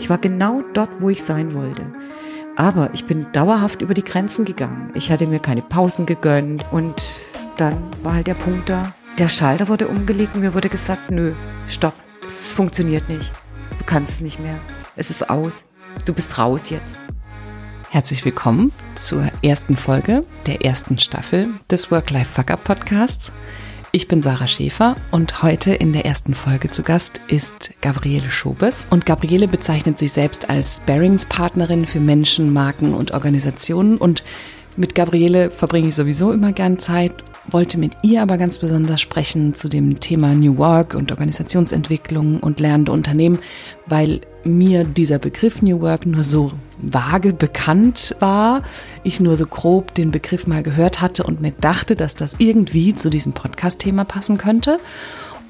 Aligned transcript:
Ich 0.00 0.08
war 0.08 0.16
genau 0.16 0.62
dort, 0.72 0.88
wo 0.98 1.10
ich 1.10 1.22
sein 1.22 1.52
wollte. 1.52 1.82
Aber 2.56 2.88
ich 2.94 3.04
bin 3.04 3.30
dauerhaft 3.32 3.82
über 3.82 3.92
die 3.92 4.02
Grenzen 4.02 4.46
gegangen. 4.46 4.90
Ich 4.94 5.12
hatte 5.12 5.26
mir 5.26 5.40
keine 5.40 5.60
Pausen 5.60 6.06
gegönnt 6.06 6.64
und 6.72 7.02
dann 7.58 7.76
war 8.02 8.14
halt 8.14 8.26
der 8.26 8.32
Punkt 8.32 8.70
da. 8.70 8.94
Der 9.18 9.28
Schalter 9.28 9.68
wurde 9.68 9.88
umgelegt 9.88 10.34
und 10.34 10.40
mir 10.40 10.54
wurde 10.54 10.70
gesagt, 10.70 11.10
nö, 11.10 11.34
stopp, 11.68 11.92
es 12.26 12.46
funktioniert 12.46 13.10
nicht. 13.10 13.30
Du 13.78 13.84
kannst 13.84 14.14
es 14.14 14.20
nicht 14.22 14.40
mehr. 14.40 14.58
Es 14.96 15.10
ist 15.10 15.28
aus. 15.28 15.66
Du 16.06 16.14
bist 16.14 16.38
raus 16.38 16.70
jetzt. 16.70 16.98
Herzlich 17.90 18.24
willkommen 18.24 18.72
zur 18.94 19.30
ersten 19.42 19.76
Folge 19.76 20.24
der 20.46 20.64
ersten 20.64 20.96
Staffel 20.96 21.50
des 21.70 21.90
Work-Life-Fuck-Up 21.90 22.64
Podcasts. 22.64 23.32
Ich 23.92 24.06
bin 24.06 24.22
Sarah 24.22 24.46
Schäfer 24.46 24.94
und 25.10 25.42
heute 25.42 25.74
in 25.74 25.92
der 25.92 26.04
ersten 26.04 26.34
Folge 26.34 26.70
zu 26.70 26.84
Gast 26.84 27.20
ist 27.26 27.74
Gabriele 27.80 28.30
Schobes. 28.30 28.86
Und 28.88 29.04
Gabriele 29.04 29.48
bezeichnet 29.48 29.98
sich 29.98 30.12
selbst 30.12 30.48
als 30.48 30.76
Sparringspartnerin 30.76 31.84
für 31.86 31.98
Menschen, 31.98 32.52
Marken 32.52 32.94
und 32.94 33.10
Organisationen. 33.10 33.98
Und 33.98 34.22
mit 34.80 34.94
Gabriele 34.94 35.50
verbringe 35.50 35.88
ich 35.88 35.94
sowieso 35.94 36.32
immer 36.32 36.52
gern 36.52 36.78
Zeit, 36.78 37.12
wollte 37.50 37.76
mit 37.76 37.92
ihr 38.02 38.22
aber 38.22 38.38
ganz 38.38 38.58
besonders 38.58 39.02
sprechen 39.02 39.54
zu 39.54 39.68
dem 39.68 40.00
Thema 40.00 40.32
New 40.34 40.56
Work 40.56 40.94
und 40.94 41.10
Organisationsentwicklung 41.10 42.40
und 42.40 42.60
lernende 42.60 42.90
Unternehmen, 42.90 43.40
weil 43.86 44.22
mir 44.42 44.84
dieser 44.84 45.18
Begriff 45.18 45.60
New 45.60 45.82
Work 45.82 46.06
nur 46.06 46.24
so 46.24 46.52
vage 46.78 47.34
bekannt 47.34 48.16
war, 48.20 48.62
ich 49.02 49.20
nur 49.20 49.36
so 49.36 49.44
grob 49.44 49.92
den 49.94 50.12
Begriff 50.12 50.46
mal 50.46 50.62
gehört 50.62 51.02
hatte 51.02 51.24
und 51.24 51.42
mir 51.42 51.52
dachte, 51.60 51.94
dass 51.94 52.16
das 52.16 52.36
irgendwie 52.38 52.94
zu 52.94 53.10
diesem 53.10 53.34
Podcast-Thema 53.34 54.06
passen 54.06 54.38
könnte. 54.38 54.80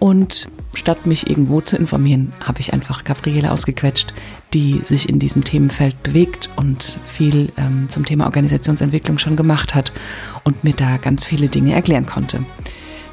Und 0.01 0.49
statt 0.75 1.07
mich 1.07 1.29
irgendwo 1.29 1.61
zu 1.61 1.77
informieren, 1.77 2.33
habe 2.41 2.61
ich 2.61 2.73
einfach 2.73 3.05
Gabriele 3.05 3.53
ausgequetscht, 3.53 4.15
die 4.53 4.81
sich 4.83 5.09
in 5.09 5.19
diesem 5.19 5.45
Themenfeld 5.45 6.03
bewegt 6.03 6.51
und 6.57 6.99
viel 7.07 7.53
ähm, 7.57 7.89
zum 7.89 8.05
Thema 8.05 8.27
Organisationsentwicklung 8.27 9.19
schon 9.19 9.37
gemacht 9.37 9.75
hat 9.75 9.93
und 10.45 10.65
mir 10.65 10.75
da 10.75 10.97
ganz 10.97 11.25
viele 11.25 11.49
Dinge 11.49 11.75
erklären 11.75 12.07
konnte. 12.07 12.45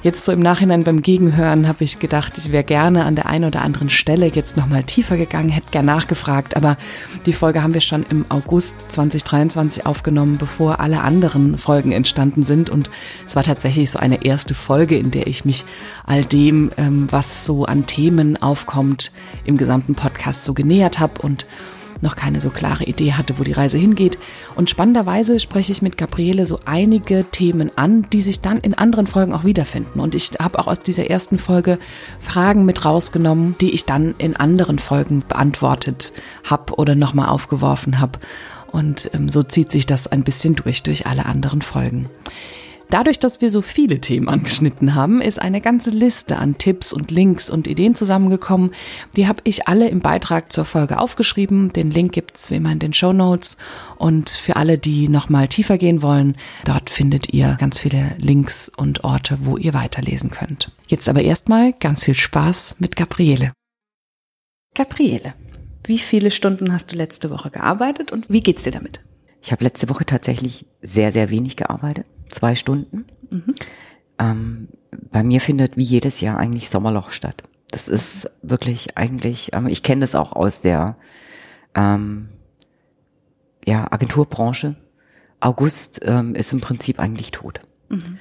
Jetzt 0.04 0.26
so 0.26 0.32
im 0.32 0.40
Nachhinein 0.40 0.84
beim 0.84 1.02
Gegenhören 1.02 1.68
habe 1.68 1.84
ich 1.84 1.98
gedacht, 1.98 2.38
ich 2.38 2.52
wäre 2.52 2.64
gerne 2.64 3.06
an 3.06 3.16
der 3.16 3.26
einen 3.26 3.46
oder 3.46 3.64
anderen 3.64 3.90
Stelle 3.90 4.28
jetzt 4.28 4.56
nochmal 4.56 4.84
tiefer 4.84 5.18
gegangen, 5.18 5.50
hätte 5.50 5.72
gern 5.72 5.86
nachgefragt, 5.86 6.56
aber 6.56 6.78
die 7.26 7.34
Folge 7.34 7.64
haben 7.64 7.74
wir 7.74 7.82
schon 7.82 8.06
im 8.10 8.24
August 8.30 8.92
2023 8.92 9.88
aufgenommen, 9.88 10.38
bevor 10.38 10.80
alle 10.80 11.02
anderen 11.02 11.58
Folgen 11.58 11.92
entstanden 11.92 12.44
sind. 12.44 12.70
Und 12.70 12.92
es 13.26 13.36
war 13.36 13.44
tatsächlich 13.44 13.90
so 13.90 13.98
eine 13.98 14.24
erste 14.24 14.54
Folge, 14.54 14.98
in 14.98 15.10
der 15.10 15.26
ich 15.26 15.46
mich 15.46 15.66
all 16.06 16.24
dem, 16.24 16.72
ähm, 16.78 17.08
was 17.10 17.46
so 17.46 17.66
an 17.66 17.88
Themen 17.88 18.40
aufkommt, 18.40 19.12
im 19.46 19.58
gesamten 19.58 19.96
Podcast 19.96 20.46
so 20.46 20.54
genähert 20.54 21.00
habe. 21.00 21.22
Und 21.24 21.48
noch 22.02 22.16
keine 22.16 22.42
so 22.42 22.50
klare 22.50 22.84
Idee 22.84 23.14
hatte, 23.14 23.40
wo 23.40 23.44
die 23.44 23.52
Reise 23.52 23.78
hingeht. 23.78 24.18
Und 24.56 24.70
spannenderweise 24.70 25.40
spreche 25.40 25.72
ich 25.72 25.82
mit 25.82 25.98
Gabriele 25.98 26.46
so 26.46 26.60
einige 26.66 27.26
Themen 27.32 27.72
an, 27.76 28.06
die 28.12 28.22
sich 28.22 28.42
dann 28.42 28.60
in 28.60 28.74
anderen 28.74 29.08
Folgen 29.08 29.34
auch 29.34 29.44
wiederfinden. 29.44 30.00
Und 30.00 30.16
ich 30.16 30.32
habe 30.40 30.60
auch 30.60 30.68
aus 30.68 30.82
dieser 30.82 31.10
ersten 31.10 31.38
Folge 31.38 31.80
Fragen 32.20 32.66
mit 32.66 32.86
rausgenommen, 32.86 33.56
die 33.60 33.72
ich 33.72 33.86
dann 33.86 34.16
in 34.18 34.36
anderen 34.36 34.80
Folgen 34.80 35.24
beantwortet 35.28 36.14
habe 36.44 36.76
oder 36.76 36.96
nochmal 36.96 37.30
aufgeworfen 37.30 38.00
habe. 38.00 38.20
Und 38.72 39.10
ähm, 39.14 39.30
so 39.30 39.44
zieht 39.44 39.72
sich 39.72 39.86
das 39.86 40.08
ein 40.08 40.24
bisschen 40.24 40.56
durch, 40.56 40.84
durch 40.84 41.08
alle 41.08 41.26
anderen 41.26 41.62
Folgen. 41.62 42.10
Dadurch, 42.90 43.20
dass 43.20 43.42
wir 43.42 43.52
so 43.52 43.62
viele 43.62 44.00
Themen 44.00 44.30
angeschnitten 44.30 44.96
haben, 44.96 45.22
ist 45.22 45.42
eine 45.42 45.60
ganze 45.60 45.90
Liste 45.90 46.38
an 46.38 46.58
Tipps 46.58 46.94
und 46.94 47.12
Links 47.12 47.50
und 47.50 47.68
Ideen 47.68 47.96
zusammengekommen. 47.96 48.72
Die 49.18 49.28
habe 49.28 49.42
ich 49.44 49.68
alle 49.68 49.90
im 49.90 50.00
Beitrag 50.00 50.54
zur 50.54 50.64
Folge 50.64 50.98
aufgeschrieben. 50.98 51.74
Den 51.74 51.92
Link 51.92 52.14
gibt's 52.14 52.50
wie 52.50 52.56
immer 52.56 52.72
in 52.72 52.80
den 52.80 52.94
Show 52.94 53.12
Notes. 53.12 53.58
Und 53.98 54.30
für 54.30 54.56
alle, 54.56 54.78
die 54.78 55.10
nochmal 55.10 55.50
tiefer 55.50 55.78
gehen 55.78 56.02
wollen, 56.02 56.38
dort 56.64 56.90
findet 56.90 57.34
ihr 57.34 57.58
ganz 57.60 57.78
viele 57.78 58.16
Links 58.20 58.72
und 58.78 59.04
Orte, 59.04 59.40
wo 59.42 59.58
ihr 59.58 59.74
weiterlesen 59.74 60.32
könnt. 60.32 60.72
Jetzt 60.88 61.10
aber 61.10 61.22
erstmal 61.22 61.74
ganz 61.74 62.06
viel 62.06 62.16
Spaß 62.16 62.78
mit 62.80 62.96
Gabriele. 62.96 63.52
Gabriele, 64.76 65.34
wie 65.84 65.98
viele 65.98 66.32
Stunden 66.32 66.72
hast 66.72 66.94
du 66.94 66.96
letzte 66.96 67.32
Woche 67.32 67.50
gearbeitet 67.50 68.14
und 68.14 68.30
wie 68.30 68.42
geht's 68.42 68.64
dir 68.64 68.72
damit? 68.72 69.02
Ich 69.42 69.52
habe 69.52 69.64
letzte 69.64 69.90
Woche 69.90 70.06
tatsächlich 70.06 70.66
sehr, 70.82 71.12
sehr 71.12 71.30
wenig 71.30 71.58
gearbeitet. 71.58 72.06
Zwei 72.30 72.56
Stunden. 72.56 73.06
Mhm. 73.30 73.56
Ähm, 74.20 74.68
bei 75.12 75.24
mir 75.24 75.42
findet 75.42 75.78
wie 75.78 75.84
jedes 75.84 76.22
Jahr 76.22 76.38
eigentlich 76.38 76.70
Sommerloch 76.70 77.12
statt. 77.12 77.44
Das 77.70 77.88
ist 77.88 78.30
wirklich 78.42 78.98
eigentlich, 78.98 79.52
ähm, 79.54 79.68
ich 79.68 79.84
kenne 79.84 80.02
das 80.02 80.16
auch 80.16 80.34
aus 80.34 80.62
der 80.62 80.96
ähm, 81.76 82.30
ja, 83.66 83.92
Agenturbranche. 83.92 84.76
August 85.40 86.00
ähm, 86.04 86.34
ist 86.34 86.52
im 86.52 86.62
Prinzip 86.62 87.00
eigentlich 87.00 87.32
tot. 87.32 87.62
Mhm. 87.90 88.18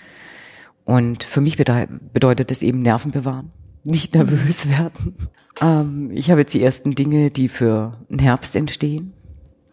Und 0.85 1.25
für 1.25 1.41
mich 1.41 1.57
bedeutet 1.57 2.51
es 2.51 2.63
eben 2.63 2.81
Nerven 2.81 3.11
bewahren, 3.11 3.51
nicht 3.85 4.15
nervös 4.15 4.69
werden. 4.69 5.15
Ähm, 5.61 6.11
ich 6.13 6.31
habe 6.31 6.41
jetzt 6.41 6.55
die 6.55 6.63
ersten 6.63 6.95
Dinge, 6.95 7.31
die 7.31 7.49
für 7.49 7.99
den 8.11 8.19
Herbst 8.19 8.55
entstehen. 8.55 9.13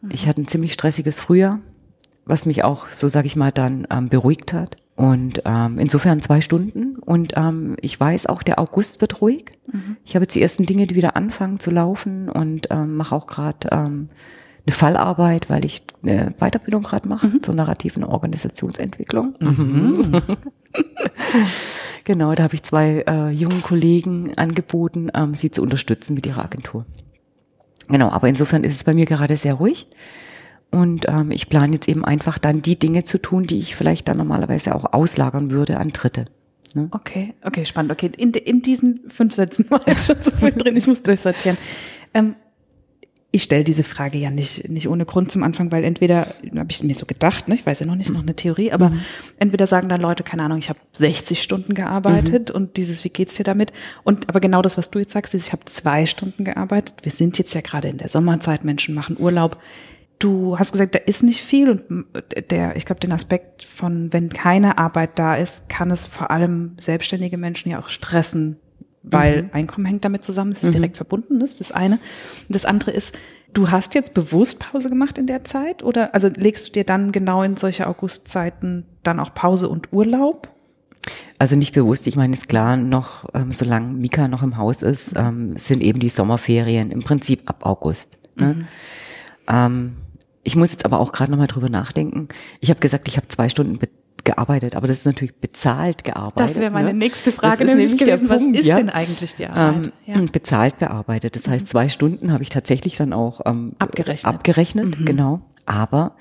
Ich 0.10 0.28
hatte 0.28 0.42
ein 0.42 0.48
ziemlich 0.48 0.74
stressiges 0.74 1.20
Frühjahr, 1.20 1.60
was 2.26 2.46
mich 2.46 2.64
auch, 2.64 2.88
so 2.92 3.08
sage 3.08 3.28
ich 3.28 3.36
mal, 3.36 3.52
dann 3.52 3.88
ähm, 3.90 4.10
beruhigt 4.10 4.54
hat. 4.54 4.78
Und 4.96 5.42
ähm, 5.46 5.80
insofern 5.80 6.22
zwei 6.22 6.42
Stunden. 6.42 6.98
Und 6.98 7.34
ähm, 7.36 7.76
ich 7.82 8.00
weiß 8.00 8.28
auch, 8.28 8.44
der 8.44 8.60
August 8.60 9.02
wird 9.02 9.22
ruhig. 9.22 9.46
Mhm. 9.72 9.98
Ich 10.06 10.16
habe 10.16 10.24
jetzt 10.24 10.36
die 10.36 10.42
ersten 10.42 10.66
Dinge, 10.66 10.86
die 10.86 10.96
wieder 10.96 11.16
anfangen 11.16 11.60
zu 11.60 11.72
laufen 11.72 12.30
und 12.30 12.68
ähm, 12.70 12.96
mache 12.96 13.16
auch 13.16 13.26
gerade 13.26 13.70
ähm, 13.72 14.10
eine 14.66 14.74
Fallarbeit, 14.76 15.50
weil 15.50 15.66
ich 15.66 15.84
eine 16.04 16.34
Weiterbildung 16.38 16.84
gerade 16.84 17.10
mache 17.10 17.28
mhm. 17.28 17.44
zur 17.44 17.56
narrativen 17.56 18.04
Organisationsentwicklung. 18.04 19.36
Mhm. 19.40 20.22
genau, 22.04 22.34
da 22.36 22.44
habe 22.44 22.54
ich 22.54 22.64
zwei 22.64 23.04
äh, 23.08 23.30
jungen 23.32 23.64
Kollegen 23.64 24.38
angeboten, 24.38 25.10
ähm, 25.14 25.34
sie 25.34 25.52
zu 25.52 25.62
unterstützen 25.62 26.14
mit 26.14 26.26
ihrer 26.26 26.46
Agentur. 26.46 26.86
Genau, 27.90 28.10
aber 28.10 28.30
insofern 28.30 28.64
ist 28.64 28.76
es 28.76 28.84
bei 28.84 28.94
mir 28.94 29.06
gerade 29.06 29.36
sehr 29.36 29.56
ruhig. 29.56 29.88
Und 30.74 31.08
ähm, 31.08 31.30
ich 31.30 31.50
plane 31.50 31.74
jetzt 31.74 31.88
eben 31.88 32.04
einfach 32.04 32.40
dann 32.40 32.64
die 32.64 32.80
Dinge 32.80 33.04
zu 33.04 33.22
tun, 33.22 33.46
die 33.46 33.60
ich 33.60 33.76
vielleicht 33.76 34.08
dann 34.08 34.18
normalerweise 34.18 34.74
auch 34.74 34.92
auslagern 34.92 35.52
würde 35.52 35.78
an 35.78 35.90
Dritte. 35.90 36.26
Ne? 36.74 36.88
Okay, 36.90 37.36
okay, 37.44 37.64
spannend. 37.64 37.92
Okay, 37.92 38.10
in, 38.18 38.32
in 38.32 38.64
diesen 38.64 39.02
fünf 39.08 39.36
Sätzen 39.36 39.70
war 39.70 39.82
jetzt 39.88 40.08
schon 40.08 40.22
zu 40.22 40.32
viel 40.32 40.52
drin. 40.52 40.76
Ich 40.76 40.88
muss 40.88 41.04
durchsortieren. 41.04 41.60
Ähm, 42.16 42.36
ich 43.36 43.44
stelle 43.44 43.64
diese 43.64 43.84
Frage 43.84 44.18
ja 44.18 44.32
nicht, 44.32 44.68
nicht 44.70 44.88
ohne 44.88 45.06
Grund 45.06 45.32
zum 45.32 45.44
Anfang, 45.44 45.72
weil 45.72 45.84
entweder, 45.84 46.28
habe 46.56 46.68
ich 46.70 46.84
mir 46.84 46.94
so 46.96 47.06
gedacht, 47.06 47.48
ne, 47.48 47.56
ich 47.56 47.66
weiß 47.66 47.80
ja 47.80 47.86
noch 47.86 47.96
nicht, 47.96 48.12
noch 48.12 48.22
eine 48.22 48.36
Theorie, 48.36 48.72
aber 48.72 48.90
mhm. 48.92 49.02
entweder 49.38 49.66
sagen 49.66 49.90
dann 49.90 50.02
Leute, 50.02 50.24
keine 50.24 50.44
Ahnung, 50.44 50.60
ich 50.60 50.70
habe 50.70 50.80
60 50.94 51.42
Stunden 51.42 51.74
gearbeitet 51.74 52.50
mhm. 52.50 52.56
und 52.56 52.78
dieses, 52.78 53.04
wie 53.04 53.10
geht's 53.10 53.36
dir 53.36 53.44
damit? 53.44 53.74
Und 54.04 54.30
aber 54.30 54.40
genau 54.40 54.62
das, 54.62 54.78
was 54.78 54.92
du 54.92 55.00
jetzt 55.00 55.14
sagst, 55.14 55.34
ist, 55.34 55.48
ich 55.48 55.52
habe 55.52 55.66
zwei 55.66 56.06
Stunden 56.06 56.46
gearbeitet. 56.46 56.94
Wir 57.04 57.12
sind 57.12 57.40
jetzt 57.40 57.54
ja 57.56 57.62
gerade 57.62 57.88
in 57.90 57.98
der 58.00 58.10
Sommerzeit, 58.10 58.64
Menschen 58.64 58.94
machen 58.94 59.18
Urlaub. 59.20 59.58
Du 60.24 60.58
hast 60.58 60.72
gesagt, 60.72 60.96
da 60.96 61.00
ist 61.00 61.22
nicht 61.22 61.42
viel 61.42 61.70
und 61.70 62.06
der, 62.50 62.78
ich 62.78 62.86
glaube, 62.86 63.02
den 63.02 63.12
Aspekt 63.12 63.64
von, 63.64 64.14
wenn 64.14 64.30
keine 64.30 64.78
Arbeit 64.78 65.20
da 65.20 65.36
ist, 65.36 65.68
kann 65.68 65.92
es 65.92 66.06
vor 66.06 66.32
allem 66.32 66.78
selbstständige 66.80 67.38
Menschen 67.38 67.70
ja 67.70 67.80
auch 67.80 67.90
stressen, 67.90 68.56
weil 69.02 69.44
mhm. 69.44 69.50
Einkommen 69.52 69.86
hängt 69.86 70.06
damit 70.06 70.24
zusammen, 70.24 70.54
es 70.54 70.64
ist 70.64 70.70
mhm. 70.70 70.76
direkt 70.76 70.96
verbunden, 70.96 71.42
das 71.42 71.52
ist 71.52 71.60
das 71.60 71.72
eine. 71.74 71.96
Und 71.96 72.56
das 72.56 72.64
andere 72.64 72.92
ist, 72.92 73.14
du 73.52 73.70
hast 73.70 73.96
jetzt 73.96 74.14
bewusst 74.14 74.60
Pause 74.60 74.88
gemacht 74.88 75.18
in 75.18 75.28
der 75.28 75.44
Zeit 75.44 75.84
oder 75.84 76.16
also 76.16 76.30
legst 76.30 76.70
du 76.70 76.72
dir 76.72 76.86
dann 76.86 77.12
genau 77.12 77.44
in 77.44 77.58
solche 77.58 77.86
Augustzeiten 77.86 78.86
dann 79.04 79.20
auch 79.20 79.34
Pause 79.34 79.68
und 79.68 79.92
Urlaub? 79.92 80.48
Also 81.38 81.58
nicht 81.58 81.74
bewusst, 81.74 82.08
ich 82.08 82.16
meine, 82.16 82.32
ist 82.32 82.48
klar, 82.48 82.78
noch, 82.78 83.26
ähm, 83.34 83.52
solange 83.54 83.88
Mika 83.88 84.30
noch 84.30 84.42
im 84.42 84.56
Haus 84.56 84.84
ist, 84.84 85.18
ähm, 85.18 85.58
sind 85.58 85.82
eben 85.82 86.00
die 86.00 86.08
Sommerferien 86.08 86.92
im 86.92 87.02
Prinzip 87.02 87.42
ab 87.50 87.66
August. 87.66 88.18
Ne? 88.38 88.54
Mhm. 88.54 88.68
Ähm, 89.50 89.94
ich 90.44 90.56
muss 90.56 90.72
jetzt 90.72 90.86
aber 90.86 91.00
auch 91.00 91.12
gerade 91.12 91.32
nochmal 91.32 91.48
drüber 91.48 91.70
nachdenken. 91.70 92.28
Ich 92.60 92.70
habe 92.70 92.80
gesagt, 92.80 93.08
ich 93.08 93.18
habe 93.18 93.28
zwei 93.28 93.50
Stunden 93.50 93.80
gearbeitet, 94.24 94.76
aber 94.76 94.88
das 94.88 95.00
ist 95.00 95.06
natürlich 95.06 95.36
bezahlt 95.36 96.04
gearbeitet. 96.04 96.50
Das 96.50 96.58
wäre 96.58 96.72
meine 96.72 96.90
ne? 96.90 96.94
nächste 96.94 97.32
Frage 97.32 97.66
nämlich, 97.66 97.98
gewesen. 97.98 98.30
Was 98.30 98.42
ist 98.42 98.66
ja? 98.66 98.76
denn 98.76 98.90
eigentlich 98.90 99.36
die 99.36 99.48
Arbeit? 99.48 99.92
Ähm, 100.08 100.24
ja. 100.26 100.32
Bezahlt 100.32 100.80
bearbeitet. 100.80 101.36
Das 101.36 101.48
heißt, 101.48 101.68
zwei 101.68 101.90
Stunden 101.90 102.32
habe 102.32 102.44
ich 102.44 102.50
tatsächlich 102.50 102.96
dann 102.96 103.14
auch 103.14 103.42
ähm, 103.46 103.74
abgerechnet. 103.80 104.34
Abgerechnet, 104.34 105.00
mhm. 105.00 105.06
genau. 105.06 105.42
Aber 105.66 106.16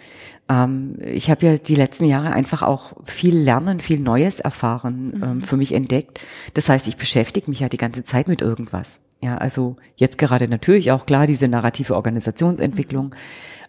ähm, 0.48 0.96
ich 1.00 1.30
habe 1.30 1.46
ja 1.46 1.58
die 1.58 1.74
letzten 1.74 2.04
Jahre 2.04 2.32
einfach 2.32 2.62
auch 2.62 2.92
viel 3.04 3.36
Lernen, 3.36 3.80
viel 3.80 4.00
Neues 4.00 4.40
erfahren, 4.40 5.12
mhm. 5.14 5.22
ähm, 5.22 5.42
für 5.42 5.56
mich 5.56 5.72
entdeckt. 5.72 6.20
Das 6.54 6.69
heißt, 6.69 6.86
ich 6.88 6.96
beschäftige 6.96 7.50
mich 7.50 7.60
ja 7.60 7.69
die 7.69 7.76
ganze 7.76 8.04
Zeit 8.04 8.28
mit 8.28 8.40
irgendwas. 8.40 9.00
Ja, 9.22 9.38
also 9.38 9.76
jetzt 9.96 10.19
gerade 10.19 10.48
natürlich 10.48 10.90
auch 10.90 11.06
klar 11.06 11.28
diese 11.28 11.46
narrative 11.46 11.94
Organisationsentwicklung, 11.94 13.06
mhm. 13.06 13.14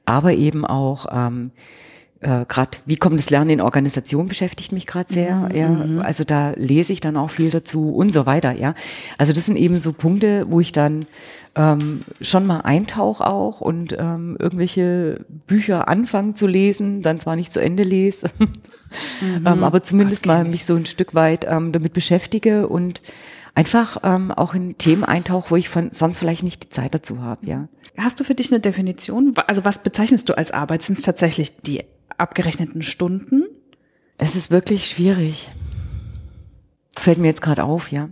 Aber 0.06 0.34
eben 0.34 0.66
auch 0.66 1.06
ähm, 1.12 1.52
äh, 2.24 2.46
gerade 2.48 2.78
wie 2.86 2.96
kommt 2.96 3.20
das 3.20 3.30
Lernen 3.30 3.50
in 3.50 3.62
Organisation 3.62 4.28
beschäftigt 4.28 4.72
mich 4.72 4.88
gerade 4.88 5.12
sehr. 5.12 5.36
Mhm, 5.36 5.56
ja, 5.56 5.68
mhm. 5.68 6.00
also 6.02 6.24
da 6.24 6.52
lese 6.56 6.94
ich 6.94 7.02
dann 7.02 7.18
auch 7.18 7.30
viel 7.30 7.50
dazu 7.50 7.94
und 7.94 8.14
so 8.14 8.26
weiter. 8.26 8.54
Ja, 8.54 8.76
also 9.18 9.34
das 9.34 9.46
sind 9.46 9.58
eben 9.58 9.78
so 9.80 9.94
Punkte, 9.94 10.46
wo 10.50 10.60
ich 10.60 10.72
dann 10.72 11.06
ähm, 11.56 12.02
schon 12.22 12.46
mal 12.46 12.62
eintauche 12.62 13.26
auch 13.28 13.62
und 13.62 13.96
ähm, 13.98 14.38
irgendwelche 14.40 15.26
Bücher 15.48 15.88
anfangen 15.88 16.36
zu 16.36 16.48
lesen, 16.48 17.02
dann 17.02 17.20
zwar 17.20 17.36
nicht 17.36 17.54
zu 17.54 17.60
Ende 17.60 17.84
lese, 17.84 18.30
Mhm. 19.22 19.48
ähm, 19.48 19.64
aber 19.64 19.82
zumindest 19.82 20.28
mal 20.28 20.44
mich 20.46 20.66
so 20.66 20.76
ein 20.76 20.86
Stück 20.86 21.16
weit 21.16 21.48
ähm, 21.50 21.72
damit 21.72 21.94
beschäftige 21.94 22.68
und 22.68 23.02
einfach 23.56 23.98
ähm, 24.04 24.32
auch 24.32 24.54
in 24.54 24.78
Themen 24.78 25.04
eintauche, 25.04 25.52
wo 25.52 25.56
ich 25.56 25.70
von 25.70 25.92
sonst 25.92 26.18
vielleicht 26.18 26.44
nicht 26.44 26.64
die 26.64 26.70
Zeit 26.70 26.94
dazu 26.94 27.22
habe. 27.22 27.46
Ja. 27.46 27.68
Hast 27.98 28.20
du 28.20 28.24
für 28.24 28.36
dich 28.36 28.52
eine 28.52 28.60
Definition? 28.60 29.34
Also 29.48 29.64
was 29.66 29.84
bezeichnest 29.84 30.30
du 30.30 30.38
als 30.38 30.52
Arbeit? 30.52 30.82
Sind 30.82 30.98
es 30.98 31.06
tatsächlich 31.06 31.62
die 31.62 31.84
abgerechneten 32.18 32.82
Stunden? 32.82 33.46
Es 34.18 34.36
ist 34.36 34.52
wirklich 34.52 34.90
schwierig. 34.90 35.50
Fällt 36.98 37.18
mir 37.18 37.28
jetzt 37.28 37.42
gerade 37.42 37.64
auf, 37.64 37.92
ja. 37.92 38.10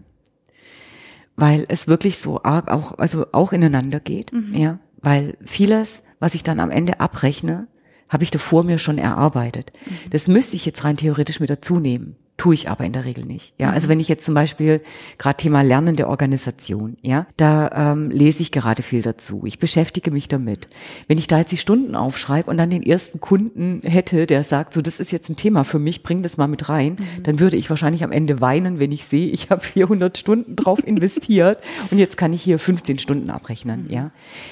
Weil 1.36 1.66
es 1.70 1.88
wirklich 1.88 2.20
so 2.20 2.44
arg 2.44 2.70
auch, 2.70 2.98
also 2.98 3.26
auch 3.32 3.54
ineinander 3.54 4.00
geht, 4.00 4.32
ja. 4.52 4.80
Weil 5.02 5.38
vieles, 5.44 6.04
was 6.20 6.36
ich 6.36 6.44
dann 6.44 6.60
am 6.60 6.70
Ende 6.70 7.00
abrechne, 7.00 7.68
habe 8.10 8.24
ich 8.24 8.32
davor 8.32 8.64
mir 8.64 8.78
schon 8.78 8.98
erarbeitet. 8.98 9.72
Das 10.12 10.28
müsste 10.28 10.56
ich 10.56 10.66
jetzt 10.66 10.84
rein 10.84 10.98
theoretisch 10.98 11.40
mit 11.40 11.50
dazu 11.50 11.80
nehmen. 11.80 12.18
Tue 12.42 12.56
ich 12.56 12.70
aber 12.70 12.86
in 12.86 12.92
der 12.92 13.06
Regel 13.06 13.24
nicht. 13.24 13.54
Ja, 13.60 13.70
also 13.70 13.88
wenn 13.88 14.00
ich 14.00 14.08
jetzt 14.08 14.26
zum 14.26 14.34
Beispiel 14.34 14.82
gerade 15.20 15.38
Thema 15.38 15.62
lernende 15.62 16.08
Organisation, 16.08 16.98
ja, 17.04 17.28
da 17.38 17.92
ähm, 17.92 18.10
lese 18.10 18.42
ich 18.42 18.52
gerade 18.52 18.82
viel 18.82 19.04
dazu. 19.04 19.44
Ich 19.46 19.60
beschäftige 19.60 20.10
mich 20.10 20.28
damit. 20.28 20.68
Wenn 21.08 21.20
ich 21.20 21.28
da 21.28 21.38
jetzt 21.38 21.52
die 21.52 21.58
Stunden 21.58 21.94
aufschreibe 21.96 22.50
und 22.50 22.58
dann 22.58 22.72
den 22.72 22.82
ersten 22.82 23.20
Kunden 23.20 23.82
hätte, 23.84 24.26
der 24.26 24.44
sagt, 24.44 24.74
so 24.74 24.82
das 24.82 25.00
ist 25.00 25.12
jetzt 25.12 25.30
ein 25.30 25.36
Thema 25.36 25.64
für 25.64 25.78
mich, 25.78 26.02
bring 26.02 26.24
das 26.24 26.38
mal 26.38 26.48
mit 26.48 26.68
rein, 26.68 26.98
dann 27.22 27.40
würde 27.40 27.58
ich 27.58 27.70
wahrscheinlich 27.70 28.04
am 28.04 28.12
Ende 28.12 28.42
weinen, 28.42 28.80
wenn 28.80 28.92
ich 28.92 29.06
sehe, 29.06 29.30
ich 29.30 29.52
habe 29.52 29.62
400 29.62 30.18
Stunden 30.18 30.56
drauf 30.56 30.84
investiert 30.84 31.62
und 31.92 32.00
jetzt 32.00 32.18
kann 32.18 32.34
ich 32.34 32.42
hier 32.42 32.58
15 32.58 32.98
Stunden 32.98 33.30
abrechnen. 33.30 33.86
Ja, 33.88 34.10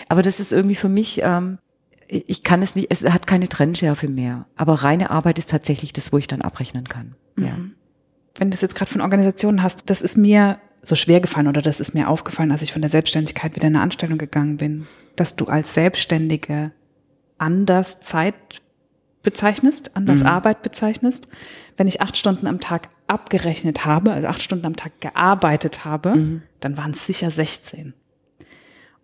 aber 0.09 0.21
das 0.21 0.39
ist 0.39 0.51
irgendwie 0.51 0.75
für 0.75 0.89
mich 0.89 1.21
ähm, 1.23 1.57
ich 2.07 2.43
kann 2.43 2.61
es 2.61 2.75
nicht, 2.75 2.87
es 2.91 3.03
hat 3.03 3.27
keine 3.27 3.47
Trennschärfe 3.47 4.07
mehr. 4.07 4.47
Aber 4.55 4.83
reine 4.83 5.11
Arbeit 5.11 5.37
ist 5.37 5.51
tatsächlich 5.51 5.93
das, 5.93 6.11
wo 6.11 6.17
ich 6.17 6.27
dann 6.27 6.41
abrechnen 6.41 6.85
kann. 6.85 7.15
Ja. 7.39 7.53
Wenn 8.39 8.49
du 8.49 8.55
es 8.55 8.61
jetzt 8.61 8.75
gerade 8.75 8.89
von 8.89 9.01
Organisationen 9.01 9.61
hast, 9.61 9.81
das 9.85 10.01
ist 10.01 10.17
mir 10.17 10.59
so 10.81 10.95
schwer 10.95 11.19
gefallen 11.19 11.47
oder 11.47 11.61
das 11.61 11.81
ist 11.81 11.93
mir 11.93 12.07
aufgefallen, 12.07 12.51
als 12.51 12.61
ich 12.61 12.71
von 12.71 12.81
der 12.81 12.89
Selbstständigkeit 12.89 13.55
wieder 13.55 13.67
in 13.67 13.75
eine 13.75 13.83
Anstellung 13.83 14.17
gegangen 14.17 14.57
bin, 14.57 14.87
dass 15.17 15.35
du 15.35 15.45
als 15.45 15.73
Selbstständige 15.73 16.71
anders 17.37 17.99
Zeit 17.99 18.33
bezeichnest, 19.23 19.97
anders 19.97 20.23
Arbeit 20.23 20.61
bezeichnest. 20.61 21.27
Wenn 21.75 21.87
ich 21.87 22.01
acht 22.01 22.15
Stunden 22.15 22.47
am 22.47 22.61
Tag 22.61 22.89
abgerechnet 23.07 23.85
habe, 23.85 24.13
also 24.13 24.27
acht 24.27 24.41
Stunden 24.41 24.65
am 24.65 24.77
Tag 24.77 25.01
gearbeitet 25.01 25.83
habe, 25.83 26.41
dann 26.61 26.77
waren 26.77 26.91
es 26.91 27.05
sicher 27.05 27.31
16. 27.31 27.93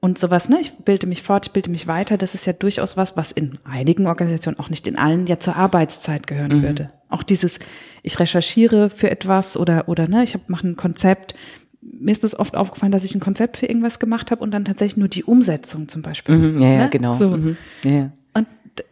Und 0.06 0.19
sowas, 0.19 0.50
ne, 0.50 0.60
ich 0.62 0.72
bilde 0.86 1.07
mich 1.07 1.24
fort, 1.24 1.48
ich 1.48 1.52
bilde 1.52 1.72
mich 1.72 1.88
weiter, 1.88 2.16
das 2.16 2.36
ist 2.36 2.46
ja 2.46 2.54
durchaus 2.54 2.96
was, 2.96 3.18
was 3.18 3.31
in 3.31 3.54
einigen 3.63 4.06
Organisationen, 4.06 4.60
auch 4.60 4.69
nicht 4.69 4.86
in 4.86 5.00
allen, 5.00 5.25
ja 5.25 5.40
zur 5.40 5.56
Arbeitszeit 5.56 6.28
gehören 6.28 6.62
würde. 6.62 6.92
Auch 7.10 7.24
dieses, 7.24 7.57
ich 8.04 8.19
recherchiere 8.19 8.92
für 8.92 9.10
etwas 9.10 9.57
oder, 9.57 9.90
oder 9.90 10.07
ne, 10.07 10.24
ich 10.24 10.38
mache 10.46 10.68
ein 10.68 10.75
Konzept. 10.75 11.34
Mir 11.81 12.12
ist 12.12 12.24
es 12.24 12.38
oft 12.38 12.56
aufgefallen, 12.56 12.92
dass 12.92 13.04
ich 13.04 13.16
ein 13.16 13.19
Konzept 13.19 13.57
für 13.57 13.66
irgendwas 13.66 13.98
gemacht 13.98 14.30
habe 14.30 14.44
und 14.44 14.52
dann 14.52 14.63
tatsächlich 14.63 14.98
nur 14.98 15.07
die 15.07 15.24
Umsetzung 15.24 15.88
zum 15.88 16.04
Beispiel. 16.04 16.38
Mhm, 16.38 16.62
ja, 16.62 16.69
ja, 16.69 16.78
ne? 16.84 16.90
genau. 16.92 17.13
So. 17.13 17.30
Mhm, 17.30 17.57
ja, 17.84 17.92
ja. 17.92 18.12
Und 18.36 18.46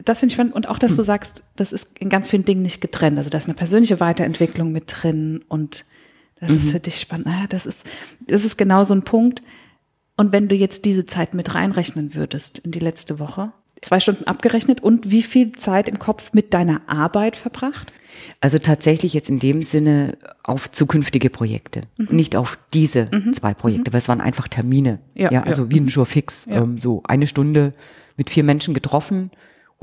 das 0.04 0.20
finde 0.20 0.32
ich 0.32 0.34
spannend. 0.34 0.56
Und 0.56 0.68
auch, 0.68 0.80
dass 0.80 0.96
du 0.96 1.04
sagst, 1.04 1.44
das 1.56 1.74
ist 1.74 2.00
in 2.00 2.10
ganz 2.10 2.28
vielen 2.28 2.46
Dingen 2.46 2.64
nicht 2.64 2.82
getrennt. 2.82 3.20
Also 3.20 3.30
da 3.30 3.38
ist 3.38 3.46
eine 3.46 3.54
persönliche 3.54 4.00
Weiterentwicklung 4.00 4.72
mit 4.72 4.86
drin 4.88 5.44
und 5.48 5.86
das 6.40 6.50
ist 6.50 6.72
für 6.72 6.80
dich 6.80 7.00
spannend. 7.00 7.28
Ah, 7.30 7.46
Das 7.50 7.68
ist, 7.68 7.86
das 8.26 8.44
ist 8.44 8.58
genau 8.58 8.84
so 8.84 8.96
ein 8.96 9.04
Punkt. 9.04 9.44
Und 10.16 10.32
wenn 10.32 10.48
du 10.48 10.56
jetzt 10.56 10.86
diese 10.86 11.06
Zeit 11.06 11.34
mit 11.34 11.56
reinrechnen 11.56 12.14
würdest 12.16 12.60
in 12.60 12.72
die 12.72 12.80
letzte 12.80 13.20
Woche, 13.20 13.52
zwei 13.82 14.00
Stunden 14.00 14.26
abgerechnet 14.26 14.82
und 14.82 15.12
wie 15.12 15.24
viel 15.24 15.52
Zeit 15.54 15.90
im 15.90 16.00
Kopf 16.00 16.34
mit 16.34 16.54
deiner 16.54 16.82
Arbeit 16.88 17.36
verbracht? 17.36 17.92
Also 18.40 18.60
tatsächlich 18.60 19.14
jetzt 19.14 19.30
in 19.30 19.40
dem 19.40 19.64
Sinne 19.64 20.18
auf 20.44 20.72
zukünftige 20.72 21.30
Projekte, 21.30 21.82
nicht 21.98 22.36
auf 22.36 22.58
diese 22.74 23.10
zwei 23.34 23.54
Projekte, 23.54 23.92
weil 23.92 23.98
es 23.98 24.08
waren 24.08 24.22
einfach 24.22 24.48
Termine. 24.48 25.00
Ja, 25.16 25.32
Ja, 25.32 25.44
also 25.44 25.64
ja. 25.64 25.72
wie 25.72 25.80
ein 25.80 25.88
Jour 25.88 26.06
fix. 26.06 26.46
Ja. 26.46 26.62
Ähm, 26.62 26.80
so 26.80 27.02
eine 27.06 27.28
Stunde 27.28 27.74
mit 28.16 28.30
vier 28.30 28.44
Menschen 28.44 28.74
getroffen 28.74 29.32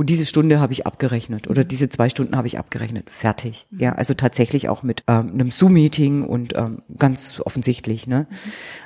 und 0.00 0.08
diese 0.08 0.24
Stunde 0.24 0.60
habe 0.60 0.72
ich 0.72 0.86
abgerechnet 0.86 1.46
oder 1.46 1.62
diese 1.62 1.90
zwei 1.90 2.08
Stunden 2.08 2.34
habe 2.34 2.46
ich 2.46 2.58
abgerechnet. 2.58 3.10
Fertig. 3.10 3.66
Ja, 3.70 3.92
also 3.92 4.14
tatsächlich 4.14 4.70
auch 4.70 4.82
mit 4.82 5.04
ähm, 5.06 5.32
einem 5.34 5.50
Zoom-Meeting 5.50 6.22
und 6.22 6.56
ähm, 6.56 6.80
ganz 6.96 7.38
offensichtlich. 7.44 8.06
Ne? 8.06 8.26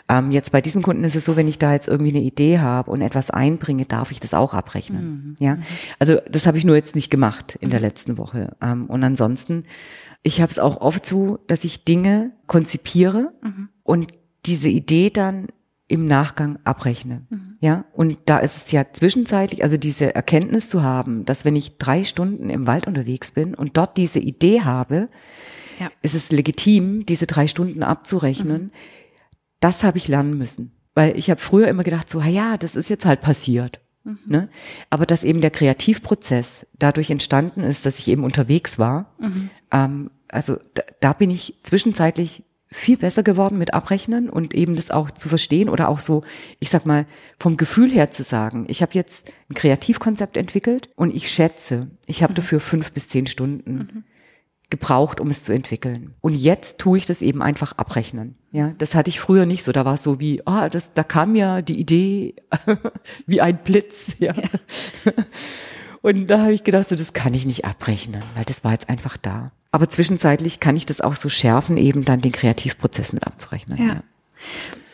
Ähm, 0.09 0.33
jetzt 0.33 0.51
bei 0.51 0.61
diesem 0.61 0.83
Kunden 0.83 1.05
ist 1.05 1.15
es 1.15 1.25
so, 1.25 1.37
wenn 1.37 1.47
ich 1.47 1.61
da 1.61 1.73
jetzt 1.73 1.87
irgendwie 1.87 2.11
eine 2.11 2.25
Idee 2.25 2.59
habe 2.59 2.91
und 2.91 3.01
etwas 3.01 3.31
einbringe, 3.31 3.85
darf 3.85 4.11
ich 4.11 4.19
das 4.19 4.35
auch 4.35 4.55
abrechnen. 4.55 5.37
Ja, 5.39 5.59
also 6.01 6.17
das 6.29 6.49
habe 6.49 6.59
ich 6.59 6.65
nur 6.65 6.75
jetzt 6.75 6.97
nicht 6.97 7.11
gemacht 7.11 7.57
in 7.61 7.71
der 7.71 7.79
letzten 7.79 8.19
Woche. 8.19 8.57
Ähm, 8.61 8.87
und 8.87 9.05
ansonsten, 9.05 9.63
ich 10.25 10.41
habe 10.41 10.51
es 10.51 10.59
auch 10.59 10.81
oft 10.81 11.07
so, 11.07 11.39
dass 11.47 11.63
ich 11.63 11.85
Dinge 11.85 12.33
konzipiere 12.49 13.33
und 13.85 14.11
diese 14.47 14.69
Idee 14.69 15.11
dann 15.11 15.47
im 15.87 16.09
Nachgang 16.09 16.59
abrechne. 16.65 17.23
Ja, 17.65 17.87
und 17.95 18.19
da 18.27 18.41
ist 18.41 18.59
es 18.59 18.73
ja 18.73 18.85
zwischenzeitlich, 18.93 19.63
also 19.63 19.79
diese 19.79 20.15
Erkenntnis 20.15 20.69
zu 20.69 20.83
haben, 20.83 21.25
dass 21.25 21.47
wenn 21.47 21.57
ich 21.57 21.79
drei 21.79 22.05
Stunden 22.05 22.51
im 22.51 22.67
Wald 22.67 22.87
unterwegs 22.87 23.31
bin 23.31 23.55
und 23.55 23.79
dort 23.79 23.97
diese 23.97 24.19
Idee 24.19 24.61
habe, 24.61 25.09
Ja. 25.81 25.91
ist 26.03 26.15
es 26.15 26.31
legitim, 26.31 27.07
diese 27.07 27.27
drei 27.27 27.47
Stunden 27.47 27.83
abzurechnen. 27.83 28.71
Das 29.61 29.83
habe 29.83 29.97
ich 29.97 30.09
lernen 30.09 30.37
müssen. 30.37 30.73
Weil 30.95 31.17
ich 31.17 31.31
habe 31.31 31.41
früher 31.41 31.69
immer 31.69 31.85
gedacht, 31.85 32.11
so, 32.11 32.21
"Ah 32.21 32.27
ja, 32.29 32.59
das 32.59 32.77
ist 32.77 32.91
jetzt 32.91 33.07
halt 33.07 33.23
passiert. 33.23 33.81
Ne? 34.27 34.51
Aber 34.91 35.07
dass 35.07 35.25
eben 35.25 35.41
der 35.41 35.51
Kreativprozess 35.51 36.67
dadurch 36.79 37.09
entstanden 37.11 37.63
ist, 37.65 37.87
dass 37.87 37.99
ich 37.99 38.09
eben 38.09 38.25
unterwegs 38.25 38.79
war, 38.79 39.15
ähm, 39.73 40.11
also 40.29 40.59
da, 40.75 40.83
da 41.01 41.13
bin 41.15 41.31
ich 41.31 41.55
zwischenzeitlich 41.63 42.43
viel 42.75 42.97
besser 42.97 43.23
geworden 43.23 43.57
mit 43.57 43.73
Abrechnen 43.73 44.29
und 44.29 44.53
eben 44.53 44.75
das 44.75 44.91
auch 44.91 45.11
zu 45.13 45.29
verstehen 45.29 45.69
oder 45.69 45.89
auch 45.89 46.01
so, 46.01 46.25
ich 46.59 46.71
sag 46.71 46.87
mal, 46.87 47.07
vom 47.39 47.57
Gefühl 47.57 47.91
her 47.91 48.11
zu 48.11 48.25
sagen, 48.25 48.67
ich 48.69 48.83
habe 48.83 48.93
jetzt 48.95 49.33
ein 49.49 49.55
Kreativkonzept 49.55 50.37
entwickelt 50.37 50.91
und 50.97 51.15
ich 51.15 51.31
schätze, 51.31 51.87
ich 52.07 52.25
habe 52.25 52.35
dafür 52.35 52.59
fünf 52.59 52.91
bis 52.91 53.07
zehn 53.07 53.29
Stunden 53.29 54.05
gebraucht, 54.71 55.21
um 55.21 55.31
es 55.31 55.45
zu 55.45 55.53
entwickeln. 55.53 56.15
Und 56.21 56.35
jetzt 56.35 56.79
tue 56.79 56.99
ich 56.99 57.07
das 57.07 57.23
eben 57.23 57.43
einfach 57.43 57.79
abrechnen. 57.79 58.35
Ja, 58.51 58.73
das 58.79 58.97
hatte 58.97 59.09
ich 59.09 59.21
früher 59.21 59.47
nicht 59.47 59.63
so. 59.63 59.71
Da 59.71 59.85
war 59.85 59.95
es 59.95 60.03
so 60.03 60.19
wie, 60.19 60.45
ah, 60.47 60.69
das, 60.69 60.95
da 60.95 61.05
kam 61.05 61.33
mir 61.33 61.63
die 61.63 61.79
Idee 61.79 62.35
wie 63.27 63.41
ein 63.41 63.59
Blitz. 63.63 64.17
Ja. 64.19 64.35
Und 66.05 66.27
da 66.27 66.41
habe 66.41 66.53
ich 66.53 66.65
gedacht, 66.65 66.89
so 66.91 66.97
das 66.97 67.15
kann 67.15 67.33
ich 67.33 67.47
nicht 67.47 67.65
abrechnen, 67.65 68.23
weil 68.35 68.45
das 68.45 68.63
war 68.63 68.73
jetzt 68.73 68.91
einfach 68.91 69.17
da. 69.17 69.53
Aber 69.71 69.89
zwischenzeitlich 69.89 70.61
kann 70.61 70.77
ich 70.77 70.85
das 70.85 71.01
auch 71.01 71.17
so 71.17 71.31
schärfen, 71.31 71.79
eben 71.79 72.05
dann 72.05 72.21
den 72.21 72.31
Kreativprozess 72.31 73.15
mit 73.15 73.27
abzurechnen. 73.27 73.79
Ja. 73.89 74.03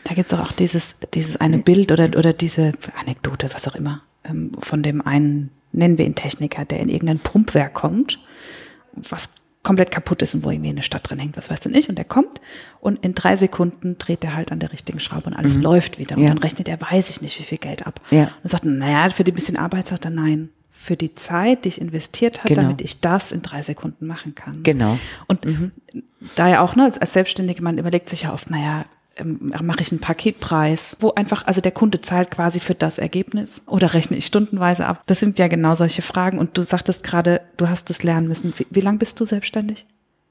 Da 0.05 0.15
gibt's 0.15 0.33
auch 0.33 0.53
dieses, 0.53 0.95
dieses 1.13 1.37
eine 1.37 1.59
Bild 1.59 1.91
oder, 1.91 2.05
oder 2.17 2.33
diese 2.33 2.75
Anekdote, 3.01 3.51
was 3.53 3.67
auch 3.67 3.75
immer, 3.75 4.03
ähm, 4.25 4.53
von 4.61 4.85
dem 4.85 5.05
einen, 5.05 5.51
nennen 5.73 5.99
wir 5.99 6.07
ihn 6.07 6.15
Techniker, 6.15 6.65
der 6.65 6.79
in 6.79 6.89
irgendein 6.89 7.19
Pumpwerk 7.19 7.75
kommt, 7.75 8.21
was 8.95 9.31
komplett 9.65 9.91
kaputt 9.91 10.23
ist 10.23 10.37
und 10.37 10.45
wo 10.45 10.51
irgendwie 10.51 10.71
eine 10.71 10.85
Stadt 10.85 11.11
drin 11.11 11.19
hängt, 11.19 11.37
was 11.37 11.51
weiß 11.51 11.59
denn 11.59 11.75
ich, 11.75 11.89
und 11.89 11.97
der 11.97 12.05
kommt 12.05 12.41
und 12.81 13.05
in 13.05 13.17
drei 13.17 13.35
Sekunden 13.35 13.99
dreht 13.99 14.23
er 14.25 14.35
halt 14.37 14.53
an 14.53 14.61
der 14.61 14.73
richtigen 14.73 15.01
Schraube 15.01 15.27
und 15.27 15.35
alles 15.35 15.59
läuft 15.59 15.99
wieder. 15.99 16.15
Und 16.17 16.23
Mhm. 16.23 16.29
Ja. 16.29 16.35
dann 16.35 16.43
rechnet 16.43 16.69
er, 16.69 16.81
weiß 16.81 17.11
ich 17.11 17.21
nicht, 17.21 17.37
wie 17.41 17.43
viel 17.45 17.59
Geld 17.59 17.85
ab. 17.87 18.01
Ja. 18.13 18.31
Und 18.45 18.49
sagt, 18.51 18.65
naja, 18.65 19.11
für 19.11 19.25
die 19.25 19.33
bisschen 19.33 19.57
Arbeit 19.57 19.89
sagt 19.89 20.05
er 20.05 20.13
nein. 20.13 20.51
Für 20.83 20.97
die 20.97 21.15
Zeit, 21.15 21.67
die 21.67 21.69
ich 21.69 21.79
investiert 21.79 22.39
habe, 22.39 22.49
Genau. 22.49 22.63
damit 22.63 22.81
ich 22.81 23.01
das 23.03 23.33
in 23.33 23.43
drei 23.43 23.61
Sekunden 23.61 24.07
machen 24.07 24.35
kann. 24.35 24.63
Genau. 24.63 24.99
Und 25.27 25.41
da 26.37 26.49
ja 26.49 26.63
auch, 26.63 26.75
ne, 26.75 26.85
als, 26.85 26.97
als 26.97 27.13
Selbstständige, 27.13 27.63
man 27.63 27.77
überlegt 27.77 28.09
sich 28.09 28.23
ja 28.23 28.33
oft, 28.33 28.49
naja, 28.49 28.87
ähm, 29.17 29.53
mache 29.63 29.83
ich 29.83 29.93
einen 29.93 30.01
Paketpreis, 30.01 30.97
wo 31.01 31.13
einfach, 31.13 31.47
also 31.47 31.61
der 31.61 31.73
Kunde 31.73 32.01
zahlt 32.01 32.31
quasi 32.31 32.61
für 32.61 32.75
das 32.75 32.97
Ergebnis 32.97 33.65
oder 33.67 33.93
rechne 33.93 34.17
ich 34.17 34.25
stundenweise 34.25 34.87
ab. 34.87 35.03
Das 35.05 35.21
sind 35.21 35.39
ja 35.39 35.49
genau 35.49 35.75
solche 35.75 36.01
Fragen. 36.01 36.39
Und 36.39 36.57
du 36.57 36.63
sagtest 36.63 37.05
gerade, 37.05 37.43
du 37.59 37.69
hast 37.69 37.91
es 37.91 38.03
lernen 38.03 38.27
müssen. 38.27 38.55
Wie, 38.57 38.67
wie 38.71 38.81
lange 38.81 38.97
bist 38.97 39.21
du 39.21 39.27
selbstständig? 39.27 39.85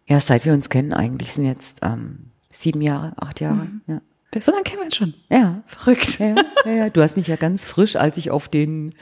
Ja, 0.07 0.19
seit 0.19 0.45
wir 0.45 0.53
uns 0.53 0.71
kennen, 0.71 0.93
eigentlich 0.93 1.33
sind 1.33 1.45
jetzt 1.45 1.77
ähm, 1.83 2.31
sieben 2.49 2.81
Jahre, 2.81 3.13
acht 3.17 3.39
Jahre. 3.39 3.67
Ja. 3.85 4.01
So 4.39 4.51
lange 4.51 4.63
kennen 4.63 4.79
wir 4.79 4.85
uns 4.85 4.95
schon. 4.95 5.13
Ja. 5.29 5.61
Verrückt. 5.67 6.17
Ja, 6.17 6.33
ja, 6.65 6.71
ja, 6.71 6.89
du 6.89 7.03
hast 7.03 7.17
mich 7.17 7.27
ja 7.27 7.35
ganz 7.35 7.65
frisch, 7.65 7.95
als 7.95 8.17
ich 8.17 8.31
auf 8.31 8.47
den 8.49 8.95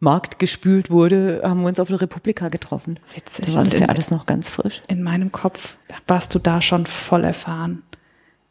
Markt 0.00 0.38
gespült 0.38 0.90
wurde, 0.90 1.42
haben 1.44 1.60
wir 1.60 1.68
uns 1.68 1.78
auf 1.78 1.88
der 1.88 2.00
Republika 2.00 2.48
getroffen. 2.48 2.98
Witzig. 3.14 3.46
Da 3.46 3.54
war 3.54 3.64
das 3.64 3.78
ja 3.78 3.86
alles 3.86 4.10
noch 4.10 4.26
ganz 4.26 4.48
frisch. 4.50 4.82
In 4.88 5.02
meinem 5.02 5.30
Kopf 5.30 5.76
warst 6.06 6.34
du 6.34 6.38
da 6.38 6.60
schon 6.62 6.86
voll 6.86 7.22
erfahren. 7.24 7.82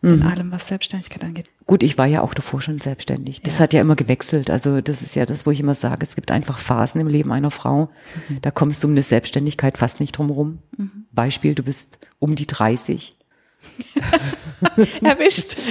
In 0.01 0.23
allem, 0.23 0.49
was 0.53 0.67
Selbstständigkeit 0.69 1.21
angeht. 1.25 1.47
Gut, 1.65 1.83
ich 1.83 1.97
war 1.97 2.05
ja 2.05 2.21
auch 2.21 2.33
davor 2.33 2.61
schon 2.61 2.79
selbstständig. 2.79 3.41
Das 3.41 3.55
Ja. 3.57 3.63
hat 3.63 3.73
ja 3.73 3.81
immer 3.81 3.97
gewechselt. 3.97 4.49
Also 4.49 4.79
das 4.79 5.01
ist 5.01 5.13
ja 5.15 5.25
das, 5.25 5.45
wo 5.45 5.51
ich 5.51 5.59
immer 5.59 5.75
sage, 5.75 6.05
es 6.05 6.15
gibt 6.15 6.31
einfach 6.31 6.57
Phasen 6.57 7.01
im 7.01 7.07
Leben 7.07 7.33
einer 7.33 7.51
Frau. 7.51 7.89
Mhm. 8.29 8.41
Da 8.41 8.49
kommst 8.49 8.81
du 8.81 8.87
um 8.87 8.93
eine 8.93 9.03
Selbstständigkeit 9.03 9.77
fast 9.77 9.99
nicht 9.99 10.13
drum 10.13 10.29
rum. 10.29 10.59
Beispiel, 11.11 11.53
du 11.53 11.63
bist 11.63 11.99
um 12.19 12.35
die 12.35 12.47
30. 12.47 13.17
Erwischt. 15.01 15.57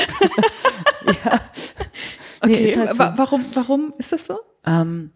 Nee, 2.45 2.55
Okay, 2.55 2.65
ist 2.67 2.77
halt 2.77 2.93
so. 2.93 2.99
wa- 3.01 3.15
warum, 3.17 3.45
warum 3.55 3.93
ist 3.99 4.13
das 4.13 4.27
so? 4.27 4.39
Ähm, 4.65 5.11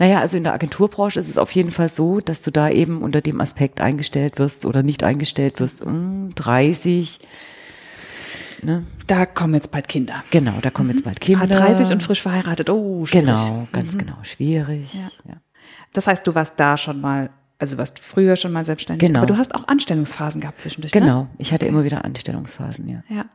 naja, 0.00 0.18
also 0.20 0.38
in 0.38 0.44
der 0.44 0.54
Agenturbranche 0.54 1.20
ist 1.20 1.28
es 1.28 1.36
auf 1.36 1.50
jeden 1.52 1.70
Fall 1.70 1.90
so, 1.90 2.20
dass 2.20 2.40
du 2.40 2.50
da 2.50 2.70
eben 2.70 3.02
unter 3.02 3.20
dem 3.20 3.38
Aspekt 3.40 3.82
eingestellt 3.82 4.38
wirst 4.38 4.64
oder 4.64 4.82
nicht 4.82 5.04
eingestellt 5.04 5.60
wirst. 5.60 5.84
Mm, 5.84 6.30
30. 6.34 7.20
Ne? 8.62 8.82
Da 9.06 9.26
kommen 9.26 9.52
jetzt 9.54 9.70
bald 9.70 9.88
Kinder. 9.88 10.24
Genau, 10.30 10.54
da 10.62 10.70
kommen 10.70 10.88
jetzt 10.90 11.04
bald 11.04 11.20
Kinder. 11.20 11.44
Ah, 11.44 11.46
30 11.46 11.92
und 11.92 12.02
frisch 12.02 12.22
verheiratet. 12.22 12.70
Oh, 12.70 13.04
schwierig. 13.04 13.26
Genau, 13.26 13.68
ganz 13.72 13.98
genau, 13.98 14.16
schwierig. 14.22 14.94
Ja. 14.94 15.32
Ja. 15.32 15.36
Das 15.92 16.06
heißt, 16.06 16.26
du 16.26 16.34
warst 16.34 16.58
da 16.58 16.78
schon 16.78 17.00
mal, 17.02 17.28
also 17.58 17.76
warst 17.76 17.98
früher 17.98 18.36
schon 18.36 18.52
mal 18.52 18.64
selbstständig, 18.64 19.06
Genau. 19.06 19.20
aber 19.20 19.26
du 19.26 19.36
hast 19.36 19.54
auch 19.54 19.68
Anstellungsphasen 19.68 20.40
gehabt 20.40 20.62
zwischendurch, 20.62 20.94
ne? 20.94 21.00
Genau, 21.02 21.26
ich 21.36 21.52
hatte 21.52 21.66
immer 21.66 21.84
wieder 21.84 22.06
Anstellungsphasen, 22.06 22.88
ja. 22.88 23.02
Ja. 23.14 23.26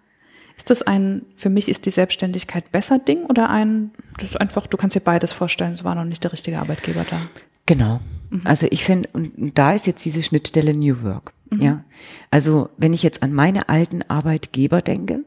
Ist 0.58 0.70
das 0.70 0.84
ein, 0.84 1.24
für 1.36 1.50
mich 1.50 1.68
ist 1.68 1.86
die 1.86 1.92
Selbstständigkeit 1.92 2.72
besser 2.72 3.00
Ding 3.00 3.26
oder 3.26 3.50
ein, 3.50 3.92
das 4.20 4.32
ist 4.32 4.38
einfach, 4.38 4.68
du 4.68 4.78
kannst 4.78 4.96
dir 4.96 5.02
beides 5.02 5.32
vorstellen, 5.32 5.74
es 5.74 5.84
war 5.84 5.96
noch 5.96 6.06
nicht 6.06 6.24
der 6.24 6.32
richtige 6.32 6.60
Arbeitgeber 6.60 7.06
da. 7.10 7.20
Genau. 7.66 8.00
Also 8.44 8.68
ich 8.70 8.84
finde, 8.84 9.10
und, 9.14 9.58
da 9.58 9.74
ist 9.74 9.88
jetzt 9.88 10.04
diese 10.06 10.24
Schnittstelle 10.24 10.74
New 10.74 11.04
Work. 11.04 11.34
Ja. 11.58 11.84
Also 12.32 12.70
wenn 12.78 12.94
ich 12.94 13.04
jetzt 13.04 13.24
an 13.24 13.34
meine 13.34 13.70
alten 13.70 14.02
Arbeitgeber 14.04 14.82
denke, 14.82 15.24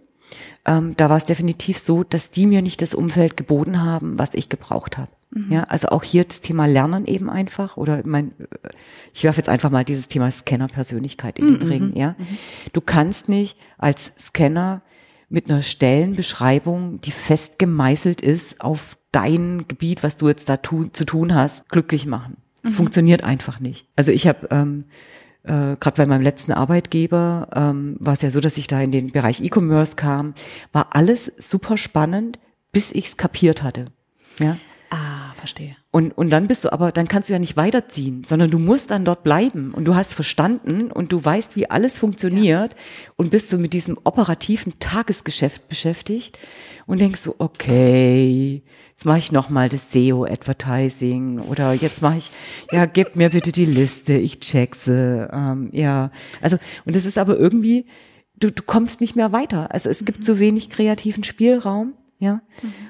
ähm, 0.64 0.94
da 0.96 1.08
war 1.08 1.16
es 1.16 1.24
definitiv 1.24 1.78
so, 1.78 2.04
dass 2.04 2.30
die 2.30 2.46
mir 2.46 2.60
nicht 2.60 2.82
das 2.82 2.94
Umfeld 2.94 3.36
geboten 3.36 3.82
haben, 3.82 4.18
was 4.18 4.34
ich 4.34 4.48
gebraucht 4.48 4.98
habe. 4.98 5.10
Ja, 5.50 5.64
also 5.64 5.88
auch 5.88 6.04
hier 6.04 6.24
das 6.24 6.40
Thema 6.40 6.64
Lernen 6.64 7.06
eben 7.06 7.28
einfach 7.28 7.76
oder 7.76 8.00
mein, 8.04 8.32
ich 9.12 9.24
werfe 9.24 9.36
jetzt 9.36 9.50
einfach 9.50 9.70
mal 9.70 9.84
dieses 9.84 10.08
Thema 10.08 10.30
Scanner-Persönlichkeit 10.30 11.38
in 11.38 11.48
den 11.48 11.68
Ring. 11.68 11.92
Ja, 11.94 12.16
du 12.72 12.80
kannst 12.80 13.28
nicht 13.28 13.58
als 13.76 14.10
Scanner 14.18 14.80
mit 15.28 15.50
einer 15.50 15.62
Stellenbeschreibung, 15.62 17.00
die 17.00 17.10
fest 17.10 17.58
gemeißelt 17.58 18.20
ist 18.20 18.60
auf 18.60 18.96
dein 19.12 19.66
Gebiet, 19.68 20.02
was 20.02 20.16
du 20.16 20.28
jetzt 20.28 20.48
da 20.48 20.56
tu 20.56 20.84
zu 20.86 21.04
tun 21.04 21.34
hast, 21.34 21.68
glücklich 21.68 22.06
machen. 22.06 22.36
Es 22.62 22.74
funktioniert 22.74 23.24
einfach 23.24 23.60
nicht. 23.60 23.86
Also 23.96 24.10
ich 24.12 24.26
habe 24.26 24.48
ähm, 24.50 24.84
äh, 25.44 25.76
gerade 25.78 25.96
bei 25.96 26.06
meinem 26.06 26.22
letzten 26.22 26.52
Arbeitgeber 26.52 27.48
ähm, 27.54 27.96
war 28.00 28.14
es 28.14 28.22
ja 28.22 28.30
so, 28.30 28.40
dass 28.40 28.56
ich 28.58 28.66
da 28.66 28.80
in 28.80 28.92
den 28.92 29.12
Bereich 29.12 29.40
E-Commerce 29.40 29.96
kam, 29.96 30.34
war 30.72 30.94
alles 30.94 31.32
super 31.38 31.76
spannend, 31.76 32.38
bis 32.72 32.92
ich's 32.92 33.16
kapiert 33.16 33.62
hatte. 33.62 33.86
Ja. 34.38 34.56
Ah, 34.90 35.32
verstehe. 35.34 35.76
Und, 35.98 36.12
und 36.12 36.30
dann 36.30 36.46
bist 36.46 36.64
du 36.64 36.72
aber, 36.72 36.92
dann 36.92 37.08
kannst 37.08 37.28
du 37.28 37.32
ja 37.32 37.40
nicht 37.40 37.56
weiterziehen, 37.56 38.22
sondern 38.22 38.52
du 38.52 38.60
musst 38.60 38.92
dann 38.92 39.04
dort 39.04 39.24
bleiben 39.24 39.74
und 39.74 39.84
du 39.84 39.96
hast 39.96 40.14
verstanden 40.14 40.92
und 40.92 41.10
du 41.10 41.24
weißt, 41.24 41.56
wie 41.56 41.68
alles 41.70 41.98
funktioniert 41.98 42.76
und 43.16 43.32
bist 43.32 43.48
so 43.48 43.58
mit 43.58 43.72
diesem 43.72 43.98
operativen 44.04 44.78
Tagesgeschäft 44.78 45.66
beschäftigt 45.66 46.38
und 46.86 47.00
denkst 47.00 47.18
so, 47.18 47.34
okay, 47.38 48.62
jetzt 48.90 49.06
mache 49.06 49.18
ich 49.18 49.32
nochmal 49.32 49.68
das 49.68 49.90
SEO-Advertising 49.90 51.40
oder 51.40 51.72
jetzt 51.72 52.00
mache 52.00 52.18
ich, 52.18 52.30
ja, 52.70 52.86
gib 52.86 53.16
mir 53.16 53.30
bitte 53.30 53.50
die 53.50 53.66
Liste, 53.66 54.12
ich 54.12 54.38
check 54.38 54.76
sie, 54.76 55.28
ähm, 55.32 55.68
ja. 55.72 56.12
Also, 56.40 56.58
und 56.84 56.94
das 56.94 57.06
ist 57.06 57.18
aber 57.18 57.36
irgendwie, 57.36 57.86
du, 58.36 58.52
du 58.52 58.62
kommst 58.62 59.00
nicht 59.00 59.16
mehr 59.16 59.32
weiter. 59.32 59.74
Also 59.74 59.90
es 59.90 60.04
gibt 60.04 60.22
so 60.22 60.38
wenig 60.38 60.70
kreativen 60.70 61.24
Spielraum, 61.24 61.94
ja, 62.18 62.40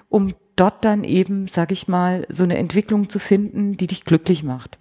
um 0.09 0.35
dort 0.57 0.85
dann 0.85 1.05
eben, 1.05 1.47
sag 1.47 1.71
ich 1.71 1.89
mal, 1.89 2.27
so 2.29 2.43
eine 2.43 2.59
Entwicklung 2.59 3.09
zu 3.09 3.19
finden, 3.19 3.77
die 3.77 3.87
dich 3.87 4.05
glücklich 4.05 4.43
macht. 4.43 4.79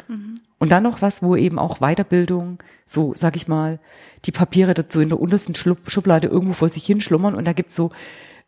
Und 0.60 0.72
dann 0.72 0.84
noch 0.84 1.02
was, 1.02 1.22
wo 1.22 1.36
eben 1.36 1.60
auch 1.60 1.80
Weiterbildung, 1.80 2.58
so 2.86 3.14
sag 3.16 3.36
ich 3.36 3.48
mal, 3.48 3.80
die 4.26 4.32
Papiere 4.32 4.74
dazu 4.74 5.00
in 5.00 5.10
der 5.10 5.20
untersten 5.20 5.54
Schublade 5.54 6.28
irgendwo 6.28 6.54
vor 6.54 6.70
sich 6.70 6.86
hinschlummern 6.86 7.36
und 7.36 7.46
da 7.46 7.54
gibt's 7.54 7.76
so 7.76 7.92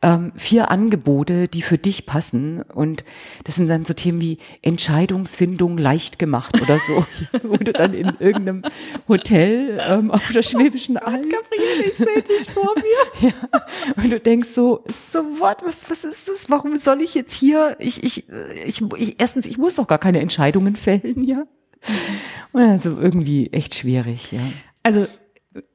ähm, 0.01 0.32
vier 0.36 0.72
Angebote, 0.72 1.48
die 1.48 1.62
für 1.62 1.77
dich 1.77 2.06
passen. 2.06 2.62
Und 2.62 3.03
das 3.44 3.56
sind 3.56 3.70
dann 3.70 3.84
so 3.84 3.94
Themen 3.94 4.22
wie 4.22 4.38
Entscheidungsfindung 4.62 5.77
leicht 5.77 6.20
gemacht 6.20 6.62
oder 6.62 6.79
so, 6.79 7.06
wo 7.44 7.58
du 7.58 7.74
dann 7.74 7.94
in 7.94 8.13
irgendeinem 8.20 8.63
Hotel 9.08 9.82
ähm, 9.88 10.12
auf 10.12 10.32
der 10.32 10.41
Schwäbischen 10.41 10.98
Alb 10.98 11.29
Gabriele, 11.29 11.84
ich 11.86 11.96
sehe 11.96 12.22
dich 12.22 12.50
vor 12.50 12.74
mir. 12.75 13.34
und 14.03 14.12
du 14.12 14.20
denkst 14.20 14.50
so, 14.50 14.86
so 15.12 15.20
what, 15.39 15.58
was, 15.65 15.89
was 15.89 16.03
ist 16.06 16.29
das? 16.29 16.50
Warum 16.50 16.77
soll 16.77 17.01
ich 17.01 17.13
jetzt 17.13 17.34
hier? 17.34 17.75
Ich, 17.79 18.03
ich, 18.03 18.25
ich, 18.65 18.82
ich 18.98 19.15
erstens, 19.20 19.46
ich 19.46 19.58
muss 19.58 19.75
doch 19.75 19.88
gar 19.88 20.00
keine 20.00 20.22
Entscheidungen 20.22 20.75
fällen, 20.77 21.24
ja. 21.24 21.44
Und 22.51 22.62
also 22.62 22.98
irgendwie 22.98 23.51
echt 23.51 23.75
schwierig, 23.75 24.32
ja. 24.32 24.41
Also 24.84 25.06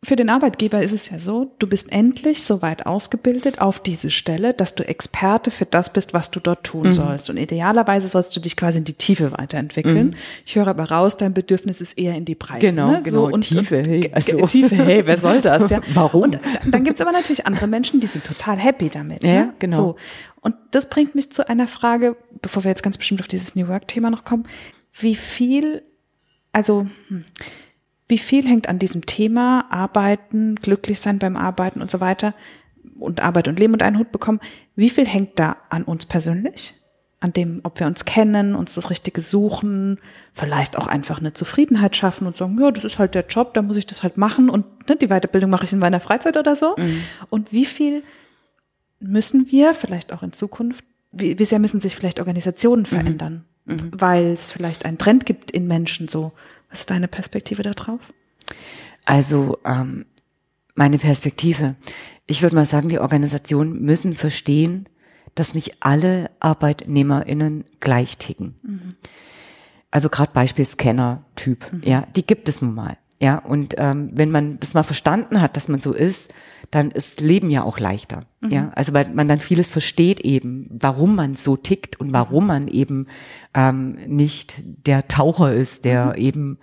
für 0.04 0.14
den 0.14 0.30
Arbeitgeber 0.30 0.82
ist 0.82 0.92
es 0.92 1.10
ja 1.10 1.18
so, 1.18 1.52
du 1.58 1.66
bist 1.66 1.90
endlich 1.90 2.44
so 2.44 2.62
weit 2.62 2.86
ausgebildet 2.86 3.60
auf 3.60 3.80
diese 3.80 4.08
Stelle, 4.08 4.54
dass 4.54 4.76
du 4.76 4.86
Experte 4.86 5.50
für 5.50 5.64
das 5.64 5.92
bist, 5.92 6.14
was 6.14 6.30
du 6.30 6.38
dort 6.38 6.62
tun 6.62 6.92
sollst. 6.92 7.28
Und 7.28 7.38
idealerweise 7.38 8.06
sollst 8.06 8.36
du 8.36 8.40
dich 8.40 8.56
quasi 8.56 8.78
in 8.78 8.84
die 8.84 8.92
Tiefe 8.92 9.32
weiterentwickeln. 9.32 10.14
Ich 10.46 10.54
höre 10.54 10.68
aber 10.68 10.84
raus, 10.90 11.16
dein 11.16 11.34
Bedürfnis 11.34 11.80
ist 11.80 11.98
eher 11.98 12.14
in 12.14 12.24
die 12.24 12.36
Breite. 12.36 12.68
Genau, 12.68 12.86
ne? 12.86 13.02
genau, 13.02 13.24
und, 13.24 13.40
Tiefe, 13.40 13.78
und, 13.78 13.88
hey, 13.88 14.10
also. 14.12 14.46
Tiefe, 14.46 14.76
hey, 14.76 15.06
wer 15.06 15.18
soll 15.18 15.40
das? 15.40 15.70
Ja? 15.70 15.80
Warum? 15.94 16.22
Und 16.22 16.40
dann 16.70 16.84
gibt's 16.84 17.00
aber 17.00 17.12
natürlich 17.12 17.44
andere 17.46 17.66
Menschen, 17.66 17.98
die 17.98 18.06
sind 18.06 18.24
total 18.24 18.56
happy 18.58 18.90
damit. 18.90 19.24
Ja, 19.24 19.46
ne? 19.46 19.54
genau. 19.58 19.76
So. 19.76 19.96
Und 20.40 20.54
das 20.70 20.88
bringt 20.88 21.16
mich 21.16 21.32
zu 21.32 21.48
einer 21.48 21.66
Frage, 21.66 22.16
bevor 22.42 22.62
wir 22.62 22.70
jetzt 22.70 22.84
ganz 22.84 22.96
bestimmt 22.96 23.20
auf 23.20 23.28
dieses 23.28 23.56
New 23.56 23.66
Work-Thema 23.66 24.10
noch 24.10 24.24
kommen. 24.24 24.46
Wie 24.92 25.16
viel, 25.16 25.82
also 26.52 26.86
hm, 27.08 27.24
wie 28.08 28.18
viel 28.18 28.46
hängt 28.46 28.68
an 28.68 28.78
diesem 28.78 29.06
Thema 29.06 29.66
Arbeiten, 29.70 30.56
glücklich 30.56 31.00
sein 31.00 31.18
beim 31.18 31.36
Arbeiten 31.36 31.80
und 31.80 31.90
so 31.90 32.00
weiter 32.00 32.34
und 32.98 33.20
Arbeit 33.20 33.48
und 33.48 33.58
Leben 33.58 33.72
und 33.72 33.82
einen 33.82 33.98
Hut 33.98 34.12
bekommen? 34.12 34.40
Wie 34.76 34.90
viel 34.90 35.06
hängt 35.06 35.38
da 35.38 35.56
an 35.70 35.84
uns 35.84 36.06
persönlich? 36.06 36.74
An 37.20 37.32
dem, 37.32 37.60
ob 37.62 37.80
wir 37.80 37.86
uns 37.86 38.04
kennen, 38.04 38.54
uns 38.54 38.74
das 38.74 38.90
Richtige 38.90 39.22
suchen, 39.22 39.98
vielleicht 40.34 40.76
auch 40.76 40.86
einfach 40.86 41.20
eine 41.20 41.32
Zufriedenheit 41.32 41.96
schaffen 41.96 42.26
und 42.26 42.36
sagen, 42.36 42.58
ja, 42.60 42.70
das 42.70 42.84
ist 42.84 42.98
halt 42.98 43.14
der 43.14 43.24
Job, 43.26 43.54
da 43.54 43.62
muss 43.62 43.78
ich 43.78 43.86
das 43.86 44.02
halt 44.02 44.18
machen 44.18 44.50
und 44.50 44.66
ne, 44.88 44.96
die 44.96 45.06
Weiterbildung 45.08 45.48
mache 45.48 45.64
ich 45.64 45.72
in 45.72 45.78
meiner 45.78 46.00
Freizeit 46.00 46.36
oder 46.36 46.54
so. 46.54 46.76
Und 47.30 47.52
wie 47.52 47.64
viel 47.64 48.02
müssen 49.00 49.50
wir 49.50 49.72
vielleicht 49.72 50.12
auch 50.12 50.22
in 50.22 50.34
Zukunft, 50.34 50.84
wie, 51.12 51.38
wie 51.38 51.44
sehr 51.46 51.58
müssen 51.60 51.80
sich 51.80 51.96
vielleicht 51.96 52.18
Organisationen 52.18 52.84
verändern, 52.84 53.44
weil 53.92 54.24
es 54.26 54.50
vielleicht 54.50 54.84
einen 54.84 54.98
Trend 54.98 55.24
gibt 55.24 55.50
in 55.50 55.66
Menschen 55.66 56.08
so. 56.08 56.32
Was 56.74 56.80
ist 56.80 56.90
deine 56.90 57.06
Perspektive 57.06 57.62
da 57.62 57.70
drauf? 57.70 58.00
Also 59.04 59.58
ähm, 59.64 60.06
meine 60.74 60.98
Perspektive. 60.98 61.76
Ich 62.26 62.42
würde 62.42 62.56
mal 62.56 62.66
sagen, 62.66 62.88
die 62.88 62.98
Organisationen 62.98 63.80
müssen 63.80 64.16
verstehen, 64.16 64.88
dass 65.36 65.54
nicht 65.54 65.76
alle 65.84 66.32
ArbeitnehmerInnen 66.40 67.64
gleich 67.78 68.18
ticken. 68.18 68.56
Also 69.92 70.08
gerade 70.08 70.32
Beispiel 70.32 70.64
Scanner-Typ, 70.64 71.70
ja, 71.84 72.08
die 72.16 72.26
gibt 72.26 72.48
es 72.48 72.60
nun 72.60 72.74
mal. 72.74 72.96
Ja, 73.20 73.38
und 73.38 73.74
ähm, 73.78 74.10
wenn 74.12 74.30
man 74.30 74.58
das 74.60 74.74
mal 74.74 74.82
verstanden 74.82 75.40
hat, 75.40 75.56
dass 75.56 75.68
man 75.68 75.80
so 75.80 75.92
ist, 75.92 76.34
dann 76.70 76.90
ist 76.90 77.20
Leben 77.20 77.50
ja 77.50 77.62
auch 77.62 77.78
leichter. 77.78 78.24
Ja, 78.48 78.72
also 78.74 78.92
weil 78.92 79.08
man 79.14 79.28
dann 79.28 79.38
vieles 79.38 79.70
versteht 79.70 80.20
eben, 80.20 80.68
warum 80.70 81.14
man 81.14 81.36
so 81.36 81.56
tickt 81.56 82.00
und 82.00 82.12
warum 82.12 82.48
man 82.48 82.68
eben 82.68 83.06
ähm, 83.54 83.96
nicht 84.06 84.54
der 84.64 85.06
Taucher 85.06 85.54
ist, 85.54 85.84
der 85.84 86.16
eben 86.18 86.58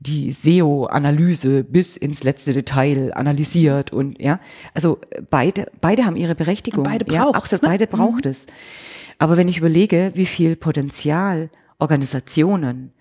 die 0.00 0.30
SEO-Analyse 0.30 1.64
bis 1.64 1.96
ins 1.96 2.22
letzte 2.22 2.52
Detail 2.52 3.12
analysiert 3.14 3.92
und 3.92 4.20
ja, 4.20 4.38
also 4.74 4.98
beide 5.30 5.70
beide 5.80 6.04
haben 6.04 6.16
ihre 6.16 6.34
Berechtigung. 6.34 6.84
Und 6.84 6.90
beide 6.90 7.10
ja, 7.12 7.24
braucht's, 7.24 7.38
absolut, 7.38 7.62
ne? 7.62 7.68
beide 7.70 7.86
braucht 7.86 8.26
es. 8.26 8.46
Aber 9.18 9.36
wenn 9.36 9.48
ich 9.48 9.58
überlege, 9.58 10.10
wie 10.14 10.26
viel 10.26 10.56
Potenzial 10.56 11.48
Organisationen 11.78 12.92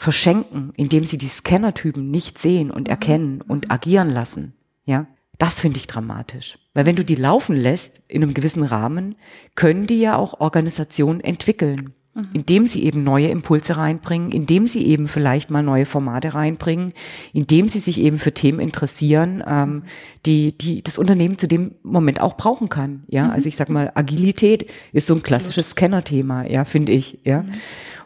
verschenken, 0.00 0.72
indem 0.76 1.04
sie 1.04 1.18
die 1.18 1.28
Scannertypen 1.28 2.10
nicht 2.10 2.38
sehen 2.38 2.70
und 2.70 2.88
erkennen 2.88 3.42
und 3.42 3.70
agieren 3.70 4.08
lassen, 4.08 4.54
ja, 4.86 5.06
das 5.36 5.60
finde 5.60 5.76
ich 5.76 5.86
dramatisch. 5.86 6.58
Weil 6.72 6.86
wenn 6.86 6.96
du 6.96 7.04
die 7.04 7.16
laufen 7.16 7.54
lässt 7.54 8.00
in 8.08 8.22
einem 8.22 8.32
gewissen 8.32 8.62
Rahmen, 8.62 9.16
können 9.56 9.86
die 9.86 10.00
ja 10.00 10.16
auch 10.16 10.40
Organisationen 10.40 11.20
entwickeln, 11.20 11.92
indem 12.32 12.66
sie 12.66 12.82
eben 12.84 13.04
neue 13.04 13.28
Impulse 13.28 13.76
reinbringen, 13.76 14.32
indem 14.32 14.66
sie 14.66 14.86
eben 14.86 15.06
vielleicht 15.06 15.50
mal 15.50 15.62
neue 15.62 15.84
Formate 15.84 16.32
reinbringen, 16.32 16.94
indem 17.34 17.68
sie 17.68 17.80
sich 17.80 18.00
eben 18.00 18.18
für 18.18 18.32
Themen 18.32 18.58
interessieren, 18.58 19.44
ähm, 19.46 19.82
die, 20.24 20.56
die 20.56 20.82
das 20.82 20.96
Unternehmen 20.96 21.36
zu 21.36 21.46
dem 21.46 21.74
Moment 21.82 22.22
auch 22.22 22.38
brauchen 22.38 22.70
kann. 22.70 23.04
Ja, 23.08 23.28
also 23.28 23.48
ich 23.48 23.56
sag 23.56 23.68
mal, 23.68 23.92
Agilität 23.94 24.70
ist 24.92 25.06
so 25.06 25.14
ein 25.14 25.22
klassisches 25.22 25.70
Scanner-Thema, 25.70 26.46
ja, 26.50 26.64
finde 26.64 26.92
ich, 26.92 27.18
ja. 27.24 27.44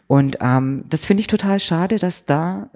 Und 0.07 0.37
ähm, 0.41 0.85
das 0.89 1.05
finde 1.05 1.21
ich 1.21 1.27
total 1.27 1.59
schade, 1.59 1.97
dass 1.97 2.25
da, 2.25 2.69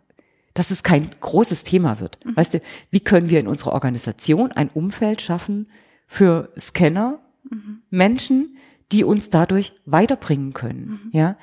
dass 0.53 0.71
es 0.71 0.83
kein 0.83 1.11
großes 1.19 1.63
Thema 1.63 1.99
wird. 1.99 2.17
Weißt 2.25 2.55
du, 2.55 2.61
wie 2.91 2.99
können 2.99 3.29
wir 3.29 3.39
in 3.39 3.47
unserer 3.47 3.73
Organisation 3.73 4.51
ein 4.51 4.69
Umfeld 4.69 5.21
schaffen 5.21 5.67
für 6.07 6.51
Scanner, 6.57 7.19
mhm. 7.49 7.81
Menschen, 7.89 8.57
die 8.91 9.03
uns 9.03 9.29
dadurch 9.29 9.73
weiterbringen 9.85 10.53
können, 10.53 10.99
mhm. 11.03 11.09
ja. 11.11 11.37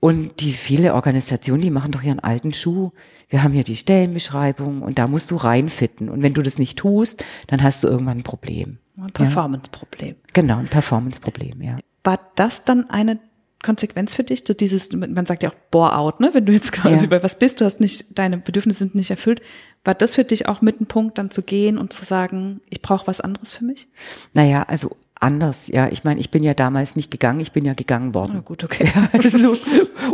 Und 0.00 0.40
die 0.40 0.52
viele 0.52 0.94
Organisationen, 0.94 1.62
die 1.62 1.70
machen 1.70 1.92
doch 1.92 2.02
ihren 2.02 2.18
alten 2.18 2.52
Schuh. 2.52 2.90
Wir 3.28 3.42
haben 3.42 3.52
hier 3.52 3.62
die 3.62 3.76
Stellenbeschreibung 3.76 4.82
und 4.82 4.98
da 4.98 5.06
musst 5.06 5.30
du 5.30 5.36
reinfitten. 5.36 6.08
Und 6.08 6.22
wenn 6.22 6.34
du 6.34 6.42
das 6.42 6.58
nicht 6.58 6.76
tust, 6.76 7.24
dann 7.46 7.62
hast 7.62 7.84
du 7.84 7.88
irgendwann 7.88 8.18
ein 8.18 8.22
Problem. 8.24 8.78
Ein 8.96 9.12
Performance-Problem. 9.12 10.08
Ja? 10.08 10.30
Genau, 10.32 10.58
ein 10.58 10.66
Performance-Problem, 10.66 11.62
ja. 11.62 11.76
War 12.02 12.18
das 12.34 12.64
dann 12.64 12.90
eine 12.90 13.20
Konsequenz 13.62 14.14
für 14.14 14.24
dich? 14.24 14.44
Dieses, 14.44 14.92
man 14.92 15.26
sagt 15.26 15.42
ja 15.42 15.50
auch 15.50 15.54
Bore-out, 15.70 16.20
ne? 16.20 16.30
Wenn 16.32 16.46
du 16.46 16.52
jetzt 16.52 16.72
quasi 16.72 17.04
ja. 17.04 17.10
bei 17.10 17.22
was 17.22 17.38
bist, 17.38 17.60
du 17.60 17.64
hast 17.64 17.80
nicht, 17.80 18.18
deine 18.18 18.38
Bedürfnisse 18.38 18.80
sind 18.80 18.94
nicht 18.94 19.10
erfüllt. 19.10 19.42
War 19.84 19.94
das 19.94 20.14
für 20.14 20.24
dich 20.24 20.46
auch 20.46 20.60
mit 20.60 20.78
einem 20.78 20.86
Punkt, 20.86 21.18
dann 21.18 21.30
zu 21.30 21.42
gehen 21.42 21.78
und 21.78 21.92
zu 21.92 22.04
sagen, 22.04 22.60
ich 22.68 22.82
brauche 22.82 23.06
was 23.06 23.20
anderes 23.20 23.52
für 23.52 23.64
mich? 23.64 23.88
Naja, 24.32 24.64
also 24.68 24.96
anders. 25.20 25.68
Ja, 25.68 25.88
ich 25.88 26.04
meine, 26.04 26.20
ich 26.20 26.30
bin 26.30 26.42
ja 26.42 26.54
damals 26.54 26.96
nicht 26.96 27.10
gegangen, 27.10 27.40
ich 27.40 27.52
bin 27.52 27.64
ja 27.64 27.74
gegangen 27.74 28.14
worden. 28.14 28.32
Na 28.34 28.40
gut, 28.40 28.64
okay. 28.64 28.88
also, 29.12 29.54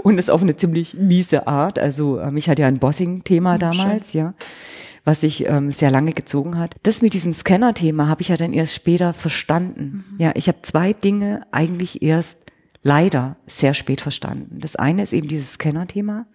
und 0.03 0.17
das 0.17 0.31
auf 0.31 0.43
eine 0.43 0.57
ziemlich 0.57 0.95
miese 0.95 1.47
Art. 1.47 1.79
Also 1.79 2.21
mich 2.31 2.49
hat 2.49 2.59
ja 2.59 2.67
ein 2.67 2.79
Bossing-Thema 2.79 3.59
damals, 3.59 4.13
Schön. 4.13 4.21
ja, 4.21 4.35
was 5.05 5.21
sich 5.21 5.47
ähm, 5.47 5.71
sehr 5.73 5.91
lange 5.91 6.13
gezogen 6.13 6.59
hat. 6.59 6.77
Das 6.83 7.03
mit 7.03 7.13
diesem 7.15 7.35
Scanner-Thema 7.35 8.09
habe 8.09 8.23
ich 8.23 8.29
ja 8.29 8.37
dann 8.37 8.53
erst 8.53 8.75
später 8.75 9.13
verstanden. 9.13 10.05
Mhm. 10.13 10.21
Ja, 10.21 10.33
ich 10.35 10.49
habe 10.49 10.63
zwei 10.63 10.93
Dinge 10.93 11.43
eigentlich 11.51 12.03
erst 12.03 12.44
leider 12.85 13.37
sehr 13.47 13.75
spät 13.75 14.03
verstanden. 14.03 14.61
Das 14.61 14.77
eine 14.77 15.03
ist 15.03 15.13
eben 15.13 15.27
dieses 15.27 15.55
Scanner-Thema, 15.55 16.27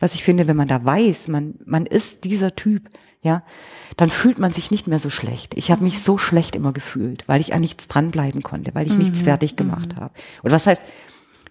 was 0.00 0.14
ich 0.14 0.24
finde, 0.24 0.48
wenn 0.48 0.56
man 0.56 0.66
da 0.66 0.84
weiß, 0.84 1.28
man, 1.28 1.54
man 1.64 1.86
ist 1.86 2.24
dieser 2.24 2.56
Typ, 2.56 2.88
ja, 3.20 3.44
dann 3.96 4.08
fühlt 4.08 4.38
man 4.38 4.52
sich 4.52 4.70
nicht 4.70 4.86
mehr 4.86 5.00
so 5.00 5.10
schlecht. 5.10 5.54
Ich 5.54 5.70
habe 5.70 5.84
mich 5.84 6.02
so 6.02 6.16
schlecht 6.16 6.56
immer 6.56 6.72
gefühlt, 6.72 7.24
weil 7.28 7.40
ich 7.40 7.52
an 7.52 7.60
nichts 7.60 7.88
dranbleiben 7.88 8.42
konnte, 8.42 8.74
weil 8.74 8.86
ich 8.86 8.94
mhm. 8.94 9.00
nichts 9.00 9.22
fertig 9.22 9.56
gemacht 9.56 9.96
mhm. 9.96 10.00
habe. 10.00 10.14
Und 10.42 10.50
was 10.50 10.66
heißt, 10.66 10.82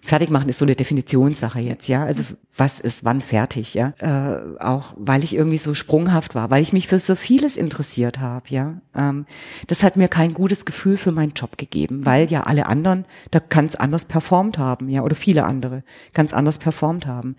fertig 0.08 0.30
machen 0.30 0.48
ist 0.48 0.58
so 0.58 0.64
eine 0.64 0.74
Definitionssache 0.74 1.60
jetzt, 1.60 1.86
ja. 1.86 2.04
Also 2.04 2.22
was 2.56 2.80
ist 2.80 3.04
wann 3.04 3.20
fertig, 3.20 3.74
ja. 3.74 3.92
Äh, 3.98 4.58
auch 4.58 4.94
weil 4.96 5.22
ich 5.22 5.34
irgendwie 5.34 5.58
so 5.58 5.74
sprunghaft 5.74 6.34
war, 6.34 6.50
weil 6.50 6.62
ich 6.62 6.72
mich 6.72 6.88
für 6.88 6.98
so 6.98 7.14
vieles 7.14 7.56
interessiert 7.56 8.18
habe, 8.18 8.46
ja. 8.48 8.80
Ähm, 8.94 9.26
das 9.66 9.82
hat 9.82 9.96
mir 9.96 10.08
kein 10.08 10.34
gutes 10.34 10.64
Gefühl 10.64 10.96
für 10.96 11.12
meinen 11.12 11.32
Job 11.32 11.58
gegeben, 11.58 12.06
weil 12.06 12.30
ja 12.30 12.42
alle 12.42 12.66
anderen 12.66 13.04
da 13.30 13.38
ganz 13.38 13.74
anders 13.74 14.06
performt 14.06 14.58
haben, 14.58 14.88
ja, 14.88 15.02
oder 15.02 15.14
viele 15.14 15.44
andere 15.44 15.84
ganz 16.14 16.32
anders 16.32 16.58
performt 16.58 17.06
haben. 17.06 17.36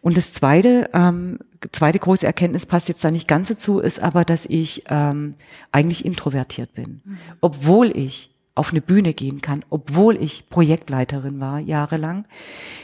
Und 0.00 0.16
das 0.16 0.32
zweite, 0.32 0.90
ähm, 0.92 1.38
zweite 1.72 1.98
große 1.98 2.26
Erkenntnis 2.26 2.66
passt 2.66 2.88
jetzt 2.88 3.04
da 3.04 3.10
nicht 3.10 3.28
ganz 3.28 3.48
dazu, 3.48 3.78
ist 3.78 4.02
aber, 4.02 4.24
dass 4.24 4.46
ich 4.46 4.84
ähm, 4.88 5.34
eigentlich 5.72 6.04
introvertiert 6.04 6.74
bin, 6.74 7.02
mhm. 7.04 7.18
obwohl 7.40 7.96
ich 7.96 8.30
auf 8.60 8.70
eine 8.70 8.82
Bühne 8.82 9.14
gehen 9.14 9.40
kann, 9.40 9.64
obwohl 9.70 10.22
ich 10.22 10.50
Projektleiterin 10.50 11.40
war 11.40 11.58
jahrelang. 11.58 12.26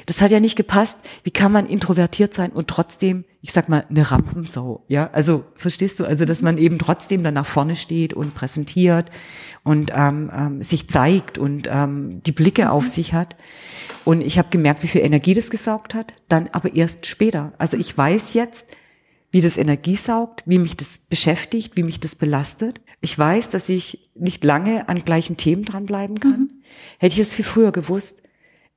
Das 0.07 0.23
hat 0.23 0.31
ja 0.31 0.41
nicht 0.41 0.57
gepasst. 0.57 0.99
Wie 1.23 1.31
kann 1.31 1.53
man 1.53 1.67
introvertiert 1.67 2.33
sein 2.33 2.51
und 2.51 2.69
trotzdem, 2.69 3.25
ich 3.43 3.53
sag 3.53 3.69
mal, 3.69 3.85
eine 3.91 4.11
Rampensau, 4.11 4.83
ja? 4.89 5.11
Also 5.13 5.45
verstehst 5.55 6.01
du, 6.01 6.07
also 6.07 6.25
dass 6.25 6.41
man 6.41 6.57
eben 6.57 6.79
trotzdem 6.79 7.23
dann 7.23 7.35
nach 7.35 7.45
vorne 7.45 7.77
steht 7.77 8.15
und 8.15 8.35
präsentiert 8.35 9.11
und 9.65 9.93
ähm, 9.95 10.31
ähm, 10.35 10.63
sich 10.63 10.89
zeigt 10.89 11.37
und 11.37 11.69
ähm, 11.71 12.23
die 12.23 12.33
Blicke 12.33 12.71
auf 12.71 12.85
mhm. 12.85 12.89
sich 12.89 13.13
hat. 13.13 13.37
Und 14.07 14.23
ich 14.23 14.39
habe 14.39 14.49
gemerkt, 14.49 14.83
wie 14.83 14.89
viel 14.89 15.03
Energie 15.03 15.35
das 15.35 15.51
gesaugt 15.51 15.95
hat. 15.95 16.15
Dann 16.29 16.49
aber 16.53 16.75
erst 16.75 17.05
später. 17.05 17.53
Also 17.59 17.77
ich 17.77 17.97
weiß 17.97 18.33
jetzt, 18.33 18.67
wie 19.31 19.41
das 19.41 19.57
Energie 19.57 19.97
saugt, 19.97 20.43
wie 20.47 20.59
mich 20.59 20.77
das 20.77 20.99
beschäftigt, 20.99 21.77
wie 21.77 21.83
mich 21.83 22.01
das 22.01 22.15
belastet. 22.15 22.81
Ich 23.01 23.19
weiß, 23.19 23.49
dass 23.49 23.69
ich 23.69 24.11
nicht 24.15 24.45
lange 24.45 24.89
an 24.89 25.05
gleichen 25.05 25.37
Themen 25.37 25.65
dranbleiben 25.65 26.21
kann. 26.21 26.41
Mhm. 26.41 26.51
Hätte 26.99 27.15
ich 27.15 27.21
es 27.21 27.35
viel 27.35 27.45
früher 27.45 27.73
gewusst, 27.73 28.23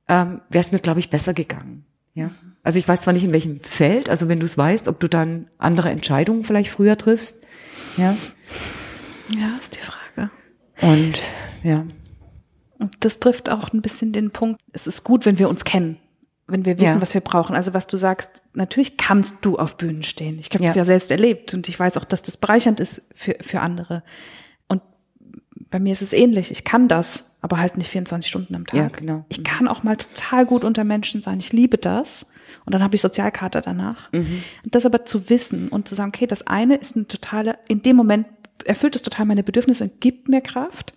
ähm, 0.08 0.40
wäre 0.50 0.64
es 0.64 0.72
mir, 0.72 0.80
glaube 0.80 1.00
ich, 1.00 1.10
besser 1.10 1.34
gegangen. 1.34 1.84
Ja. 2.14 2.32
Also 2.62 2.78
ich 2.78 2.86
weiß 2.86 3.02
zwar 3.02 3.14
nicht 3.14 3.24
in 3.24 3.32
welchem 3.32 3.60
Feld, 3.60 4.10
also 4.10 4.28
wenn 4.28 4.40
du 4.40 4.46
es 4.46 4.58
weißt, 4.58 4.88
ob 4.88 5.00
du 5.00 5.08
dann 5.08 5.48
andere 5.58 5.90
Entscheidungen 5.90 6.44
vielleicht 6.44 6.70
früher 6.70 6.98
triffst. 6.98 7.38
Ja. 7.96 8.16
Ja, 9.30 9.56
ist 9.58 9.76
die 9.76 9.80
Frage. 9.80 10.30
Und 10.82 11.20
ja. 11.62 11.84
Und 12.78 12.96
das 13.00 13.20
trifft 13.20 13.48
auch 13.48 13.72
ein 13.72 13.82
bisschen 13.82 14.12
den 14.12 14.30
Punkt, 14.30 14.60
es 14.72 14.86
ist 14.86 15.04
gut, 15.04 15.26
wenn 15.26 15.38
wir 15.38 15.48
uns 15.48 15.64
kennen 15.64 15.98
wenn 16.50 16.64
wir 16.64 16.78
wissen, 16.78 16.96
ja. 16.96 17.00
was 17.00 17.14
wir 17.14 17.20
brauchen. 17.20 17.54
Also 17.54 17.74
was 17.74 17.86
du 17.86 17.96
sagst, 17.96 18.39
natürlich 18.54 18.96
kannst 18.96 19.44
du 19.44 19.58
auf 19.58 19.76
Bühnen 19.76 20.02
stehen. 20.02 20.38
Ich 20.38 20.50
habe 20.50 20.62
ja. 20.64 20.70
das 20.70 20.76
ja 20.76 20.84
selbst 20.84 21.10
erlebt 21.10 21.54
und 21.54 21.68
ich 21.68 21.78
weiß 21.78 21.96
auch, 21.96 22.04
dass 22.04 22.22
das 22.22 22.36
bereichernd 22.36 22.80
ist 22.80 23.02
für, 23.14 23.36
für 23.40 23.60
andere. 23.60 24.02
Und 24.68 24.82
bei 25.70 25.78
mir 25.78 25.92
ist 25.92 26.02
es 26.02 26.12
ähnlich. 26.12 26.50
Ich 26.50 26.64
kann 26.64 26.88
das, 26.88 27.38
aber 27.42 27.58
halt 27.58 27.76
nicht 27.76 27.90
24 27.90 28.28
Stunden 28.28 28.54
am 28.54 28.66
Tag. 28.66 28.78
Ja, 28.78 28.88
genau. 28.88 29.24
Ich 29.28 29.44
kann 29.44 29.68
auch 29.68 29.82
mal 29.82 29.96
total 29.96 30.46
gut 30.46 30.64
unter 30.64 30.84
Menschen 30.84 31.22
sein. 31.22 31.38
Ich 31.38 31.52
liebe 31.52 31.78
das. 31.78 32.26
Und 32.64 32.74
dann 32.74 32.82
habe 32.82 32.94
ich 32.94 33.02
Sozialkarte 33.02 33.60
danach. 33.60 34.12
Mhm. 34.12 34.42
Und 34.64 34.74
das 34.74 34.84
aber 34.86 35.04
zu 35.04 35.30
wissen 35.30 35.68
und 35.68 35.88
zu 35.88 35.94
sagen, 35.94 36.12
okay, 36.14 36.26
das 36.26 36.46
eine 36.46 36.76
ist 36.76 36.96
eine 36.96 37.06
totale, 37.06 37.58
in 37.68 37.82
dem 37.82 37.96
Moment 37.96 38.26
erfüllt 38.64 38.96
es 38.96 39.02
total 39.02 39.26
meine 39.26 39.42
Bedürfnisse 39.42 39.84
und 39.84 40.00
gibt 40.00 40.28
mir 40.28 40.40
Kraft, 40.40 40.94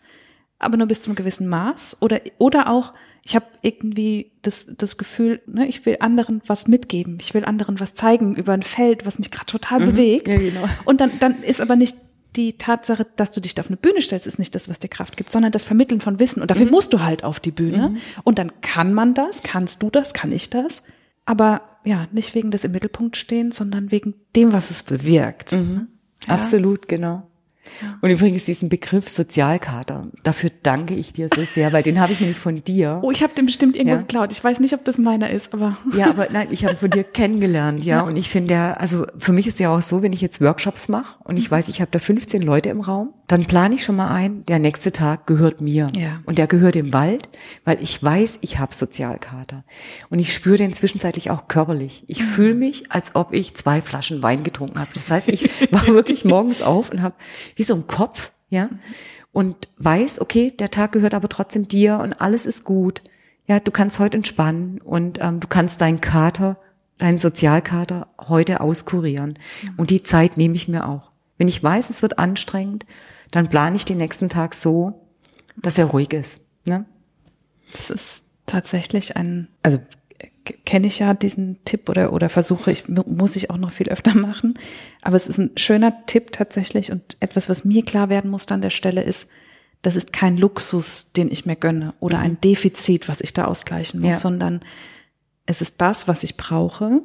aber 0.60 0.78
nur 0.78 0.88
bis 0.88 1.02
zum 1.02 1.16
gewissen 1.16 1.48
Maß. 1.48 1.98
Oder, 2.02 2.22
oder 2.38 2.70
auch, 2.70 2.94
ich 3.26 3.36
habe 3.36 3.46
irgendwie 3.62 4.32
das, 4.42 4.76
das 4.78 4.98
Gefühl, 4.98 5.42
ne, 5.46 5.66
ich 5.68 5.86
will 5.86 5.98
anderen 6.02 6.42
was 6.46 6.68
mitgeben, 6.68 7.18
ich 7.22 7.34
will 7.34 7.46
anderen 7.46 7.80
was 7.80 7.94
zeigen 7.94 8.36
über 8.36 8.54
ein 8.54 8.64
Feld, 8.64 9.06
was 9.06 9.18
mich 9.18 9.32
gerade 9.32 9.46
total 9.46 9.80
mhm. 9.80 9.86
bewegt. 9.86 10.28
Ja, 10.28 10.38
genau. 10.38 10.66
Und 10.84 11.00
dann, 11.00 11.12
dann 11.20 11.42
ist 11.42 11.62
aber 11.62 11.76
nicht 11.76 11.96
die 12.36 12.58
Tatsache, 12.58 13.06
dass 13.16 13.32
du 13.32 13.40
dich 13.40 13.56
da 13.56 13.62
auf 13.62 13.68
eine 13.68 13.78
Bühne 13.78 14.02
stellst, 14.02 14.28
ist 14.28 14.40
nicht 14.40 14.56
das, 14.56 14.68
was 14.68 14.80
dir 14.80 14.90
Kraft 14.90 15.16
gibt, 15.18 15.32
sondern 15.32 15.52
das 15.52 15.64
Vermitteln 15.64 16.02
von 16.02 16.20
Wissen. 16.20 16.42
Und 16.42 16.52
dafür 16.52 16.66
mhm. 16.66 16.72
musst 16.72 16.92
du 16.92 17.02
halt 17.02 17.24
auf 17.24 17.40
die 17.40 17.52
Bühne. 17.52 17.90
Mhm. 17.90 17.98
Und 18.24 18.40
dann 18.40 18.52
kann 18.62 18.94
man 18.94 19.14
das, 19.14 19.44
kannst 19.44 19.84
du 19.84 19.90
das, 19.90 20.14
kann 20.14 20.32
ich 20.32 20.50
das. 20.50 20.84
Aber 21.26 21.62
ja, 21.86 22.08
nicht 22.12 22.36
wegen 22.36 22.52
des 22.52 22.64
im 22.64 22.72
Mittelpunkt 22.72 23.16
stehen, 23.18 23.52
sondern 23.52 23.92
wegen 23.92 24.16
dem, 24.36 24.52
was 24.52 24.72
es 24.72 24.84
bewirkt. 24.84 25.54
Mhm. 25.54 25.88
Ja. 26.28 26.34
Absolut, 26.34 26.88
genau. 26.88 27.30
Und 28.02 28.10
übrigens 28.10 28.46
diesen 28.46 28.70
Begriff 28.70 29.10
Sozialkater, 29.10 30.08
dafür 30.24 30.52
danke 30.64 30.94
ich 30.94 31.14
dir 31.14 31.28
so 31.34 31.42
sehr, 31.42 31.74
weil 31.74 31.84
den 31.84 32.00
habe 32.00 32.14
ich 32.14 32.20
nämlich 32.20 32.38
von 32.38 32.64
dir. 32.64 33.00
Oh, 33.02 33.12
ich 33.12 33.24
habe 33.24 33.34
den 33.34 33.46
bestimmt 33.46 33.76
irgendwo 33.76 33.96
ja. 33.96 34.02
geklaut. 34.02 34.32
Ich 34.32 34.44
weiß 34.44 34.60
nicht, 34.60 34.74
ob 34.74 34.84
das 34.86 34.98
meiner 34.98 35.30
ist, 35.30 35.54
aber. 35.54 35.78
Ja, 35.96 36.10
aber 36.10 36.28
nein, 36.32 36.48
ich 36.50 36.66
habe 36.66 36.76
von 36.76 36.90
dir 36.90 37.04
kennengelernt, 37.04 37.84
ja. 37.84 37.98
ja. 37.98 38.02
Und 38.02 38.18
ich 38.18 38.30
finde 38.30 38.56
ja, 38.56 38.74
also 38.74 39.06
für 39.20 39.32
mich 39.32 39.48
ist 39.48 39.60
ja 39.60 39.74
auch 39.74 39.82
so, 39.82 40.02
wenn 40.02 40.12
ich 40.12 40.22
jetzt 40.22 40.42
Workshops 40.42 40.90
mache 40.90 41.16
und 41.24 41.38
ich 41.38 41.50
mhm. 41.50 41.56
weiß, 41.56 41.68
ich 41.68 41.82
habe 41.82 41.92
da 41.92 42.00
15 42.00 42.42
Leute 42.42 42.70
im 42.70 42.82
Raum, 42.82 43.14
dann 43.28 43.46
plane 43.46 43.76
ich 43.76 43.84
schon 43.84 43.96
mal 43.96 44.14
ein, 44.14 44.46
der 44.46 44.60
nächste 44.60 44.92
Tag 44.92 45.28
gehört 45.28 45.62
mir. 45.62 45.88
Ja. 45.96 46.22
Und 46.26 46.38
der 46.38 46.48
gehört 46.48 46.76
im 46.76 46.94
Wald, 46.94 47.30
weil 47.64 47.82
ich 47.82 48.02
weiß, 48.02 48.40
ich 48.42 48.60
habe 48.60 48.74
Sozialkater. 48.76 49.64
Und 50.10 50.20
ich 50.20 50.34
spüre 50.34 50.58
den 50.58 50.74
zwischenzeitlich 50.74 51.32
auch 51.32 51.48
körperlich. 51.48 52.04
Ich 52.08 52.22
mhm. 52.22 52.26
fühle 52.26 52.56
mich, 52.56 52.92
als 52.92 53.16
ob 53.16 53.34
ich 53.34 53.56
zwei 53.56 53.82
Flaschen 53.82 54.24
Wein 54.24 54.44
getrunken 54.44 54.80
habe. 54.80 54.90
Das 54.94 55.10
heißt, 55.10 55.30
ich 55.30 55.50
wache 55.72 55.94
wirklich 55.94 56.26
morgens 56.26 56.62
auf 56.62 56.92
und 56.92 57.02
habe 57.02 57.16
wie 57.56 57.64
so 57.64 57.76
ein 57.76 57.88
Kopf, 57.88 58.32
ja, 58.50 58.70
und 59.32 59.68
weiß, 59.78 60.22
okay, 60.22 60.52
der 60.52 60.72
Tag 60.72 60.92
gehört 60.92 61.14
aber 61.14 61.28
trotzdem 61.28 61.68
dir 61.68 61.98
und 61.98 62.22
alles 62.22 62.46
ist 62.46 62.64
gut. 62.64 63.02
Ja, 63.48 63.60
du 63.60 63.72
kannst 63.72 64.00
heute 64.00 64.18
entspannen 64.18 64.80
und 64.80 65.20
ähm, 65.22 65.40
du 65.40 65.48
kannst 65.48 65.82
deinen 65.82 66.00
Kater, 66.00 66.58
deinen 67.00 67.18
Sozialkater 67.18 68.08
heute 68.28 68.62
auskurieren. 68.62 69.40
Mhm. 69.64 69.74
Und 69.78 69.90
die 69.90 70.04
Zeit 70.04 70.38
nehme 70.38 70.56
ich 70.56 70.68
mir 70.68 70.88
auch. 70.88 71.12
Wenn 71.38 71.48
ich 71.48 71.62
weiß, 71.62 71.90
es 71.90 72.02
wird 72.02 72.20
anstrengend, 72.20 72.86
dann 73.32 73.50
plane 73.50 73.76
ich 73.76 73.86
den 73.86 73.98
nächsten 73.98 74.30
Tag 74.30 74.54
so, 74.54 75.02
dass 75.58 75.78
er 75.80 75.86
ruhig 75.86 76.14
ist. 76.14 76.40
Ne? 76.68 76.86
Das 77.72 77.90
ist 77.90 78.24
tatsächlich 78.46 79.18
ein, 79.18 79.48
also 79.64 79.80
kenne 80.66 80.88
ich 80.88 81.00
ja 81.00 81.14
diesen 81.14 81.64
Tipp 81.66 81.90
oder, 81.90 82.14
oder 82.14 82.30
versuche 82.30 82.72
ich, 82.72 82.88
muss 82.88 83.36
ich 83.36 83.50
auch 83.50 83.58
noch 83.58 83.72
viel 83.72 83.90
öfter 83.90 84.14
machen. 84.18 84.60
Aber 85.02 85.16
es 85.16 85.28
ist 85.28 85.38
ein 85.38 85.52
schöner 85.58 86.06
Tipp 86.06 86.32
tatsächlich 86.32 86.92
und 86.92 87.18
etwas, 87.20 87.50
was 87.50 87.66
mir 87.66 87.84
klar 87.84 88.10
werden 88.10 88.30
muss 88.30 88.48
an 88.48 88.62
der 88.62 88.70
Stelle 88.70 89.04
ist, 89.04 89.30
das 89.82 89.96
ist 89.96 90.14
kein 90.14 90.38
Luxus, 90.38 91.12
den 91.12 91.30
ich 91.30 91.46
mir 91.46 91.58
gönne 91.58 91.94
oder 92.00 92.20
ein 92.20 92.40
Defizit, 92.40 93.10
was 93.10 93.20
ich 93.20 93.34
da 93.34 93.46
ausgleichen 93.46 94.00
muss, 94.00 94.12
ja. 94.12 94.18
sondern 94.18 94.62
es 95.46 95.62
ist 95.62 95.82
das, 95.82 96.08
was 96.08 96.24
ich 96.24 96.38
brauche, 96.38 97.02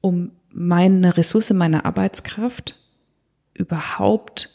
um 0.00 0.30
meine 0.52 1.16
Ressource, 1.16 1.50
meine 1.50 1.84
Arbeitskraft 1.84 2.76
überhaupt 3.54 4.50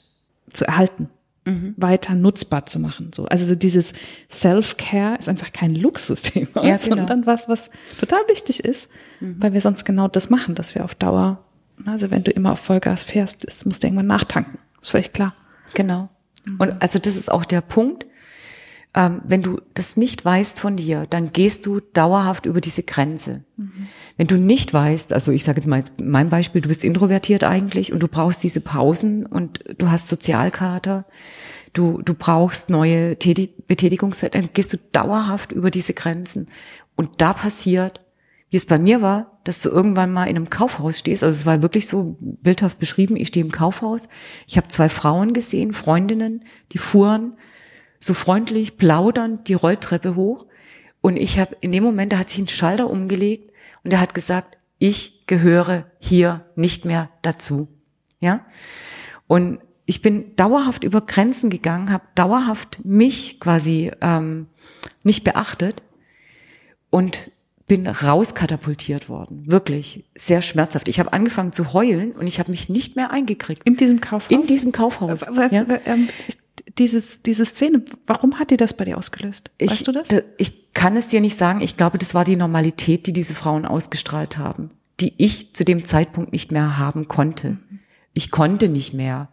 zu 0.51 0.65
erhalten 0.65 1.09
mhm. 1.45 1.73
weiter 1.77 2.13
nutzbar 2.15 2.65
zu 2.65 2.79
machen. 2.79 3.11
So, 3.13 3.25
also 3.25 3.55
dieses 3.55 3.93
Self-Care 4.31 5.17
ist 5.17 5.29
einfach 5.29 5.53
kein 5.53 5.75
Luxusthema, 5.75 6.63
ja, 6.63 6.77
genau. 6.83 6.95
sondern 6.95 7.25
was, 7.25 7.47
was 7.47 7.69
total 7.99 8.21
wichtig 8.27 8.63
ist, 8.63 8.89
mhm. 9.19 9.37
weil 9.39 9.53
wir 9.53 9.61
sonst 9.61 9.85
genau 9.85 10.07
das 10.07 10.29
machen, 10.29 10.55
dass 10.55 10.75
wir 10.75 10.83
auf 10.83 10.95
Dauer, 10.95 11.43
also 11.85 12.11
wenn 12.11 12.23
du 12.23 12.31
immer 12.31 12.53
auf 12.53 12.59
Vollgas 12.59 13.03
fährst, 13.03 13.45
das 13.45 13.65
musst 13.65 13.83
du 13.83 13.87
irgendwann 13.87 14.07
nachtanken. 14.07 14.59
ist 14.81 14.89
völlig 14.89 15.13
klar. 15.13 15.33
Genau. 15.73 16.09
Mhm. 16.45 16.57
Und 16.59 16.81
also 16.81 16.99
das 16.99 17.15
ist 17.15 17.31
auch 17.31 17.45
der 17.45 17.61
Punkt. 17.61 18.05
Ähm, 18.97 19.21
wenn 19.25 19.41
du 19.41 19.59
das 19.73 19.97
nicht 19.97 20.23
weißt 20.23 20.57
von 20.61 20.77
dir, 20.77 21.05
dann 21.09 21.33
gehst 21.33 21.65
du 21.65 21.81
dauerhaft 21.81 22.45
über 22.45 22.61
diese 22.61 22.81
Grenze. 22.81 23.43
Mhm. 23.57 23.87
Wenn 24.15 24.27
du 24.27 24.37
nicht 24.37 24.73
weißt, 24.73 25.11
also 25.11 25.33
ich 25.33 25.43
sage 25.43 25.59
jetzt 25.59 25.67
mal 25.67 25.83
mein 26.01 26.29
Beispiel, 26.29 26.61
du 26.61 26.69
bist 26.69 26.85
introvertiert 26.85 27.43
eigentlich 27.43 27.91
und 27.91 27.99
du 27.99 28.07
brauchst 28.07 28.41
diese 28.41 28.61
Pausen 28.61 29.25
und 29.25 29.59
du 29.77 29.91
hast 29.91 30.07
Sozialkater, 30.07 31.05
du, 31.73 32.01
du 32.01 32.13
brauchst 32.13 32.69
neue 32.69 33.17
Betätigungszeiten, 33.17 34.41
dann 34.41 34.49
gehst 34.53 34.71
du 34.71 34.77
dauerhaft 34.93 35.51
über 35.51 35.71
diese 35.71 35.93
Grenzen. 35.93 36.47
Und 36.95 37.21
da 37.21 37.33
passiert, 37.33 37.99
wie 38.49 38.57
es 38.57 38.65
bei 38.65 38.79
mir 38.79 39.01
war, 39.01 39.41
dass 39.43 39.61
du 39.61 39.67
irgendwann 39.67 40.13
mal 40.13 40.25
in 40.25 40.37
einem 40.37 40.49
Kaufhaus 40.49 40.99
stehst. 40.99 41.21
Also 41.21 41.37
es 41.37 41.45
war 41.45 41.61
wirklich 41.61 41.89
so 41.89 42.15
bildhaft 42.19 42.79
beschrieben, 42.79 43.17
ich 43.17 43.27
stehe 43.27 43.45
im 43.45 43.51
Kaufhaus. 43.51 44.07
Ich 44.47 44.55
habe 44.55 44.69
zwei 44.69 44.87
Frauen 44.87 45.33
gesehen, 45.33 45.73
Freundinnen, 45.73 46.45
die 46.71 46.77
fuhren 46.77 47.33
so 47.99 48.13
freundlich, 48.13 48.77
plaudernd 48.77 49.47
die 49.47 49.53
Rolltreppe 49.53 50.15
hoch. 50.15 50.45
Und 51.01 51.17
ich 51.17 51.39
habe 51.39 51.55
in 51.61 51.71
dem 51.71 51.83
Moment, 51.83 52.13
da 52.13 52.17
hat 52.17 52.29
sich 52.29 52.39
ein 52.39 52.47
Schalter 52.47 52.89
umgelegt 52.89 53.51
und 53.83 53.91
er 53.91 53.99
hat 53.99 54.13
gesagt, 54.13 54.57
ich 54.79 55.25
gehöre 55.27 55.85
hier 55.99 56.45
nicht 56.55 56.85
mehr 56.85 57.09
dazu. 57.21 57.67
Ja? 58.19 58.45
Und 59.27 59.59
ich 59.85 60.01
bin 60.01 60.35
dauerhaft 60.35 60.83
über 60.83 61.01
Grenzen 61.01 61.49
gegangen, 61.49 61.91
habe 61.91 62.05
dauerhaft 62.15 62.83
mich 62.83 63.39
quasi 63.39 63.91
ähm, 64.01 64.47
nicht 65.03 65.23
beachtet 65.23 65.83
und 66.89 67.31
bin 67.67 67.87
rauskatapultiert 67.87 69.09
worden. 69.09 69.43
Wirklich 69.47 70.05
sehr 70.15 70.41
schmerzhaft. 70.41 70.87
Ich 70.87 70.99
habe 70.99 71.13
angefangen 71.13 71.53
zu 71.53 71.73
heulen 71.73 72.11
und 72.11 72.27
ich 72.27 72.39
habe 72.39 72.51
mich 72.51 72.69
nicht 72.69 72.95
mehr 72.95 73.11
eingekriegt. 73.11 73.61
In 73.65 73.75
diesem 73.75 74.01
Kaufhaus? 74.01 74.31
In 74.31 74.43
diesem 74.43 74.71
Kaufhaus. 74.71 75.25
Was, 75.29 75.51
ja? 75.51 75.65
ähm, 75.85 76.09
dieses, 76.77 77.21
diese 77.21 77.45
Szene, 77.45 77.83
warum 78.07 78.39
hat 78.39 78.51
die 78.51 78.57
das 78.57 78.75
bei 78.75 78.85
dir 78.85 78.97
ausgelöst? 78.97 79.51
Weißt 79.59 79.73
ich, 79.73 79.83
du 79.83 79.91
das? 79.91 80.09
Ich 80.37 80.73
kann 80.73 80.97
es 80.97 81.07
dir 81.07 81.21
nicht 81.21 81.37
sagen. 81.37 81.61
Ich 81.61 81.77
glaube, 81.77 81.97
das 81.97 82.13
war 82.13 82.25
die 82.25 82.35
Normalität, 82.35 83.07
die 83.07 83.13
diese 83.13 83.35
Frauen 83.35 83.65
ausgestrahlt 83.65 84.37
haben, 84.37 84.69
die 84.99 85.13
ich 85.17 85.53
zu 85.53 85.63
dem 85.63 85.85
Zeitpunkt 85.85 86.31
nicht 86.31 86.51
mehr 86.51 86.77
haben 86.77 87.07
konnte. 87.07 87.51
Mhm. 87.51 87.79
Ich 88.13 88.31
konnte 88.31 88.69
nicht 88.69 88.93
mehr 88.93 89.29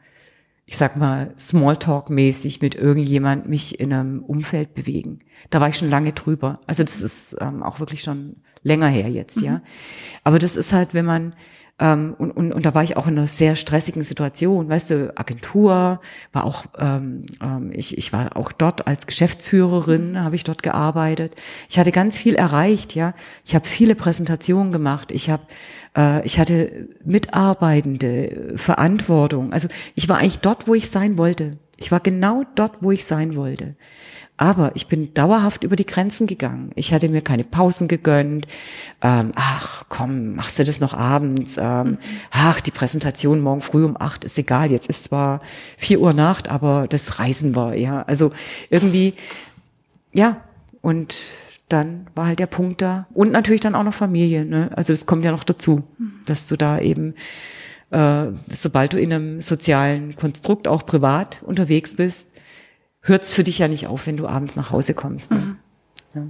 ich 0.64 0.76
sag 0.76 0.96
mal, 0.96 1.34
Smalltalk-mäßig 1.38 2.62
mit 2.62 2.74
irgendjemand 2.74 3.48
mich 3.48 3.80
in 3.80 3.92
einem 3.92 4.22
Umfeld 4.22 4.74
bewegen. 4.74 5.18
Da 5.50 5.60
war 5.60 5.68
ich 5.68 5.76
schon 5.76 5.90
lange 5.90 6.12
drüber. 6.12 6.60
Also 6.66 6.84
das 6.84 7.02
ist 7.02 7.36
ähm, 7.40 7.62
auch 7.62 7.80
wirklich 7.80 8.02
schon 8.02 8.36
länger 8.62 8.88
her 8.88 9.10
jetzt, 9.10 9.38
mhm. 9.38 9.44
ja. 9.44 9.62
Aber 10.24 10.38
das 10.38 10.56
ist 10.56 10.72
halt, 10.72 10.94
wenn 10.94 11.04
man 11.04 11.34
ähm, 11.78 12.14
und, 12.18 12.30
und, 12.30 12.52
und 12.52 12.66
da 12.66 12.74
war 12.74 12.84
ich 12.84 12.96
auch 12.96 13.06
in 13.06 13.18
einer 13.18 13.28
sehr 13.28 13.56
stressigen 13.56 14.04
Situation, 14.04 14.68
weißt 14.68 14.90
du, 14.90 15.12
Agentur, 15.16 16.00
war 16.32 16.44
auch, 16.44 16.64
ähm, 16.78 17.24
ähm, 17.40 17.72
ich, 17.74 17.98
ich 17.98 18.12
war 18.12 18.36
auch 18.36 18.52
dort 18.52 18.86
als 18.86 19.06
Geschäftsführerin, 19.06 20.22
habe 20.22 20.36
ich 20.36 20.44
dort 20.44 20.62
gearbeitet. 20.62 21.34
Ich 21.68 21.78
hatte 21.78 21.90
ganz 21.90 22.18
viel 22.18 22.34
erreicht, 22.34 22.94
ja. 22.94 23.14
Ich 23.44 23.54
habe 23.54 23.66
viele 23.66 23.94
Präsentationen 23.94 24.72
gemacht. 24.72 25.10
Ich 25.10 25.30
habe 25.30 25.42
äh, 25.96 26.24
ich 26.24 26.38
hatte 26.38 26.88
Mitarbeitende, 27.04 28.54
Verantwortung. 28.56 29.52
Also 29.52 29.68
ich 29.94 30.08
war 30.08 30.18
eigentlich 30.18 30.38
dort, 30.38 30.68
wo 30.68 30.74
ich 30.74 30.90
sein 30.90 31.18
wollte. 31.18 31.58
Ich 31.78 31.90
war 31.90 32.00
genau 32.00 32.44
dort, 32.54 32.76
wo 32.80 32.92
ich 32.92 33.04
sein 33.04 33.34
wollte. 33.34 33.74
Aber 34.42 34.72
ich 34.74 34.88
bin 34.88 35.14
dauerhaft 35.14 35.62
über 35.62 35.76
die 35.76 35.86
Grenzen 35.86 36.26
gegangen. 36.26 36.72
Ich 36.74 36.92
hatte 36.92 37.08
mir 37.08 37.22
keine 37.22 37.44
Pausen 37.44 37.86
gegönnt. 37.86 38.48
Ähm, 39.00 39.30
ach, 39.36 39.84
komm, 39.88 40.34
machst 40.34 40.58
du 40.58 40.64
das 40.64 40.80
noch 40.80 40.94
abends? 40.94 41.58
Ähm, 41.60 41.98
ach, 42.32 42.60
die 42.60 42.72
Präsentation 42.72 43.38
morgen 43.38 43.60
früh 43.60 43.84
um 43.84 43.96
acht 43.96 44.24
ist 44.24 44.36
egal. 44.36 44.72
Jetzt 44.72 44.88
ist 44.88 45.04
zwar 45.04 45.42
vier 45.78 46.00
Uhr 46.00 46.12
Nacht, 46.12 46.48
aber 46.48 46.88
das 46.88 47.20
Reisen 47.20 47.54
war, 47.54 47.76
ja. 47.76 48.02
Also 48.02 48.32
irgendwie, 48.68 49.14
ja. 50.12 50.40
Und 50.80 51.14
dann 51.68 52.08
war 52.16 52.26
halt 52.26 52.40
der 52.40 52.46
Punkt 52.46 52.82
da. 52.82 53.06
Und 53.14 53.30
natürlich 53.30 53.60
dann 53.60 53.76
auch 53.76 53.84
noch 53.84 53.94
Familie. 53.94 54.44
Ne? 54.44 54.70
Also 54.74 54.92
das 54.92 55.06
kommt 55.06 55.24
ja 55.24 55.30
noch 55.30 55.44
dazu, 55.44 55.84
dass 56.26 56.48
du 56.48 56.56
da 56.56 56.80
eben, 56.80 57.14
äh, 57.92 58.26
sobald 58.50 58.92
du 58.92 58.98
in 58.98 59.12
einem 59.12 59.40
sozialen 59.40 60.16
Konstrukt 60.16 60.66
auch 60.66 60.84
privat 60.84 61.44
unterwegs 61.44 61.94
bist, 61.94 62.26
hört's 63.02 63.32
für 63.32 63.44
dich 63.44 63.58
ja 63.58 63.68
nicht 63.68 63.86
auf, 63.86 64.06
wenn 64.06 64.16
du 64.16 64.26
abends 64.26 64.56
nach 64.56 64.70
Hause 64.70 64.94
kommst. 64.94 65.30
Ne? 65.30 65.38
Mhm. 65.38 65.56
Ja. 66.14 66.26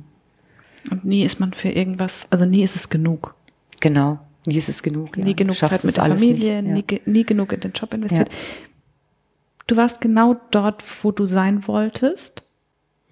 Und 0.90 1.04
nie 1.04 1.22
ist 1.24 1.38
man 1.38 1.52
für 1.52 1.68
irgendwas, 1.68 2.26
also 2.30 2.44
nie 2.44 2.62
ist 2.62 2.74
es 2.74 2.88
genug. 2.88 3.34
Genau, 3.80 4.18
nie 4.46 4.56
ist 4.56 4.68
es 4.68 4.82
genug. 4.82 5.16
Ja. 5.16 5.24
Nie 5.24 5.36
genug 5.36 5.56
Zeit 5.56 5.84
mit 5.84 5.96
der 5.96 6.04
Familie, 6.04 6.62
nicht, 6.62 6.90
ja. 6.90 6.98
nie, 6.98 7.12
nie 7.12 7.24
genug 7.24 7.52
in 7.52 7.60
den 7.60 7.72
Job 7.72 7.94
investiert. 7.94 8.30
Du 9.66 9.76
warst 9.76 10.00
genau 10.00 10.36
dort, 10.50 10.82
wo 11.02 11.12
du 11.12 11.24
sein 11.24 11.66
wolltest 11.68 12.42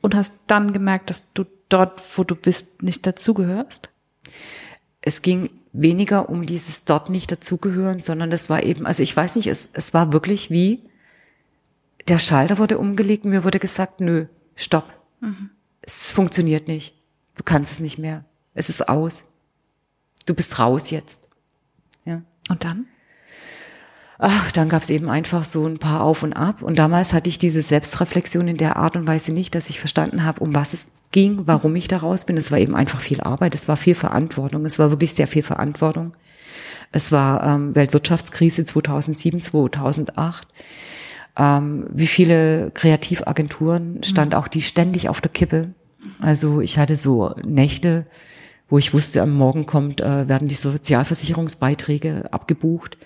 und 0.00 0.14
hast 0.14 0.40
dann 0.48 0.72
gemerkt, 0.72 1.10
dass 1.10 1.32
du 1.32 1.44
dort, 1.68 2.02
wo 2.16 2.24
du 2.24 2.34
bist, 2.34 2.82
nicht 2.82 3.06
dazugehörst? 3.06 3.90
Es 5.00 5.22
ging 5.22 5.50
weniger 5.72 6.28
um 6.28 6.44
dieses 6.44 6.84
dort 6.84 7.08
nicht 7.08 7.30
dazugehören, 7.30 8.00
sondern 8.00 8.30
das 8.30 8.50
war 8.50 8.64
eben, 8.64 8.86
also 8.86 9.02
ich 9.02 9.16
weiß 9.16 9.36
nicht, 9.36 9.46
es, 9.46 9.68
es 9.72 9.94
war 9.94 10.12
wirklich 10.12 10.50
wie, 10.50 10.82
der 12.08 12.18
Schalter 12.18 12.58
wurde 12.58 12.78
umgelegt, 12.78 13.24
mir 13.24 13.44
wurde 13.44 13.58
gesagt, 13.58 14.00
nö, 14.00 14.26
stopp. 14.54 14.92
Mhm. 15.20 15.50
Es 15.82 16.08
funktioniert 16.08 16.68
nicht. 16.68 16.94
Du 17.36 17.42
kannst 17.42 17.72
es 17.72 17.80
nicht 17.80 17.98
mehr. 17.98 18.24
Es 18.54 18.68
ist 18.68 18.88
aus. 18.88 19.24
Du 20.26 20.34
bist 20.34 20.58
raus 20.58 20.90
jetzt. 20.90 21.28
Ja. 22.04 22.22
Und 22.48 22.64
dann? 22.64 22.86
ach, 24.20 24.52
dann 24.52 24.68
gab 24.68 24.82
es 24.82 24.90
eben 24.90 25.08
einfach 25.08 25.44
so 25.44 25.66
ein 25.66 25.78
paar 25.78 26.02
Auf 26.02 26.22
und 26.22 26.34
Ab. 26.34 26.62
Und 26.62 26.78
damals 26.78 27.12
hatte 27.12 27.28
ich 27.28 27.38
diese 27.38 27.62
Selbstreflexion 27.62 28.46
in 28.46 28.58
der 28.58 28.76
Art 28.76 28.94
und 28.96 29.06
Weise 29.06 29.32
nicht, 29.32 29.54
dass 29.54 29.70
ich 29.70 29.80
verstanden 29.80 30.24
habe, 30.24 30.40
um 30.40 30.54
was 30.54 30.74
es 30.74 30.88
ging, 31.10 31.46
warum 31.46 31.74
ich 31.74 31.88
da 31.88 31.96
raus 31.96 32.26
bin. 32.26 32.36
Es 32.36 32.50
war 32.50 32.58
eben 32.58 32.76
einfach 32.76 33.00
viel 33.00 33.20
Arbeit, 33.22 33.54
es 33.54 33.66
war 33.66 33.76
viel 33.76 33.94
Verantwortung, 33.94 34.64
es 34.66 34.78
war 34.78 34.90
wirklich 34.90 35.14
sehr 35.14 35.26
viel 35.26 35.42
Verantwortung. 35.42 36.12
Es 36.92 37.10
war 37.12 37.44
ähm, 37.44 37.74
Weltwirtschaftskrise 37.74 38.64
2007, 38.64 39.40
2008. 39.40 40.46
Ähm, 41.40 41.86
wie 41.90 42.06
viele 42.06 42.70
Kreativagenturen 42.72 44.02
stand 44.04 44.34
auch 44.34 44.46
die 44.46 44.62
ständig 44.62 45.08
auf 45.08 45.20
der 45.20 45.30
Kippe. 45.30 45.74
Also 46.20 46.60
ich 46.60 46.78
hatte 46.78 46.96
so 46.96 47.34
Nächte, 47.42 48.06
wo 48.68 48.78
ich 48.78 48.92
wusste, 48.92 49.22
am 49.22 49.32
Morgen 49.32 49.66
kommt, 49.66 50.00
äh, 50.00 50.28
werden 50.28 50.48
die 50.48 50.54
Sozialversicherungsbeiträge 50.54 52.32
abgebucht 52.32 52.98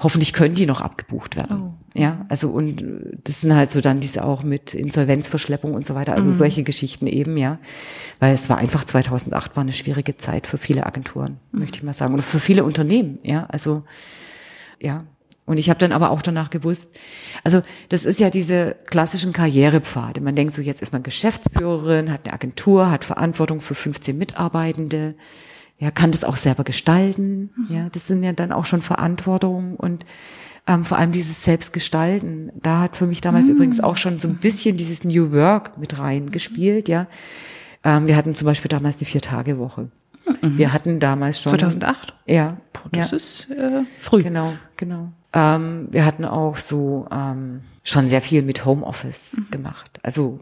hoffentlich 0.00 0.32
können 0.32 0.54
die 0.54 0.66
noch 0.66 0.80
abgebucht 0.80 1.36
werden. 1.36 1.62
Oh. 1.62 1.98
Ja, 1.98 2.24
also 2.28 2.50
und 2.50 2.84
das 3.24 3.40
sind 3.40 3.54
halt 3.54 3.70
so 3.70 3.80
dann 3.80 4.00
diese 4.00 4.24
auch 4.24 4.42
mit 4.42 4.74
Insolvenzverschleppung 4.74 5.74
und 5.74 5.86
so 5.86 5.94
weiter, 5.94 6.14
also 6.14 6.28
mhm. 6.28 6.34
solche 6.34 6.62
Geschichten 6.62 7.06
eben, 7.06 7.36
ja. 7.36 7.58
Weil 8.20 8.32
es 8.32 8.48
war 8.48 8.58
einfach 8.58 8.84
2008 8.84 9.56
war 9.56 9.62
eine 9.62 9.72
schwierige 9.72 10.16
Zeit 10.16 10.46
für 10.46 10.58
viele 10.58 10.86
Agenturen, 10.86 11.38
mhm. 11.50 11.60
möchte 11.60 11.78
ich 11.78 11.82
mal 11.82 11.94
sagen, 11.94 12.14
oder 12.14 12.22
für 12.22 12.38
viele 12.38 12.64
Unternehmen, 12.64 13.18
ja, 13.22 13.46
also 13.46 13.82
ja. 14.80 15.04
Und 15.48 15.56
ich 15.56 15.70
habe 15.70 15.80
dann 15.80 15.92
aber 15.92 16.10
auch 16.10 16.20
danach 16.20 16.50
gewusst, 16.50 16.94
also 17.42 17.62
das 17.88 18.04
ist 18.04 18.20
ja 18.20 18.28
diese 18.28 18.76
klassischen 18.84 19.32
Karrierepfade. 19.32 20.20
Man 20.20 20.34
denkt 20.34 20.54
so, 20.54 20.60
jetzt 20.60 20.82
ist 20.82 20.92
man 20.92 21.02
Geschäftsführerin, 21.02 22.12
hat 22.12 22.26
eine 22.26 22.34
Agentur, 22.34 22.90
hat 22.90 23.06
Verantwortung 23.06 23.62
für 23.62 23.74
15 23.74 24.18
Mitarbeitende, 24.18 25.14
ja, 25.78 25.90
kann 25.90 26.10
das 26.10 26.22
auch 26.22 26.36
selber 26.36 26.64
gestalten. 26.64 27.48
Mhm. 27.56 27.74
Ja, 27.74 27.88
das 27.90 28.06
sind 28.06 28.22
ja 28.22 28.32
dann 28.32 28.52
auch 28.52 28.66
schon 28.66 28.82
Verantwortungen 28.82 29.76
und 29.76 30.04
ähm, 30.66 30.84
vor 30.84 30.98
allem 30.98 31.12
dieses 31.12 31.42
Selbstgestalten. 31.42 32.52
Da 32.54 32.80
hat 32.80 32.98
für 32.98 33.06
mich 33.06 33.22
damals 33.22 33.46
mhm. 33.46 33.54
übrigens 33.54 33.80
auch 33.80 33.96
schon 33.96 34.18
so 34.18 34.28
ein 34.28 34.36
bisschen 34.36 34.76
dieses 34.76 35.02
New 35.02 35.32
Work 35.32 35.78
mit 35.78 35.98
rein 35.98 36.30
gespielt. 36.30 36.90
Ja, 36.90 37.06
ähm, 37.84 38.06
wir 38.06 38.16
hatten 38.16 38.34
zum 38.34 38.44
Beispiel 38.44 38.68
damals 38.68 38.98
die 38.98 39.06
Vier-Tage-Woche. 39.06 39.88
Mhm. 40.42 40.58
Wir 40.58 40.74
hatten 40.74 41.00
damals 41.00 41.40
schon 41.40 41.52
2008. 41.52 42.12
Ja, 42.26 42.58
das 42.92 43.10
ja. 43.10 43.16
ist 43.16 43.48
äh, 43.50 43.84
früh. 43.98 44.22
Genau, 44.22 44.52
genau. 44.76 45.12
Ähm, 45.32 45.88
wir 45.90 46.04
hatten 46.04 46.24
auch 46.24 46.58
so 46.58 47.06
ähm, 47.10 47.60
schon 47.84 48.08
sehr 48.08 48.22
viel 48.22 48.42
mit 48.42 48.64
Homeoffice 48.64 49.36
mhm. 49.36 49.50
gemacht. 49.50 50.00
Also 50.02 50.40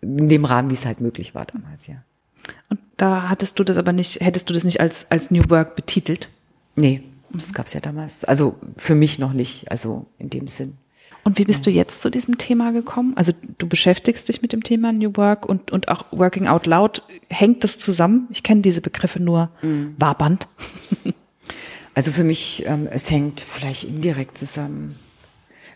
in 0.00 0.28
dem 0.28 0.44
Rahmen, 0.44 0.70
wie 0.70 0.74
es 0.74 0.86
halt 0.86 1.00
möglich 1.00 1.34
war 1.34 1.46
damals, 1.46 1.86
ja. 1.86 1.96
Und 2.68 2.80
da 2.96 3.28
hattest 3.28 3.58
du 3.58 3.64
das 3.64 3.76
aber 3.76 3.92
nicht, 3.92 4.20
hättest 4.20 4.48
du 4.48 4.54
das 4.54 4.64
nicht 4.64 4.80
als, 4.80 5.10
als 5.10 5.30
New 5.30 5.48
Work 5.48 5.74
betitelt? 5.76 6.28
Nee, 6.76 7.02
das 7.30 7.52
gab 7.52 7.66
es 7.66 7.72
ja 7.72 7.80
damals. 7.80 8.24
Also 8.24 8.56
für 8.76 8.94
mich 8.94 9.18
noch 9.18 9.32
nicht, 9.32 9.70
also 9.70 10.06
in 10.18 10.30
dem 10.30 10.48
Sinn. 10.48 10.76
Und 11.24 11.38
wie 11.38 11.44
bist 11.44 11.66
du 11.66 11.70
jetzt 11.70 12.02
zu 12.02 12.10
diesem 12.10 12.38
Thema 12.38 12.72
gekommen? 12.72 13.14
Also 13.16 13.32
du 13.58 13.66
beschäftigst 13.66 14.28
dich 14.28 14.42
mit 14.42 14.52
dem 14.52 14.62
Thema 14.62 14.92
New 14.92 15.10
Work 15.16 15.44
und, 15.46 15.72
und 15.72 15.88
auch 15.88 16.04
Working 16.12 16.46
Out 16.46 16.66
Loud. 16.66 17.02
Hängt 17.28 17.64
das 17.64 17.78
zusammen? 17.78 18.28
Ich 18.30 18.44
kenne 18.44 18.60
diese 18.60 18.80
Begriffe 18.80 19.18
nur 19.18 19.50
mhm. 19.60 19.96
wabernd. 19.98 20.46
Also 21.96 22.12
für 22.12 22.24
mich, 22.24 22.62
ähm, 22.66 22.86
es 22.90 23.10
hängt 23.10 23.40
vielleicht 23.40 23.84
indirekt 23.84 24.36
zusammen. 24.36 24.96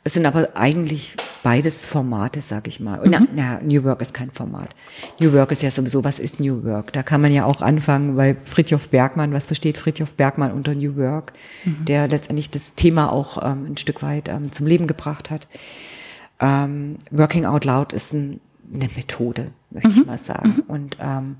Es 0.04 0.12
sind 0.12 0.26
aber 0.26 0.50
eigentlich 0.54 1.16
beides 1.42 1.86
Formate, 1.86 2.42
sag 2.42 2.68
ich 2.68 2.78
mal. 2.78 2.98
Mhm. 3.06 3.10
na, 3.10 3.26
na, 3.34 3.60
New 3.62 3.84
Work 3.84 4.02
ist 4.02 4.12
kein 4.12 4.30
Format. 4.30 4.74
New 5.18 5.32
Work 5.32 5.50
ist 5.52 5.62
ja 5.62 5.70
sowieso, 5.70 6.04
was 6.04 6.18
ist 6.18 6.38
New 6.38 6.62
Work? 6.62 6.92
Da 6.92 7.02
kann 7.02 7.22
man 7.22 7.32
ja 7.32 7.46
auch 7.46 7.62
anfangen, 7.62 8.18
weil 8.18 8.36
Fritjof 8.44 8.90
Bergmann, 8.90 9.32
was 9.32 9.46
versteht 9.46 9.78
Fritjof 9.78 10.12
Bergmann 10.12 10.52
unter 10.52 10.74
New 10.74 10.96
Work, 10.96 11.32
mhm. 11.64 11.86
der 11.86 12.06
letztendlich 12.06 12.50
das 12.50 12.74
Thema 12.74 13.10
auch 13.10 13.42
ähm, 13.42 13.64
ein 13.70 13.76
Stück 13.78 14.02
weit 14.02 14.28
ähm, 14.28 14.52
zum 14.52 14.66
Leben 14.66 14.86
gebracht 14.86 15.30
hat. 15.30 15.48
Ähm, 16.38 16.96
Working 17.10 17.46
Out 17.46 17.64
Loud 17.64 17.94
ist 17.94 18.12
ein, 18.12 18.40
eine 18.74 18.90
Methode, 18.94 19.52
möchte 19.70 19.88
mhm. 19.88 20.00
ich 20.00 20.06
mal 20.06 20.18
sagen. 20.18 20.56
Mhm. 20.56 20.62
Und 20.68 20.96
ähm, 21.00 21.36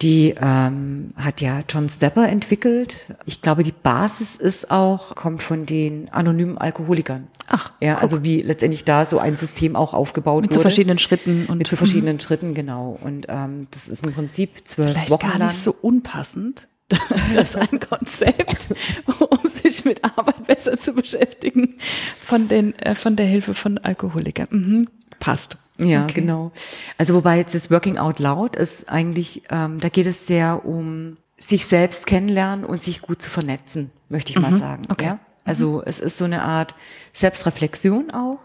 Die 0.00 0.32
ähm, 0.40 1.08
hat 1.16 1.40
ja 1.40 1.62
John 1.68 1.88
Stepper 1.88 2.28
entwickelt. 2.28 3.12
Ich 3.26 3.42
glaube, 3.42 3.64
die 3.64 3.72
Basis 3.72 4.36
ist 4.36 4.70
auch, 4.70 5.16
kommt 5.16 5.42
von 5.42 5.66
den 5.66 6.08
anonymen 6.10 6.56
Alkoholikern. 6.56 7.26
Ach, 7.48 7.72
ja, 7.80 7.94
guck. 7.94 8.02
also 8.02 8.22
wie 8.22 8.42
letztendlich 8.42 8.84
da 8.84 9.06
so 9.06 9.18
ein 9.18 9.34
System 9.34 9.74
auch 9.74 9.94
aufgebaut 9.94 10.42
Mit 10.42 10.50
wurde. 10.50 10.58
so 10.58 10.62
verschiedenen 10.62 11.00
Schritten 11.00 11.46
und 11.46 11.58
mit 11.58 11.66
so 11.66 11.76
verschiedenen 11.76 12.20
Schritten, 12.20 12.54
genau. 12.54 12.96
Und 13.02 13.26
ähm, 13.28 13.66
das 13.72 13.88
ist 13.88 14.06
im 14.06 14.12
Prinzip 14.12 14.68
zwölf 14.68 14.92
vielleicht 14.92 15.10
Wochen 15.10 15.26
gar 15.26 15.38
lang. 15.38 15.48
nicht 15.48 15.62
so 15.62 15.74
unpassend. 15.82 16.68
Das 17.34 17.50
ist 17.50 17.56
ein 17.56 17.80
Konzept, 17.80 18.68
um 19.06 19.38
sich 19.48 19.84
mit 19.84 20.02
Arbeit 20.04 20.46
besser 20.46 20.78
zu 20.80 20.94
beschäftigen, 20.94 21.76
von 22.18 22.48
den 22.48 22.78
äh, 22.78 22.94
von 22.94 23.16
der 23.16 23.26
Hilfe 23.26 23.54
von 23.54 23.78
Alkoholikern. 23.78 24.48
Mhm. 24.50 24.88
Passt. 25.20 25.58
Ja, 25.78 26.04
Okay. 26.04 26.20
genau. 26.20 26.52
Also 26.96 27.14
wobei 27.14 27.36
jetzt 27.38 27.54
das 27.54 27.70
Working 27.70 27.98
Out 27.98 28.18
Loud 28.20 28.56
ist 28.56 28.88
eigentlich, 28.88 29.42
ähm, 29.50 29.78
da 29.80 29.88
geht 29.88 30.06
es 30.06 30.26
sehr 30.26 30.64
um 30.64 31.16
sich 31.36 31.66
selbst 31.66 32.06
kennenlernen 32.06 32.64
und 32.64 32.82
sich 32.82 33.02
gut 33.02 33.20
zu 33.22 33.30
vernetzen, 33.30 33.90
möchte 34.08 34.32
ich 34.32 34.38
mal 34.40 34.56
sagen. 34.58 34.82
okay. 34.90 35.04
Ja? 35.04 35.18
Also 35.44 35.82
es 35.84 35.98
ist 36.00 36.16
so 36.18 36.24
eine 36.24 36.42
Art 36.42 36.74
Selbstreflexion 37.12 38.10
auch. 38.10 38.38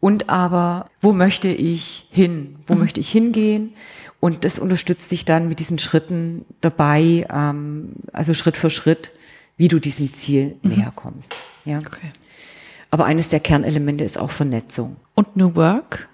Und 0.00 0.28
aber, 0.28 0.90
wo 1.00 1.12
möchte 1.12 1.48
ich 1.48 2.06
hin? 2.10 2.56
Wo 2.66 2.74
möchte 2.74 3.00
ich 3.00 3.10
hingehen? 3.10 3.74
Und 4.24 4.46
das 4.46 4.58
unterstützt 4.58 5.12
dich 5.12 5.26
dann 5.26 5.48
mit 5.48 5.60
diesen 5.60 5.78
Schritten 5.78 6.46
dabei, 6.62 7.26
ähm, 7.30 7.92
also 8.14 8.32
Schritt 8.32 8.56
für 8.56 8.70
Schritt, 8.70 9.12
wie 9.58 9.68
du 9.68 9.78
diesem 9.78 10.14
Ziel 10.14 10.56
näher 10.62 10.94
kommst. 10.96 11.34
Ja. 11.66 11.80
Okay. 11.80 12.10
Aber 12.90 13.04
eines 13.04 13.28
der 13.28 13.40
Kernelemente 13.40 14.02
ist 14.02 14.16
auch 14.16 14.30
Vernetzung. 14.30 14.96
Und 15.14 15.36
New 15.36 15.54
Work, 15.56 16.08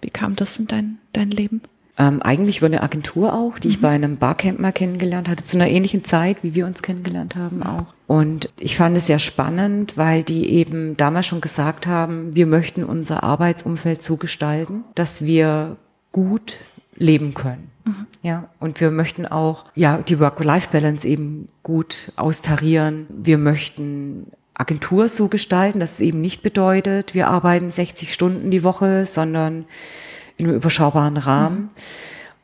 wie 0.00 0.10
kam 0.10 0.34
das 0.34 0.58
in 0.58 0.66
dein, 0.66 0.98
dein 1.12 1.30
Leben? 1.30 1.62
Ähm, 1.98 2.20
eigentlich 2.22 2.58
über 2.58 2.66
eine 2.66 2.82
Agentur 2.82 3.32
auch, 3.32 3.60
die 3.60 3.68
ich 3.68 3.80
bei 3.80 3.90
einem 3.90 4.16
Barcamp 4.16 4.58
mal 4.58 4.72
kennengelernt 4.72 5.28
hatte, 5.28 5.44
zu 5.44 5.56
einer 5.56 5.68
ähnlichen 5.68 6.02
Zeit, 6.02 6.38
wie 6.42 6.56
wir 6.56 6.66
uns 6.66 6.82
kennengelernt 6.82 7.36
haben 7.36 7.62
auch. 7.62 7.94
Und 8.08 8.50
ich 8.58 8.76
fand 8.76 8.96
es 8.96 9.06
sehr 9.06 9.20
spannend, 9.20 9.96
weil 9.96 10.24
die 10.24 10.50
eben 10.50 10.96
damals 10.96 11.26
schon 11.26 11.40
gesagt 11.40 11.86
haben, 11.86 12.34
wir 12.34 12.46
möchten 12.46 12.82
unser 12.82 13.22
Arbeitsumfeld 13.22 14.02
so 14.02 14.16
gestalten, 14.16 14.82
dass 14.96 15.22
wir 15.22 15.76
gut 16.10 16.56
leben 16.94 17.34
können. 17.34 17.70
Ja, 18.22 18.48
und 18.60 18.80
wir 18.80 18.90
möchten 18.90 19.26
auch, 19.26 19.64
ja, 19.74 19.98
die 19.98 20.20
Work-Life-Balance 20.20 21.06
eben 21.06 21.48
gut 21.62 22.12
austarieren. 22.16 23.06
Wir 23.08 23.38
möchten 23.38 24.28
Agentur 24.54 25.08
so 25.08 25.28
gestalten, 25.28 25.80
dass 25.80 25.92
es 25.92 26.00
eben 26.00 26.20
nicht 26.20 26.42
bedeutet, 26.42 27.14
wir 27.14 27.28
arbeiten 27.28 27.70
60 27.70 28.12
Stunden 28.12 28.50
die 28.50 28.62
Woche, 28.62 29.06
sondern 29.06 29.64
in 30.36 30.46
einem 30.46 30.56
überschaubaren 30.56 31.16
Rahmen. 31.16 31.70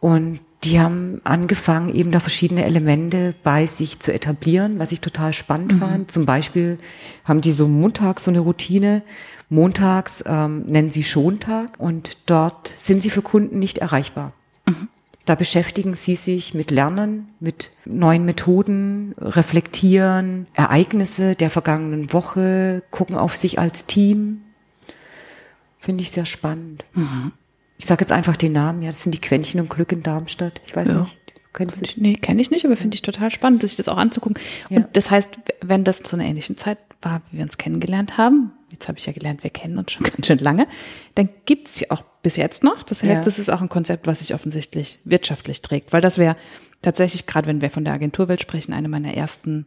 Und 0.00 0.40
die 0.64 0.80
haben 0.80 1.20
angefangen, 1.24 1.94
eben 1.94 2.10
da 2.10 2.20
verschiedene 2.20 2.64
Elemente 2.64 3.34
bei 3.44 3.66
sich 3.66 4.00
zu 4.00 4.12
etablieren, 4.12 4.78
was 4.78 4.90
ich 4.90 5.00
total 5.00 5.32
spannend 5.32 5.74
fand. 5.74 6.10
Zum 6.10 6.26
Beispiel 6.26 6.78
haben 7.24 7.40
die 7.40 7.52
so 7.52 7.68
montags 7.68 8.24
so 8.24 8.30
eine 8.30 8.40
Routine. 8.40 9.02
Montags 9.50 10.22
ähm, 10.26 10.64
nennen 10.66 10.90
sie 10.90 11.04
Schontag 11.04 11.78
und 11.78 12.18
dort 12.26 12.72
sind 12.76 13.02
sie 13.02 13.10
für 13.10 13.22
Kunden 13.22 13.58
nicht 13.58 13.78
erreichbar. 13.78 14.32
Da 15.24 15.34
beschäftigen 15.34 15.94
sie 15.94 16.16
sich 16.16 16.54
mit 16.54 16.70
Lernen, 16.70 17.28
mit 17.38 17.72
neuen 17.84 18.24
Methoden, 18.24 19.14
reflektieren 19.18 20.46
Ereignisse 20.54 21.34
der 21.34 21.50
vergangenen 21.50 22.12
Woche, 22.12 22.82
gucken 22.90 23.16
auf 23.16 23.36
sich 23.36 23.58
als 23.58 23.84
Team. 23.86 24.42
Finde 25.78 26.02
ich 26.02 26.10
sehr 26.10 26.26
spannend. 26.26 26.84
Ich 27.78 27.86
sage 27.86 28.02
jetzt 28.02 28.12
einfach 28.12 28.36
den 28.36 28.52
Namen, 28.52 28.82
ja, 28.82 28.90
das 28.90 29.02
sind 29.02 29.12
die 29.12 29.20
Quäntchen 29.20 29.60
und 29.60 29.70
Glück 29.70 29.92
in 29.92 30.02
Darmstadt. 30.02 30.60
Ich 30.66 30.74
weiß 30.76 30.88
Ja. 30.88 31.00
nicht. 31.00 31.16
Kennst 31.54 31.80
du? 31.80 31.86
Nee, 32.00 32.14
kenne 32.14 32.42
ich 32.42 32.50
nicht, 32.50 32.64
aber 32.66 32.76
finde 32.76 32.94
ich 32.96 33.02
total 33.02 33.30
spannend, 33.30 33.62
sich 33.62 33.74
das 33.76 33.88
auch 33.88 33.96
anzugucken. 33.96 34.38
Ja. 34.68 34.78
Und 34.78 34.96
das 34.96 35.10
heißt, 35.10 35.30
wenn 35.62 35.82
das 35.82 36.02
zu 36.02 36.14
einer 36.16 36.24
ähnlichen 36.26 36.56
Zeit 36.56 36.78
war, 37.02 37.22
wie 37.30 37.38
wir 37.38 37.44
uns 37.44 37.56
kennengelernt 37.56 38.18
haben, 38.18 38.52
jetzt 38.70 38.86
habe 38.86 38.98
ich 38.98 39.06
ja 39.06 39.12
gelernt, 39.12 39.42
wir 39.42 39.50
kennen 39.50 39.78
uns 39.78 39.92
schon 39.92 40.02
ganz 40.10 40.26
schön 40.26 40.38
lange, 40.38 40.66
dann 41.14 41.28
gibt's 41.46 41.80
ja 41.80 41.86
auch 41.90 42.02
bis 42.22 42.36
jetzt 42.36 42.62
noch. 42.64 42.82
Das 42.82 43.02
heißt, 43.02 43.10
Ja. 43.12 43.20
das 43.22 43.38
ist 43.38 43.50
auch 43.50 43.60
ein 43.62 43.68
Konzept, 43.68 44.06
was 44.06 44.18
sich 44.20 44.34
offensichtlich 44.34 44.98
wirtschaftlich 45.04 45.62
trägt. 45.62 45.92
Weil 45.92 46.00
das 46.00 46.18
wäre 46.18 46.36
tatsächlich, 46.82 47.26
gerade 47.26 47.46
wenn 47.48 47.60
wir 47.60 47.70
von 47.70 47.84
der 47.84 47.94
Agenturwelt 47.94 48.42
sprechen, 48.42 48.72
eine 48.72 48.88
meiner 48.88 49.14
ersten 49.14 49.66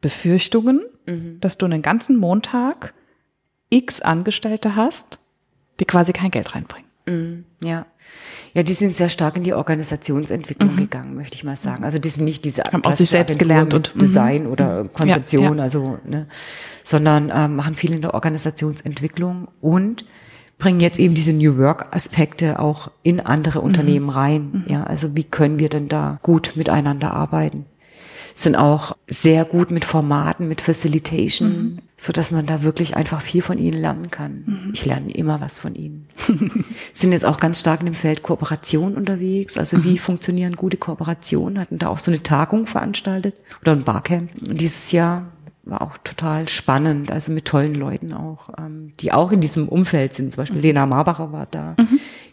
Befürchtungen, 0.00 0.82
Mhm. 1.06 1.38
dass 1.40 1.58
du 1.58 1.66
einen 1.66 1.82
ganzen 1.82 2.16
Montag 2.16 2.94
x 3.70 4.00
Angestellte 4.02 4.76
hast, 4.76 5.18
die 5.80 5.84
quasi 5.84 6.12
kein 6.12 6.30
Geld 6.30 6.54
reinbringen. 6.54 6.83
Ja. 7.62 7.86
Ja, 8.54 8.62
die 8.62 8.72
sind 8.72 8.94
sehr 8.94 9.08
stark 9.08 9.36
in 9.36 9.44
die 9.44 9.52
Organisationsentwicklung 9.52 10.76
gegangen, 10.76 11.16
möchte 11.16 11.34
ich 11.36 11.44
mal 11.44 11.56
sagen. 11.56 11.84
Also 11.84 11.98
die 11.98 12.08
sind 12.08 12.24
nicht 12.24 12.44
diese 12.44 12.62
Mhm. 12.62 12.72
Haben 12.72 12.84
aus 12.84 12.98
sich 12.98 13.10
selbst 13.10 13.38
gelernt 13.38 13.74
und- 13.74 13.94
mhm. 13.94 13.98
Design 13.98 14.46
oder 14.46 14.84
Konzeption, 14.88 15.58
ja. 15.58 15.62
also 15.64 15.98
ne, 16.06 16.26
sondern 16.82 17.30
ähm, 17.34 17.56
machen 17.56 17.74
viel 17.74 17.92
in 17.94 18.00
der 18.02 18.14
Organisationsentwicklung 18.14 19.48
und 19.60 20.04
bringen 20.58 20.78
jetzt 20.80 20.98
eben 21.00 21.14
diese 21.14 21.32
New 21.32 21.58
Work 21.58 21.94
Aspekte 21.94 22.60
auch 22.60 22.90
in 23.02 23.20
andere 23.20 23.58
Mhm. 23.58 23.64
Unternehmen 23.66 24.08
rein. 24.08 24.64
Ja, 24.68 24.84
also 24.84 25.16
wie 25.16 25.24
können 25.24 25.58
wir 25.58 25.68
denn 25.68 25.88
da 25.88 26.18
gut 26.22 26.52
miteinander 26.54 27.12
arbeiten? 27.12 27.66
Sind 28.34 28.56
auch 28.56 28.96
sehr 29.06 29.44
gut 29.44 29.70
mit 29.70 29.84
Formaten, 29.84 30.48
mit 30.48 30.60
Facilitation, 30.60 31.80
so 31.96 32.12
dass 32.12 32.32
man 32.32 32.46
da 32.46 32.62
wirklich 32.62 32.96
einfach 32.96 33.22
viel 33.22 33.42
von 33.42 33.58
ihnen 33.58 33.80
lernen 33.80 34.10
kann. 34.10 34.70
Ich 34.72 34.84
lerne 34.84 35.12
immer 35.12 35.40
was 35.40 35.60
von 35.60 35.74
ihnen 35.74 36.08
sind 36.92 37.12
jetzt 37.12 37.24
auch 37.24 37.38
ganz 37.38 37.60
stark 37.60 37.80
in 37.80 37.86
dem 37.86 37.94
Feld 37.94 38.22
Kooperation 38.22 38.94
unterwegs. 38.94 39.56
Also 39.56 39.84
wie 39.84 39.98
funktionieren 39.98 40.56
gute 40.56 40.76
Kooperationen? 40.76 41.58
Hatten 41.58 41.78
da 41.78 41.88
auch 41.88 41.98
so 41.98 42.10
eine 42.10 42.22
Tagung 42.22 42.66
veranstaltet 42.66 43.34
oder 43.60 43.72
ein 43.72 43.84
Barcamp. 43.84 44.30
Und 44.48 44.60
dieses 44.60 44.92
Jahr 44.92 45.26
war 45.64 45.82
auch 45.82 45.96
total 46.04 46.48
spannend, 46.48 47.10
also 47.10 47.32
mit 47.32 47.46
tollen 47.46 47.74
Leuten 47.74 48.12
auch, 48.12 48.50
ähm, 48.58 48.92
die 49.00 49.12
auch 49.12 49.32
in 49.32 49.40
diesem 49.40 49.68
Umfeld 49.68 50.14
sind. 50.14 50.30
Zum 50.30 50.42
Beispiel 50.42 50.60
Lena 50.60 50.86
Marbacher 50.86 51.32
war 51.32 51.46
da, 51.50 51.74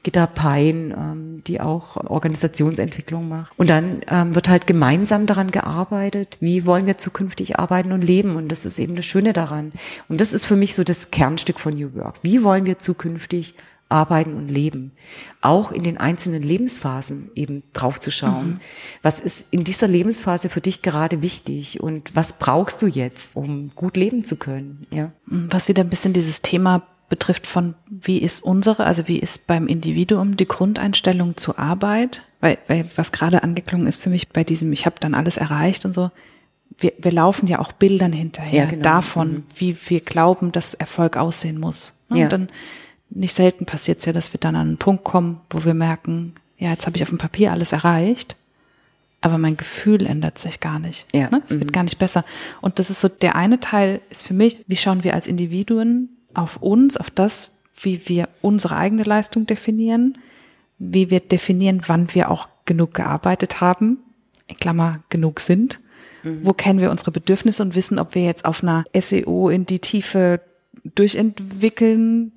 Gitta 0.03 0.25
Pein, 0.25 0.93
ähm, 0.97 1.43
die 1.45 1.61
auch 1.61 1.97
Organisationsentwicklung 1.97 3.29
macht. 3.29 3.51
Und 3.57 3.69
dann 3.69 4.01
ähm, 4.07 4.33
wird 4.33 4.49
halt 4.49 4.65
gemeinsam 4.65 5.27
daran 5.27 5.51
gearbeitet, 5.51 6.37
wie 6.39 6.65
wollen 6.65 6.87
wir 6.87 6.97
zukünftig 6.97 7.59
arbeiten 7.59 7.91
und 7.91 8.03
leben. 8.03 8.35
Und 8.35 8.49
das 8.49 8.65
ist 8.65 8.79
eben 8.79 8.95
das 8.95 9.05
Schöne 9.05 9.33
daran. 9.33 9.71
Und 10.09 10.21
das 10.21 10.33
ist 10.33 10.45
für 10.45 10.55
mich 10.55 10.73
so 10.73 10.83
das 10.83 11.11
Kernstück 11.11 11.59
von 11.59 11.75
New 11.75 11.93
Work. 11.95 12.15
Wie 12.23 12.43
wollen 12.43 12.65
wir 12.65 12.79
zukünftig 12.79 13.55
arbeiten 13.91 14.35
und 14.35 14.47
leben. 14.47 14.93
Auch 15.41 15.71
in 15.71 15.83
den 15.83 15.97
einzelnen 15.97 16.41
Lebensphasen 16.41 17.29
eben 17.35 17.63
drauf 17.73 17.99
zu 17.99 18.09
schauen. 18.09 18.61
Was 19.01 19.19
ist 19.19 19.45
in 19.51 19.63
dieser 19.63 19.87
Lebensphase 19.87 20.49
für 20.49 20.61
dich 20.61 20.81
gerade 20.81 21.21
wichtig 21.21 21.81
und 21.81 22.15
was 22.15 22.33
brauchst 22.33 22.81
du 22.81 22.87
jetzt, 22.87 23.35
um 23.35 23.71
gut 23.75 23.97
leben 23.97 24.25
zu 24.25 24.37
können? 24.37 24.87
Ja. 24.91 25.11
Was 25.25 25.67
wieder 25.67 25.83
ein 25.83 25.89
bisschen 25.89 26.13
dieses 26.13 26.41
Thema 26.41 26.87
betrifft 27.11 27.45
von, 27.45 27.75
wie 27.89 28.19
ist 28.19 28.41
unsere, 28.41 28.85
also 28.85 29.07
wie 29.09 29.19
ist 29.19 29.45
beim 29.45 29.67
Individuum 29.67 30.37
die 30.37 30.47
Grundeinstellung 30.47 31.35
zur 31.35 31.59
Arbeit? 31.59 32.23
Weil, 32.39 32.57
weil 32.67 32.85
was 32.95 33.11
gerade 33.11 33.43
angeklungen 33.43 33.85
ist 33.85 34.01
für 34.01 34.09
mich 34.09 34.29
bei 34.29 34.45
diesem, 34.45 34.71
ich 34.71 34.85
habe 34.85 34.95
dann 34.99 35.13
alles 35.13 35.35
erreicht 35.35 35.83
und 35.83 35.93
so, 35.93 36.09
wir, 36.77 36.93
wir 36.97 37.11
laufen 37.11 37.47
ja 37.47 37.59
auch 37.59 37.73
Bildern 37.73 38.13
hinterher 38.13 38.63
Ja, 38.63 38.69
genau. 38.69 38.81
davon, 38.81 39.43
wie 39.55 39.75
wir 39.87 39.99
glauben, 39.99 40.53
dass 40.53 40.73
Erfolg 40.73 41.17
aussehen 41.17 41.59
muss. 41.59 41.95
Ne? 42.09 42.19
Ja. 42.19 42.23
Und 42.23 42.33
dann 42.33 42.49
nicht 43.09 43.35
selten 43.35 43.65
passiert 43.65 43.99
es 43.99 44.05
ja, 44.05 44.13
dass 44.13 44.33
wir 44.33 44.39
dann 44.39 44.55
an 44.55 44.67
einen 44.69 44.77
Punkt 44.77 45.03
kommen, 45.03 45.41
wo 45.49 45.65
wir 45.65 45.73
merken, 45.73 46.33
ja, 46.57 46.71
jetzt 46.71 46.87
habe 46.87 46.95
ich 46.95 47.03
auf 47.03 47.09
dem 47.09 47.17
Papier 47.17 47.51
alles 47.51 47.73
erreicht, 47.73 48.37
aber 49.19 49.37
mein 49.37 49.57
Gefühl 49.57 50.05
ändert 50.05 50.39
sich 50.39 50.61
gar 50.61 50.79
nicht. 50.79 51.07
Ja. 51.13 51.29
Ne? 51.29 51.41
Es 51.43 51.59
wird 51.59 51.73
gar 51.73 51.83
nicht 51.83 51.99
besser. 51.99 52.23
Und 52.61 52.79
das 52.79 52.89
ist 52.89 53.01
so, 53.01 53.09
der 53.09 53.35
eine 53.35 53.59
Teil 53.59 53.99
ist 54.09 54.23
für 54.23 54.33
mich, 54.33 54.63
wie 54.67 54.77
schauen 54.77 55.03
wir 55.03 55.13
als 55.13 55.27
Individuen 55.27 56.07
auf 56.33 56.57
uns, 56.57 56.97
auf 56.97 57.09
das, 57.09 57.59
wie 57.79 58.07
wir 58.07 58.29
unsere 58.41 58.75
eigene 58.75 59.03
Leistung 59.03 59.45
definieren, 59.45 60.17
wie 60.77 61.09
wir 61.09 61.19
definieren, 61.19 61.81
wann 61.87 62.13
wir 62.13 62.31
auch 62.31 62.49
genug 62.65 62.93
gearbeitet 62.93 63.61
haben, 63.61 63.99
in 64.47 64.57
Klammer 64.57 65.03
genug 65.09 65.39
sind. 65.39 65.79
Wo 66.23 66.53
kennen 66.53 66.79
wir 66.79 66.91
unsere 66.91 67.09
Bedürfnisse 67.11 67.63
und 67.63 67.73
wissen, 67.73 67.97
ob 67.97 68.13
wir 68.13 68.23
jetzt 68.23 68.45
auf 68.45 68.61
einer 68.61 68.83
SEO 68.95 69.49
in 69.49 69.65
die 69.65 69.79
Tiefe 69.79 70.39
durchentwickeln 70.83 72.31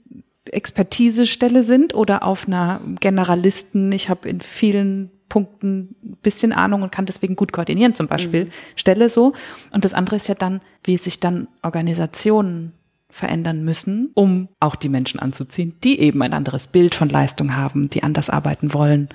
Expertisestelle 0.46 1.62
sind 1.62 1.94
oder 1.94 2.22
auf 2.22 2.46
einer 2.46 2.80
Generalisten, 3.00 3.92
ich 3.92 4.08
habe 4.08 4.28
in 4.28 4.40
vielen 4.40 5.10
Punkten 5.28 5.96
ein 6.02 6.16
bisschen 6.22 6.52
Ahnung 6.52 6.82
und 6.82 6.92
kann 6.92 7.06
deswegen 7.06 7.34
gut 7.34 7.52
koordinieren 7.52 7.94
zum 7.94 8.08
Beispiel, 8.08 8.48
Stelle 8.76 9.08
so. 9.08 9.32
Und 9.70 9.84
das 9.84 9.94
andere 9.94 10.16
ist 10.16 10.28
ja 10.28 10.34
dann, 10.34 10.60
wie 10.84 10.96
sich 10.96 11.20
dann 11.20 11.48
Organisationen 11.62 12.72
verändern 13.14 13.64
müssen, 13.64 14.10
um 14.14 14.48
auch 14.58 14.74
die 14.74 14.88
Menschen 14.88 15.20
anzuziehen, 15.20 15.76
die 15.84 16.00
eben 16.00 16.20
ein 16.22 16.32
anderes 16.34 16.66
Bild 16.66 16.96
von 16.96 17.08
Leistung 17.08 17.54
haben, 17.54 17.88
die 17.88 18.02
anders 18.02 18.28
arbeiten 18.28 18.74
wollen. 18.74 19.08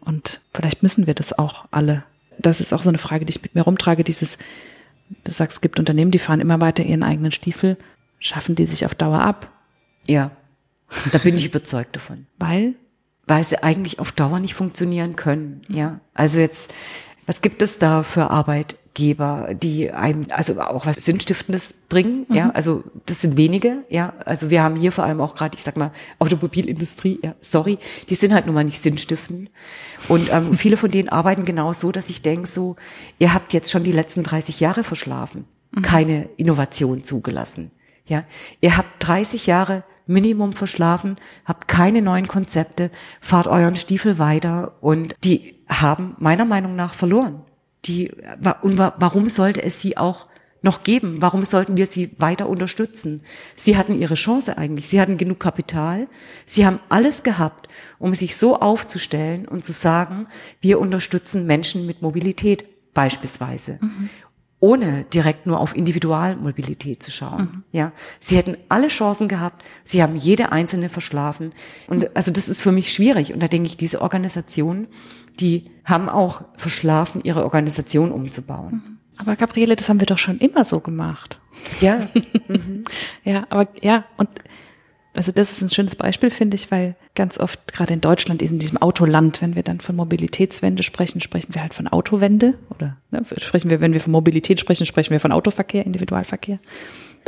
Und 0.00 0.40
vielleicht 0.52 0.82
müssen 0.82 1.06
wir 1.06 1.14
das 1.14 1.38
auch 1.38 1.66
alle. 1.70 2.04
Das 2.36 2.60
ist 2.60 2.72
auch 2.72 2.82
so 2.82 2.88
eine 2.88 2.98
Frage, 2.98 3.24
die 3.24 3.30
ich 3.30 3.42
mit 3.42 3.54
mir 3.54 3.62
rumtrage, 3.62 4.02
dieses, 4.02 4.38
du 5.22 5.30
sagst, 5.30 5.58
es 5.58 5.60
gibt 5.60 5.78
Unternehmen, 5.78 6.10
die 6.10 6.18
fahren 6.18 6.40
immer 6.40 6.60
weiter 6.60 6.82
ihren 6.82 7.04
eigenen 7.04 7.30
Stiefel, 7.30 7.76
schaffen 8.18 8.56
die 8.56 8.66
sich 8.66 8.84
auf 8.84 8.96
Dauer 8.96 9.20
ab, 9.20 9.52
Ja. 10.06 10.32
Da 11.12 11.18
bin 11.18 11.36
ich 11.36 11.44
überzeugt 11.44 11.94
davon. 11.94 12.26
weil 12.38 12.74
weil 13.26 13.44
sie 13.44 13.62
eigentlich 13.62 13.98
auf 13.98 14.10
Dauer 14.10 14.40
nicht 14.40 14.54
funktionieren 14.54 15.14
können. 15.14 15.60
Ja, 15.68 16.00
also 16.14 16.38
jetzt 16.38 16.72
Was 17.26 17.42
gibt 17.42 17.60
es 17.62 17.78
da 17.78 18.02
für 18.02 18.30
Arbeitgeber, 18.98 19.54
die 19.54 19.90
einem 19.90 20.26
also 20.30 20.60
auch 20.60 20.86
was 20.86 20.96
Sinnstiftendes 20.96 21.74
bringen? 21.88 22.26
Mhm. 22.28 22.36
Ja, 22.36 22.50
also 22.50 22.84
das 23.06 23.20
sind 23.20 23.36
wenige. 23.36 23.84
Ja, 23.88 24.14
also 24.24 24.50
wir 24.50 24.62
haben 24.62 24.76
hier 24.76 24.92
vor 24.92 25.04
allem 25.04 25.20
auch 25.20 25.34
gerade, 25.34 25.56
ich 25.56 25.62
sag 25.62 25.76
mal, 25.76 25.92
Automobilindustrie. 26.18 27.20
Ja, 27.22 27.34
sorry, 27.40 27.78
die 28.08 28.14
sind 28.14 28.34
halt 28.34 28.46
nun 28.46 28.54
mal 28.54 28.64
nicht 28.64 28.80
sinnstiftend. 28.80 29.50
Und 30.08 30.32
ähm, 30.32 30.54
viele 30.56 30.76
von 30.76 30.90
denen 30.90 31.08
arbeiten 31.08 31.44
genau 31.44 31.72
so, 31.72 31.92
dass 31.92 32.10
ich 32.10 32.22
denke, 32.22 32.48
so, 32.48 32.76
ihr 33.18 33.32
habt 33.32 33.52
jetzt 33.52 33.70
schon 33.70 33.84
die 33.84 33.92
letzten 33.92 34.22
30 34.22 34.60
Jahre 34.60 34.82
verschlafen, 34.82 35.44
mhm. 35.72 35.82
keine 35.82 36.28
Innovation 36.36 37.04
zugelassen. 37.04 37.70
Ja, 38.06 38.24
ihr 38.60 38.76
habt 38.76 38.88
30 39.00 39.46
Jahre 39.46 39.84
Minimum 40.06 40.54
verschlafen, 40.54 41.16
habt 41.44 41.68
keine 41.68 42.00
neuen 42.00 42.26
Konzepte, 42.26 42.90
fahrt 43.20 43.46
euren 43.46 43.76
Stiefel 43.76 44.18
weiter 44.18 44.72
und 44.80 45.14
die 45.22 45.56
haben 45.68 46.16
meiner 46.18 46.46
Meinung 46.46 46.74
nach 46.74 46.94
verloren. 46.94 47.42
Die, 47.84 48.10
und 48.62 48.78
warum 48.78 49.28
sollte 49.28 49.62
es 49.62 49.80
sie 49.80 49.96
auch 49.96 50.26
noch 50.62 50.82
geben? 50.82 51.22
Warum 51.22 51.44
sollten 51.44 51.76
wir 51.76 51.86
sie 51.86 52.10
weiter 52.18 52.48
unterstützen? 52.48 53.22
Sie 53.56 53.76
hatten 53.76 53.94
ihre 53.98 54.14
Chance 54.14 54.58
eigentlich. 54.58 54.88
Sie 54.88 55.00
hatten 55.00 55.16
genug 55.16 55.38
Kapital. 55.38 56.08
Sie 56.46 56.66
haben 56.66 56.80
alles 56.88 57.22
gehabt, 57.22 57.68
um 57.98 58.14
sich 58.14 58.36
so 58.36 58.58
aufzustellen 58.58 59.46
und 59.46 59.64
zu 59.64 59.72
sagen, 59.72 60.26
wir 60.60 60.80
unterstützen 60.80 61.46
Menschen 61.46 61.86
mit 61.86 62.02
Mobilität 62.02 62.64
beispielsweise. 62.92 63.78
Mhm 63.80 64.10
ohne 64.60 65.04
direkt 65.04 65.46
nur 65.46 65.60
auf 65.60 65.76
Individualmobilität 65.76 67.02
zu 67.02 67.10
schauen. 67.10 67.40
Mhm. 67.40 67.62
Ja, 67.72 67.92
sie 68.20 68.36
hätten 68.36 68.56
alle 68.68 68.88
Chancen 68.88 69.28
gehabt, 69.28 69.64
sie 69.84 70.02
haben 70.02 70.16
jede 70.16 70.50
einzelne 70.52 70.88
verschlafen 70.88 71.52
und 71.86 72.16
also 72.16 72.30
das 72.30 72.48
ist 72.48 72.62
für 72.62 72.72
mich 72.72 72.92
schwierig 72.92 73.32
und 73.32 73.40
da 73.40 73.48
denke 73.48 73.68
ich, 73.68 73.76
diese 73.76 74.02
Organisationen, 74.02 74.88
die 75.38 75.70
haben 75.84 76.08
auch 76.08 76.42
verschlafen, 76.56 77.20
ihre 77.22 77.44
Organisation 77.44 78.10
umzubauen. 78.10 78.72
Mhm. 78.72 78.98
Aber 79.18 79.36
Gabriele, 79.36 79.76
das 79.76 79.88
haben 79.88 80.00
wir 80.00 80.06
doch 80.06 80.18
schon 80.18 80.38
immer 80.38 80.64
so 80.64 80.80
gemacht. 80.80 81.40
Ja. 81.80 82.08
Mhm. 82.48 82.84
ja, 83.24 83.46
aber 83.50 83.68
ja 83.82 84.04
und 84.16 84.30
also 85.18 85.32
das 85.32 85.50
ist 85.50 85.62
ein 85.62 85.70
schönes 85.70 85.96
Beispiel, 85.96 86.30
finde 86.30 86.54
ich, 86.54 86.70
weil 86.70 86.94
ganz 87.16 87.40
oft, 87.40 87.72
gerade 87.72 87.92
in 87.92 88.00
Deutschland, 88.00 88.40
in 88.40 88.60
diesem 88.60 88.80
Autoland, 88.80 89.42
wenn 89.42 89.56
wir 89.56 89.64
dann 89.64 89.80
von 89.80 89.96
Mobilitätswende 89.96 90.84
sprechen, 90.84 91.20
sprechen 91.20 91.56
wir 91.56 91.62
halt 91.62 91.74
von 91.74 91.88
Autowende 91.88 92.54
oder 92.70 92.98
ne, 93.10 93.22
sprechen 93.36 93.68
wir, 93.68 93.80
wenn 93.80 93.92
wir 93.92 94.00
von 94.00 94.12
Mobilität 94.12 94.60
sprechen, 94.60 94.86
sprechen 94.86 95.10
wir 95.10 95.18
von 95.18 95.32
Autoverkehr, 95.32 95.84
Individualverkehr. 95.84 96.60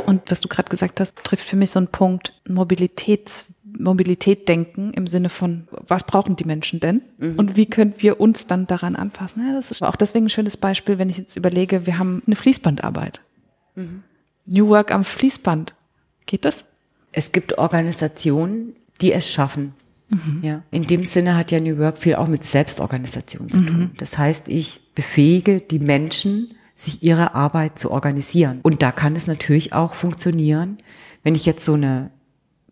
Und 0.05 0.31
was 0.31 0.39
du 0.39 0.47
gerade 0.47 0.69
gesagt 0.69 1.01
hast, 1.01 1.17
trifft 1.25 1.45
für 1.45 1.57
mich 1.57 1.71
so 1.71 1.79
einen 1.79 1.89
Punkt, 1.89 2.33
Mobilitäts, 2.47 3.47
Mobilität 3.77 4.47
denken 4.47 4.93
im 4.93 5.05
Sinne 5.05 5.27
von, 5.27 5.67
was 5.69 6.05
brauchen 6.05 6.37
die 6.37 6.45
Menschen 6.45 6.79
denn? 6.79 7.01
Mhm. 7.17 7.35
Und 7.35 7.57
wie 7.57 7.65
können 7.65 7.95
wir 7.97 8.21
uns 8.21 8.47
dann 8.47 8.67
daran 8.67 8.95
anpassen? 8.95 9.45
Ja, 9.45 9.53
das 9.53 9.69
ist 9.69 9.83
auch 9.83 9.97
deswegen 9.97 10.27
ein 10.27 10.29
schönes 10.29 10.55
Beispiel, 10.55 10.97
wenn 10.97 11.09
ich 11.09 11.17
jetzt 11.17 11.35
überlege, 11.35 11.85
wir 11.85 11.99
haben 11.99 12.23
eine 12.25 12.37
Fließbandarbeit. 12.37 13.19
Mhm. 13.75 14.03
New 14.45 14.69
Work 14.69 14.91
am 14.91 15.03
Fließband. 15.03 15.75
Geht 16.25 16.45
das? 16.45 16.63
Es 17.11 17.31
gibt 17.31 17.57
Organisationen, 17.57 18.75
die 19.01 19.13
es 19.13 19.29
schaffen. 19.29 19.73
Mhm. 20.09 20.39
Ja, 20.41 20.63
in 20.71 20.87
dem 20.87 21.05
Sinne 21.05 21.35
hat 21.37 21.51
ja 21.51 21.59
New 21.59 21.77
Work 21.77 21.97
viel 21.97 22.15
auch 22.15 22.27
mit 22.27 22.43
Selbstorganisation 22.43 23.49
zu 23.49 23.61
tun. 23.61 23.79
Mhm. 23.79 23.91
Das 23.97 24.17
heißt, 24.17 24.47
ich 24.49 24.81
befähige 24.93 25.61
die 25.61 25.79
Menschen, 25.79 26.53
sich 26.75 27.03
ihre 27.03 27.35
Arbeit 27.35 27.77
zu 27.77 27.91
organisieren. 27.91 28.59
Und 28.63 28.81
da 28.81 28.91
kann 28.91 29.15
es 29.15 29.27
natürlich 29.27 29.71
auch 29.71 29.93
funktionieren, 29.93 30.79
wenn 31.23 31.35
ich 31.35 31.45
jetzt 31.45 31.63
so 31.63 31.73
eine 31.73 32.09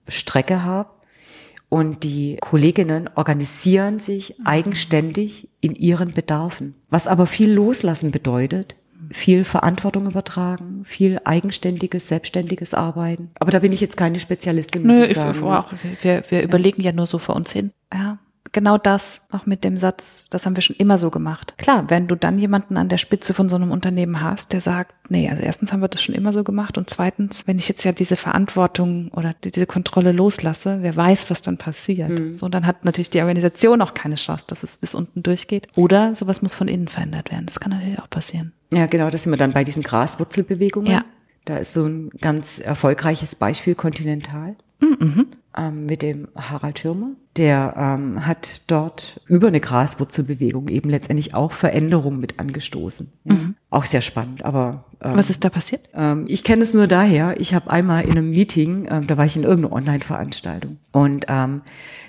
Strecke 0.08 0.64
habe 0.64 0.90
und 1.70 2.04
die 2.04 2.38
Kolleginnen 2.42 3.10
organisieren 3.14 4.00
sich 4.00 4.36
eigenständig 4.44 5.50
in 5.62 5.76
ihren 5.76 6.14
Bedarfen. 6.14 6.74
Was 6.90 7.06
aber 7.08 7.28
viel 7.28 7.52
loslassen 7.52 8.10
bedeutet, 8.10 8.76
viel 9.12 9.44
Verantwortung 9.44 10.08
übertragen, 10.08 10.84
viel 10.86 11.20
eigenständiges, 11.24 12.08
selbstständiges 12.08 12.74
Arbeiten. 12.74 13.32
Aber 13.40 13.52
da 13.52 13.60
bin 13.60 13.72
ich 13.72 13.82
jetzt 13.82 13.98
keine 13.98 14.20
Spezialistin, 14.20 14.86
muss 14.86 14.98
Nö, 14.98 15.04
ich 15.06 15.16
sagen. 15.16 15.38
Ich, 15.38 15.44
auch, 15.44 15.72
wir, 16.02 16.22
wir 16.30 16.40
ja. 16.40 16.44
überlegen 16.44 16.82
ja 16.82 16.92
nur 16.92 17.08
so 17.08 17.18
vor 17.18 17.36
uns 17.36 17.52
hin. 17.52 17.72
Ja 17.94 18.20
genau 18.52 18.78
das, 18.78 19.22
auch 19.32 19.46
mit 19.46 19.64
dem 19.64 19.78
Satz, 19.78 20.26
das 20.30 20.46
haben 20.46 20.56
wir 20.56 20.62
schon 20.62 20.76
immer 20.76 20.98
so 20.98 21.10
gemacht. 21.10 21.54
Klar, 21.58 21.90
wenn 21.90 22.08
du 22.08 22.16
dann 22.16 22.38
jemanden 22.38 22.78
an 22.78 22.90
der 22.90 22.98
Spitze 22.98 23.34
von 23.34 23.50
so 23.50 23.56
einem 23.56 23.72
Unternehmen 23.72 24.22
hast, 24.22 24.54
der 24.54 24.62
sagt, 24.62 24.94
nee, 25.10 25.30
also 25.30 25.42
erstens 25.42 25.72
haben 25.72 25.82
wir 25.82 25.88
das 25.88 26.02
schon 26.02 26.16
immer 26.16 26.34
so 26.34 26.44
gemacht 26.44 26.78
und 26.78 26.90
zweitens, 26.90 27.48
wenn 27.48 27.58
ich 27.58 27.68
jetzt 27.68 27.84
ja 27.84 27.92
diese 27.92 28.16
Verantwortung 28.16 29.10
oder 29.10 29.34
diese 29.44 29.66
Kontrolle 29.66 30.12
loslasse, 30.12 30.80
wer 30.82 30.96
weiß, 30.96 31.30
was 31.30 31.42
dann 31.42 31.58
passiert. 31.58 32.20
Mhm. 32.20 32.34
So, 32.34 32.50
dann 32.50 32.66
hat 32.66 32.86
natürlich 32.86 33.10
die 33.10 33.20
Organisation 33.20 33.82
auch 33.82 33.94
keine 33.94 34.16
Chance, 34.16 34.46
dass 34.48 34.64
es 34.64 34.78
bis 34.78 34.96
unten 34.96 35.24
durchgeht. 35.24 35.68
Oder 35.76 36.16
sowas 36.16 36.42
muss 36.42 36.54
von 36.54 36.68
innen 36.68 36.88
verändert 36.88 37.32
werden. 37.32 37.46
Das 37.46 37.60
kann 37.60 37.72
natürlich 37.72 38.00
auch 38.00 38.10
passieren. 38.10 38.54
Ja, 38.72 38.86
genau, 38.86 39.10
das 39.10 39.24
sind 39.24 39.32
wir 39.32 39.38
dann 39.38 39.54
bei 39.54 39.64
diesen 39.64 39.84
Graswurzelbewegungen. 39.84 40.92
Ja. 40.92 41.06
Da 41.46 41.58
ist 41.58 41.74
so 41.74 41.86
ein 41.86 42.10
ganz 42.22 42.60
erfolgreiches 42.60 43.36
Beispiel 43.36 43.74
Continental. 43.74 44.56
Mhm. 44.80 45.28
Ähm, 45.58 45.88
mit 45.88 46.04
dem 46.04 46.28
Harald 46.36 46.78
Schirmer. 46.78 47.12
Der 47.36 47.74
ähm, 47.76 48.28
hat 48.28 48.62
dort 48.68 49.22
über 49.28 49.48
eine 49.48 49.60
Graswurzelbewegung 49.60 50.68
eben 50.68 50.92
letztendlich 50.92 51.34
auch 51.34 51.54
Veränderungen 51.54 52.20
mit 52.20 52.40
angestoßen. 52.40 53.12
Ja. 53.24 53.34
Mhm. 53.34 53.56
Auch 53.72 53.86
sehr 53.86 54.02
spannend, 54.02 54.46
aber 54.46 54.86
ähm, 55.02 55.14
was 55.16 55.30
ist 55.30 55.44
da 55.44 55.50
passiert? 55.50 55.82
Ähm, 55.96 56.26
ich 56.28 56.44
kenne 56.44 56.64
es 56.64 56.74
nur 56.74 56.86
daher. 56.86 57.40
Ich 57.40 57.54
habe 57.56 57.72
einmal 57.72 58.04
in 58.04 58.12
einem 58.12 58.30
Meeting, 58.30 58.88
ähm, 58.92 59.08
da 59.08 59.18
war 59.18 59.26
ich 59.26 59.36
in 59.36 59.44
irgendeiner 59.44 59.76
Online-Veranstaltung 59.76 60.78
und 60.92 61.26
ähm, 61.30 61.62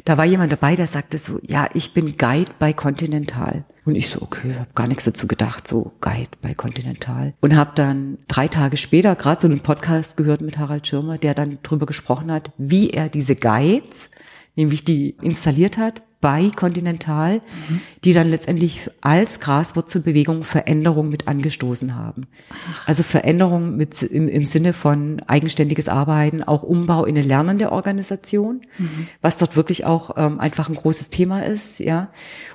da 0.05 0.18
war 0.18 0.24
jemand 0.24 0.53
dabei, 0.53 0.76
der 0.76 0.87
sagte 0.87 1.18
so, 1.18 1.38
ja, 1.42 1.68
ich 1.74 1.92
bin 1.94 2.16
Guide 2.16 2.53
bei 2.59 2.72
Continental. 2.72 3.64
Und 3.85 3.94
ich 3.94 4.09
so, 4.09 4.20
okay, 4.22 4.55
habe 4.55 4.70
gar 4.74 4.87
nichts 4.87 5.05
dazu 5.05 5.26
gedacht, 5.26 5.66
so 5.66 5.92
Guide 6.00 6.31
bei 6.42 6.55
Continental. 6.55 7.35
Und 7.40 7.57
habe 7.57 7.72
dann 7.74 8.18
drei 8.29 8.46
Tage 8.46 8.76
später 8.76 9.16
gerade 9.16 9.40
so 9.40 9.48
einen 9.48 9.61
Podcast 9.61 10.16
gehört 10.16 10.42
mit 10.42 10.59
Harald 10.59 10.87
Schirmer, 10.87 11.18
der 11.18 11.35
dann 11.35 11.59
drüber 11.62 11.87
gesprochen 11.87 12.31
hat, 12.31 12.53
wie 12.59 12.90
er 12.90 13.09
diese 13.09 13.29
Guides, 13.36 14.10
nämlich 14.56 14.84
die 14.84 15.16
installiert 15.22 15.78
hat 15.78 16.02
bei 16.20 16.50
Continental, 16.54 17.36
mhm. 17.38 17.80
die 18.04 18.12
dann 18.12 18.28
letztendlich 18.28 18.90
als 19.00 19.40
Graswurzelbewegung 19.40 20.44
Veränderungen 20.44 21.08
mit 21.08 21.28
angestoßen 21.28 21.96
haben. 21.96 22.26
Also 22.84 23.02
Veränderungen 23.02 23.76
mit 23.76 24.02
im, 24.02 24.28
im 24.28 24.44
Sinne 24.44 24.74
von 24.74 25.22
eigenständiges 25.26 25.88
Arbeiten, 25.88 26.42
auch 26.42 26.62
Umbau 26.62 27.06
in 27.06 27.16
eine 27.16 27.26
lernende 27.26 27.72
Organisation, 27.72 28.62
mhm. 28.76 29.08
was 29.22 29.38
dort 29.38 29.56
wirklich 29.56 29.86
auch 29.86 30.16
ähm, 30.18 30.40
einfach 30.40 30.68
ein 30.68 30.74
großes 30.74 31.08
Thema 31.08 31.44
ist, 31.44 31.78
ja. 31.80 32.10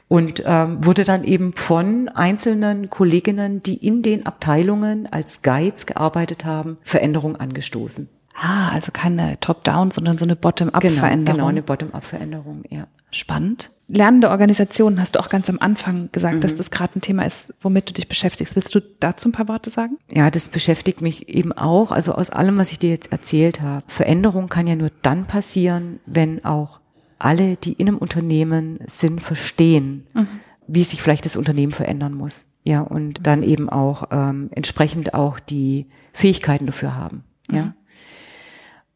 Und 0.07 0.43
ähm, 0.45 0.85
wurde 0.85 1.03
dann 1.03 1.23
eben 1.23 1.53
von 1.53 2.09
einzelnen 2.09 2.91
Kolleginnen, 2.91 3.63
die 3.63 3.73
in 3.75 4.03
den 4.03 4.27
Abteilungen 4.27 5.11
als 5.11 5.41
Guides 5.41 5.87
gearbeitet 5.87 6.45
haben, 6.45 6.77
Veränderungen 6.83 7.37
angestoßen. 7.37 8.07
Ah, 8.37 8.69
also 8.69 8.91
keine 8.91 9.39
Top-Down, 9.39 9.91
sondern 9.91 10.17
so 10.17 10.25
eine 10.25 10.35
Bottom-up-Veränderung. 10.35 11.25
Genau, 11.25 11.33
genau, 11.33 11.47
eine 11.47 11.61
Bottom-up-Veränderung, 11.61 12.63
ja. 12.69 12.87
Spannend. 13.11 13.71
Lernende 13.87 14.29
Organisationen 14.29 14.99
hast 14.99 15.15
du 15.15 15.19
auch 15.19 15.29
ganz 15.29 15.49
am 15.49 15.59
Anfang 15.59 16.09
gesagt, 16.11 16.35
mhm. 16.35 16.41
dass 16.41 16.55
das 16.55 16.69
gerade 16.69 16.97
ein 16.97 17.01
Thema 17.01 17.23
ist, 17.23 17.53
womit 17.61 17.87
du 17.87 17.93
dich 17.93 18.09
beschäftigst. 18.09 18.55
Willst 18.55 18.75
du 18.75 18.81
dazu 18.99 19.29
ein 19.29 19.31
paar 19.31 19.47
Worte 19.47 19.69
sagen? 19.69 19.97
Ja, 20.11 20.29
das 20.29 20.49
beschäftigt 20.49 21.01
mich 21.01 21.29
eben 21.29 21.53
auch. 21.53 21.91
Also 21.91 22.13
aus 22.13 22.29
allem, 22.29 22.57
was 22.57 22.71
ich 22.71 22.79
dir 22.79 22.89
jetzt 22.89 23.11
erzählt 23.11 23.61
habe. 23.61 23.85
Veränderung 23.87 24.49
kann 24.49 24.67
ja 24.67 24.75
nur 24.75 24.91
dann 25.01 25.25
passieren, 25.27 25.99
wenn 26.05 26.43
auch 26.43 26.81
alle, 27.19 27.55
die 27.55 27.73
in 27.73 27.87
einem 27.87 27.97
Unternehmen 27.99 28.79
sind, 28.87 29.21
verstehen, 29.21 30.07
mhm. 30.13 30.27
wie 30.67 30.83
sich 30.83 31.01
vielleicht 31.01 31.25
das 31.25 31.37
Unternehmen 31.37 31.71
verändern 31.71 32.13
muss. 32.13 32.47
Ja, 32.63 32.81
und 32.81 33.25
dann 33.25 33.43
eben 33.43 33.69
auch 33.69 34.09
ähm, 34.11 34.49
entsprechend 34.51 35.13
auch 35.13 35.39
die 35.39 35.85
Fähigkeiten 36.11 36.65
dafür 36.65 36.95
haben. 36.95 37.23
Ja. 37.49 37.65
Mhm. 37.65 37.73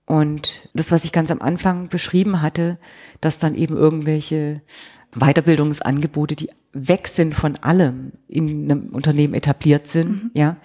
Und 0.10 0.68
das, 0.74 0.92
was 0.92 1.04
ich 1.04 1.12
ganz 1.12 1.30
am 1.30 1.40
Anfang 1.40 1.88
beschrieben 1.88 2.42
hatte, 2.42 2.80
dass 3.22 3.38
dann 3.38 3.54
eben 3.54 3.78
irgendwelche 3.78 4.64
Weiterbildungsangebote, 5.16 6.36
die 6.36 6.50
weg 6.72 7.08
sind 7.08 7.34
von 7.34 7.56
allem 7.58 8.12
in 8.28 8.70
einem 8.70 8.90
Unternehmen 8.90 9.34
etabliert 9.34 9.88
sind, 9.88 10.10
mhm. 10.10 10.32
ja. 10.36 10.58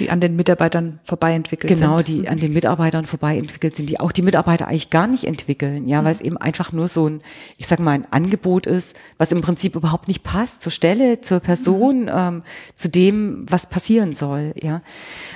Die 0.00 0.10
an 0.10 0.20
den 0.20 0.34
Mitarbeitern 0.34 0.98
vorbei 1.04 1.34
entwickelt 1.34 1.72
genau, 1.72 1.98
sind. 1.98 2.06
Genau, 2.08 2.22
die 2.22 2.28
an 2.28 2.38
den 2.38 2.52
Mitarbeitern 2.52 3.06
vorbei 3.06 3.38
entwickelt 3.38 3.76
sind, 3.76 3.88
die 3.88 4.00
auch 4.00 4.10
die 4.10 4.22
Mitarbeiter 4.22 4.66
eigentlich 4.66 4.90
gar 4.90 5.06
nicht 5.06 5.22
entwickeln, 5.22 5.86
ja, 5.86 6.00
mhm. 6.00 6.06
weil 6.06 6.14
es 6.14 6.20
eben 6.20 6.36
einfach 6.36 6.72
nur 6.72 6.88
so 6.88 7.08
ein, 7.08 7.20
ich 7.58 7.68
sag 7.68 7.78
mal, 7.78 7.92
ein 7.92 8.06
Angebot 8.10 8.66
ist, 8.66 8.96
was 9.18 9.30
im 9.30 9.40
Prinzip 9.40 9.76
überhaupt 9.76 10.08
nicht 10.08 10.24
passt 10.24 10.62
zur 10.62 10.72
Stelle, 10.72 11.20
zur 11.20 11.38
Person, 11.38 12.02
mhm. 12.02 12.10
ähm, 12.12 12.42
zu 12.74 12.88
dem, 12.88 13.46
was 13.48 13.68
passieren 13.68 14.16
soll, 14.16 14.54
ja. 14.60 14.82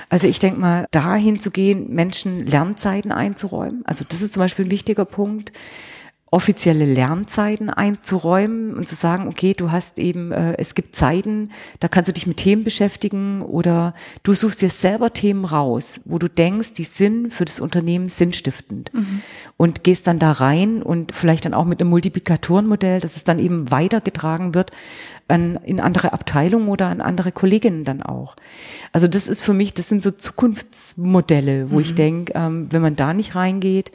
Also 0.09 0.27
ich 0.27 0.41
denke 0.41 0.59
mal, 0.59 0.87
dahin 0.91 1.39
zu 1.39 1.53
gehen, 1.53 1.95
Menschen 1.95 2.47
Lernzeiten 2.47 3.13
einzuräumen, 3.13 3.83
also 3.85 4.05
das 4.09 4.23
ist 4.23 4.33
zum 4.33 4.41
Beispiel 4.41 4.65
ein 4.65 4.71
wichtiger 4.73 5.05
Punkt 5.05 5.53
offizielle 6.33 6.85
Lernzeiten 6.87 7.71
einzuräumen 7.71 8.75
und 8.75 8.89
zu 8.89 8.97
sagen, 8.97 9.29
okay, 9.29 9.55
du 9.55 9.71
hast 9.71 10.01
eben, 10.01 10.33
äh, 10.33 10.57
es 10.59 10.75
gibt 10.75 10.97
Zeiten, 10.97 11.51
da 11.79 11.87
kannst 11.87 12.09
du 12.09 12.13
dich 12.13 12.27
mit 12.27 12.39
Themen 12.39 12.65
beschäftigen 12.65 13.43
oder 13.43 13.95
du 14.25 14.35
suchst 14.35 14.61
dir 14.61 14.71
selber 14.71 15.13
Themen 15.13 15.45
raus, 15.45 16.01
wo 16.05 16.19
du 16.19 16.29
denkst, 16.29 16.73
die 16.73 16.85
sind 16.85 17.33
für 17.33 17.45
das 17.45 17.61
Unternehmen 17.61 18.09
sinnstiftend 18.09 18.93
mhm. 18.93 19.23
und 19.57 19.85
gehst 19.85 20.09
dann 20.09 20.19
da 20.19 20.33
rein 20.33 20.83
und 20.83 21.15
vielleicht 21.15 21.45
dann 21.45 21.55
auch 21.55 21.65
mit 21.65 21.81
einem 21.81 21.91
Multiplikatorenmodell, 21.91 23.01
dass 23.01 23.15
es 23.15 23.23
dann 23.23 23.39
eben 23.39 23.71
weitergetragen 23.71 24.53
wird 24.53 24.73
an, 25.29 25.61
in 25.63 25.79
andere 25.79 26.13
Abteilungen 26.13 26.67
oder 26.69 26.89
an 26.89 27.01
andere 27.01 27.31
Kolleginnen 27.31 27.85
dann 27.85 28.03
auch. 28.03 28.35
Also 28.93 29.07
das 29.07 29.29
ist 29.29 29.43
für 29.43 29.55
mich, 29.55 29.75
das 29.75 29.89
sind 29.89 30.03
so 30.03 30.11
Zukunftsmodelle, 30.11 31.71
wo 31.71 31.77
mhm. 31.77 31.83
ich 31.83 31.95
denke, 31.95 32.33
ähm, 32.35 32.67
wenn 32.73 32.83
man 32.83 32.97
da 32.97 33.15
nicht 33.15 33.37
reingeht, 33.37 33.93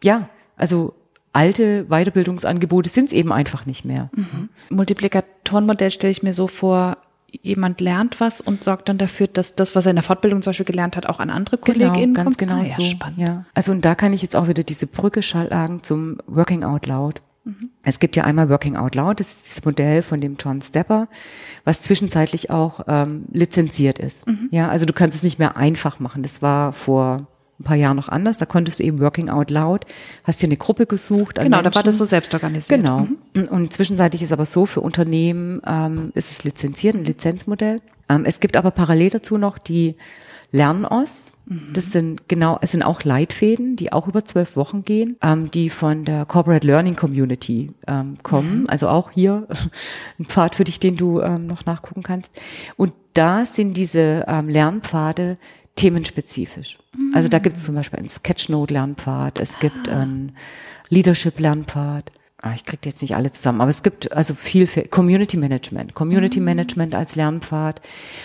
ja, 0.00 0.28
also 0.56 0.94
alte 1.32 1.84
Weiterbildungsangebote 1.88 2.88
sind 2.88 3.06
es 3.06 3.12
eben 3.12 3.32
einfach 3.32 3.66
nicht 3.66 3.84
mehr. 3.84 4.10
Mhm. 4.14 4.48
Multiplikatorenmodell 4.70 5.90
stelle 5.90 6.10
ich 6.10 6.22
mir 6.22 6.32
so 6.32 6.46
vor, 6.46 6.98
jemand 7.40 7.80
lernt 7.80 8.20
was 8.20 8.40
und 8.40 8.62
sorgt 8.62 8.88
dann 8.88 8.98
dafür, 8.98 9.26
dass 9.26 9.56
das, 9.56 9.74
was 9.74 9.86
er 9.86 9.90
in 9.90 9.96
der 9.96 10.02
Fortbildung 10.02 10.42
zum 10.42 10.50
Beispiel 10.50 10.66
gelernt 10.66 10.96
hat, 10.96 11.06
auch 11.06 11.18
an 11.18 11.30
andere 11.30 11.56
genau, 11.56 11.90
KollegInnen 11.92 12.14
ganz 12.14 12.26
kommt. 12.26 12.38
Genau, 12.38 12.60
ah, 12.60 12.64
ja, 12.64 12.76
so. 12.76 12.82
Spannend. 12.82 13.18
Ja. 13.18 13.46
Also 13.54 13.72
und 13.72 13.84
da 13.84 13.94
kann 13.94 14.12
ich 14.12 14.22
jetzt 14.22 14.36
auch 14.36 14.48
wieder 14.48 14.62
diese 14.62 14.86
Brücke 14.86 15.22
schlagen 15.22 15.82
zum 15.82 16.18
Working 16.26 16.64
Out 16.64 16.86
Loud. 16.86 17.22
Mhm. 17.44 17.70
Es 17.82 17.98
gibt 17.98 18.14
ja 18.16 18.24
einmal 18.24 18.50
Working 18.50 18.76
Out 18.76 18.94
Loud, 18.94 19.18
das 19.18 19.32
ist 19.32 19.56
das 19.56 19.64
Modell 19.64 20.02
von 20.02 20.20
dem 20.20 20.36
John 20.38 20.60
Stepper, 20.60 21.08
was 21.64 21.82
zwischenzeitlich 21.82 22.50
auch 22.50 22.80
ähm, 22.86 23.24
lizenziert 23.32 23.98
ist. 23.98 24.26
Mhm. 24.26 24.48
Ja, 24.50 24.68
also 24.68 24.84
du 24.84 24.92
kannst 24.92 25.16
es 25.16 25.22
nicht 25.22 25.38
mehr 25.38 25.56
einfach 25.56 25.98
machen. 25.98 26.22
Das 26.22 26.42
war 26.42 26.72
vor 26.72 27.26
ein 27.62 27.64
paar 27.64 27.76
Jahren 27.76 27.96
noch 27.96 28.08
anders. 28.08 28.38
Da 28.38 28.46
konntest 28.46 28.80
du 28.80 28.84
eben 28.84 29.00
Working 29.00 29.30
Out 29.30 29.50
Loud, 29.50 29.86
hast 30.24 30.42
dir 30.42 30.46
eine 30.46 30.56
Gruppe 30.56 30.86
gesucht. 30.86 31.36
Genau, 31.36 31.56
Menschen. 31.56 31.64
da 31.64 31.74
war 31.74 31.82
das 31.82 31.98
so 31.98 32.04
selbst 32.04 32.34
organisiert. 32.34 32.80
Genau. 32.80 33.06
Mhm. 33.34 33.44
Und 33.50 33.72
zwischenzeitlich 33.72 34.22
ist 34.22 34.32
aber 34.32 34.46
so, 34.46 34.66
für 34.66 34.80
Unternehmen 34.80 35.62
ähm, 35.66 36.12
ist 36.14 36.30
es 36.30 36.44
lizenziert, 36.44 36.94
ein 36.94 37.04
Lizenzmodell. 37.04 37.80
Ähm, 38.08 38.24
es 38.24 38.40
gibt 38.40 38.56
aber 38.56 38.70
parallel 38.70 39.10
dazu 39.10 39.38
noch 39.38 39.58
die 39.58 39.96
Lernos. 40.52 41.32
Mhm. 41.46 41.72
Das 41.72 41.90
sind 41.90 42.28
genau, 42.28 42.58
es 42.60 42.72
sind 42.72 42.82
auch 42.82 43.02
Leitfäden, 43.02 43.74
die 43.76 43.92
auch 43.92 44.06
über 44.06 44.24
zwölf 44.24 44.54
Wochen 44.56 44.84
gehen, 44.84 45.16
ähm, 45.22 45.50
die 45.50 45.70
von 45.70 46.04
der 46.04 46.26
Corporate 46.26 46.66
Learning 46.66 46.94
Community 46.94 47.72
ähm, 47.86 48.16
kommen. 48.22 48.60
Mhm. 48.60 48.66
Also 48.68 48.88
auch 48.88 49.10
hier 49.10 49.48
ein 50.18 50.26
Pfad 50.26 50.54
für 50.54 50.64
dich, 50.64 50.78
den 50.78 50.96
du 50.96 51.20
ähm, 51.20 51.46
noch 51.46 51.64
nachgucken 51.64 52.02
kannst. 52.02 52.32
Und 52.76 52.92
da 53.14 53.44
sind 53.44 53.76
diese 53.76 54.24
ähm, 54.28 54.48
Lernpfade 54.48 55.38
themenspezifisch. 55.76 56.78
Mhm. 56.96 57.14
Also 57.14 57.28
da 57.28 57.38
gibt 57.38 57.56
es 57.56 57.64
zum 57.64 57.74
Beispiel 57.74 57.98
einen 57.98 58.08
Sketchnote-Lernpfad, 58.08 59.40
es 59.40 59.58
gibt 59.58 59.88
ah. 59.88 60.00
einen 60.00 60.36
Leadership-Lernpfad. 60.88 62.12
Ah, 62.44 62.54
ich 62.56 62.64
kriege 62.64 62.88
jetzt 62.88 63.00
nicht 63.02 63.14
alle 63.14 63.30
zusammen, 63.30 63.60
aber 63.60 63.70
es 63.70 63.84
gibt 63.84 64.10
also 64.10 64.34
viel 64.34 64.66
für 64.66 64.82
Community 64.82 65.36
Management, 65.36 65.94
Community 65.94 66.40
mhm. 66.40 66.46
Management 66.46 66.92
als 66.92 67.14
Lernpfad. 67.14 67.80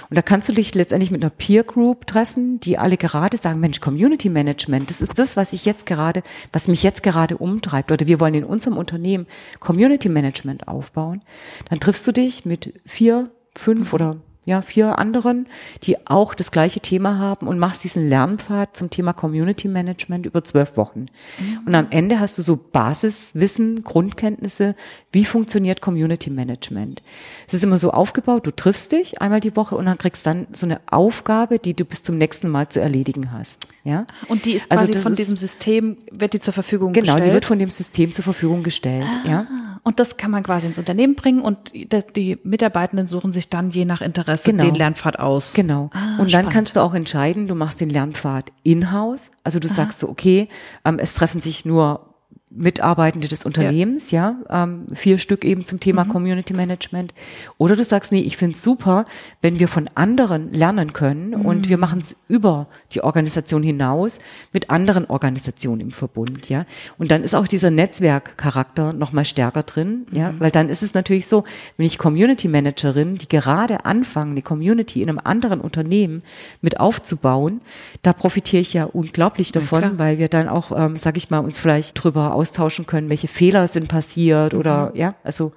Und 0.10 0.18
da 0.18 0.24
kannst 0.24 0.50
du 0.50 0.54
dich 0.54 0.74
letztendlich 0.74 1.12
mit 1.12 1.22
einer 1.22 1.30
Peer 1.30 1.64
Group 1.64 2.08
treffen, 2.08 2.60
die 2.60 2.80
alle 2.80 2.98
gerade 2.98 3.38
sagen, 3.38 3.60
Mensch, 3.60 3.80
Community 3.80 4.30
Management, 4.30 4.90
das 4.90 5.02
ist 5.02 5.20
das, 5.20 5.38
was 5.38 5.54
ich 5.54 5.66
jetzt 5.66 5.86
gerade, 5.86 6.24
was 6.52 6.68
mich 6.68 6.82
jetzt 6.82 7.04
gerade 7.04 7.38
umtreibt. 7.38 7.92
Oder 7.92 8.08
wir 8.08 8.20
wollen 8.20 8.34
in 8.34 8.44
unserem 8.44 8.78
Unternehmen 8.78 9.28
Community 9.60 10.10
Management 10.10 10.68
aufbauen. 10.68 11.22
Dann 11.70 11.80
triffst 11.80 12.08
du 12.08 12.12
dich 12.12 12.44
mit 12.44 12.74
vier, 12.88 13.30
fünf 13.56 13.90
mhm. 13.90 13.96
oder 13.96 14.18
ja, 14.48 14.62
vier 14.62 14.98
anderen, 14.98 15.46
die 15.84 16.08
auch 16.08 16.34
das 16.34 16.52
gleiche 16.52 16.80
Thema 16.80 17.20
haben 17.20 17.50
und 17.50 17.60
machst 17.60 17.84
diesen 17.84 18.08
Lernpfad 18.08 18.78
zum 18.78 18.90
Thema 18.90 19.12
Community 19.12 19.68
Management 19.68 20.26
über 20.26 20.42
zwölf 20.42 20.78
Wochen. 20.78 21.08
Mhm. 21.38 21.60
Und 21.66 21.76
am 21.76 21.88
Ende 21.90 22.22
hast 22.22 22.38
du 22.38 22.42
so 22.42 22.56
Basiswissen, 22.56 23.84
Grundkenntnisse, 23.84 24.76
wie 25.12 25.26
funktioniert 25.26 25.82
Community 25.82 26.30
Management. 26.30 27.04
Es 27.46 27.56
ist 27.56 27.66
immer 27.66 27.78
so 27.78 27.92
aufgebaut, 27.92 28.48
du 28.48 28.52
triffst 28.52 28.94
dich 28.94 29.22
einmal 29.22 29.42
die 29.42 29.54
Woche 29.58 29.76
und 29.76 29.86
dann 29.86 29.98
kriegst 29.98 30.26
dann 30.26 30.48
so 30.54 30.66
eine 30.66 30.80
Aufgabe, 30.90 31.60
die 31.60 31.74
du 31.74 31.84
bis 31.84 32.04
zum 32.04 32.18
nächsten 32.18 32.48
Mal 32.48 32.70
zu 32.70 32.80
erledigen 32.80 33.34
hast. 33.34 33.68
Ja? 33.84 34.08
Und 34.30 34.46
die 34.46 34.54
ist 34.54 34.72
also 34.72 34.86
quasi 34.86 34.94
also 34.94 35.04
von 35.04 35.12
ist, 35.12 35.20
diesem 35.20 35.36
System, 35.36 35.98
wird 36.10 36.32
die 36.32 36.40
zur 36.40 36.54
Verfügung 36.54 36.94
genau, 36.94 37.04
gestellt? 37.04 37.18
Genau, 37.18 37.32
die 37.32 37.34
wird 37.34 37.46
von 37.46 37.60
dem 37.60 37.70
System 37.70 38.14
zur 38.14 38.24
Verfügung 38.24 38.64
gestellt. 38.64 39.08
Ah. 39.26 39.30
Ja? 39.30 39.48
Und 39.88 40.02
das 40.02 40.18
kann 40.18 40.32
man 40.32 40.44
quasi 40.44 40.68
ins 40.68 40.78
Unternehmen 40.78 41.16
bringen 41.16 41.40
und 41.40 41.72
die 41.74 42.38
Mitarbeitenden 42.44 43.08
suchen 43.08 43.32
sich 43.32 43.50
dann 43.50 43.70
je 43.70 43.86
nach 43.86 44.02
Interesse 44.02 44.52
genau. 44.52 44.66
den 44.66 44.76
Lernpfad 44.76 45.18
aus. 45.18 45.54
Genau. 45.54 45.92
Ah, 45.94 46.18
und 46.18 46.24
dann 46.24 46.30
spannend. 46.30 46.52
kannst 46.52 46.76
du 46.76 46.82
auch 46.82 46.94
entscheiden, 46.94 47.48
du 47.48 47.56
machst 47.56 47.80
den 47.80 47.90
Lernpfad 47.90 48.52
in-house. 48.64 49.32
Also 49.46 49.60
du 49.60 49.70
Aha. 49.70 49.76
sagst 49.76 50.00
so, 50.00 50.10
okay, 50.10 50.50
ähm, 50.84 51.00
es 51.00 51.14
treffen 51.14 51.40
sich 51.40 51.64
nur 51.64 52.07
Mitarbeitende 52.50 53.28
des 53.28 53.46
Unternehmens, 53.46 54.12
ja, 54.12 54.38
ja 54.50 54.64
ähm, 54.64 54.86
vier 54.94 55.18
Stück 55.18 55.44
eben 55.44 55.66
zum 55.66 55.82
Thema 55.82 56.06
mhm. 56.06 56.10
Community 56.10 56.54
Management. 56.54 57.14
Oder 57.58 57.76
du 57.76 57.84
sagst, 57.84 58.14
nee, 58.14 58.22
ich 58.22 58.38
finde 58.38 58.56
es 58.56 58.64
super, 58.64 59.06
wenn 59.42 59.60
wir 59.60 59.68
von 59.68 59.90
anderen 59.96 60.54
lernen 60.54 60.94
können 60.94 61.32
mhm. 61.32 61.46
und 61.46 61.68
wir 61.68 61.78
machen 61.78 62.00
es 62.00 62.16
über 62.30 62.68
die 62.94 63.04
Organisation 63.04 63.64
hinaus 63.64 64.20
mit 64.54 64.70
anderen 64.70 65.06
Organisationen 65.06 65.82
im 65.82 65.92
Verbund, 65.92 66.48
ja. 66.48 66.66
Und 66.98 67.12
dann 67.12 67.22
ist 67.22 67.36
auch 67.36 67.48
dieser 67.48 67.70
Netzwerkcharakter 67.70 68.94
nochmal 68.94 69.26
stärker 69.26 69.64
drin, 69.64 70.08
ja, 70.12 70.32
mhm. 70.32 70.40
weil 70.40 70.52
dann 70.52 70.70
ist 70.70 70.84
es 70.84 70.94
natürlich 70.94 71.28
so, 71.28 71.44
wenn 71.76 71.86
ich 71.86 71.98
Community 71.98 72.48
Managerin, 72.48 73.16
die 73.16 73.28
gerade 73.28 73.84
anfangen, 73.84 74.38
die 74.38 74.42
Community 74.42 75.02
in 75.02 75.10
einem 75.10 75.20
anderen 75.22 75.60
Unternehmen 75.60 76.24
mit 76.62 76.80
aufzubauen, 76.80 77.60
da 78.04 78.14
profitiere 78.14 78.62
ich 78.62 78.74
ja 78.74 78.86
unglaublich 78.86 79.52
davon, 79.52 79.82
ja, 79.82 80.00
weil 80.00 80.18
wir 80.18 80.30
dann 80.30 80.48
auch, 80.48 80.72
ähm, 80.74 80.96
sag 80.96 81.18
ich 81.18 81.30
mal, 81.30 81.40
uns 81.40 81.60
vielleicht 81.60 82.02
drüber 82.02 82.37
austauschen 82.38 82.86
können, 82.86 83.10
welche 83.10 83.28
Fehler 83.28 83.68
sind 83.68 83.88
passiert 83.88 84.54
oder 84.54 84.92
mhm. 84.92 84.96
ja, 84.96 85.16
also 85.24 85.52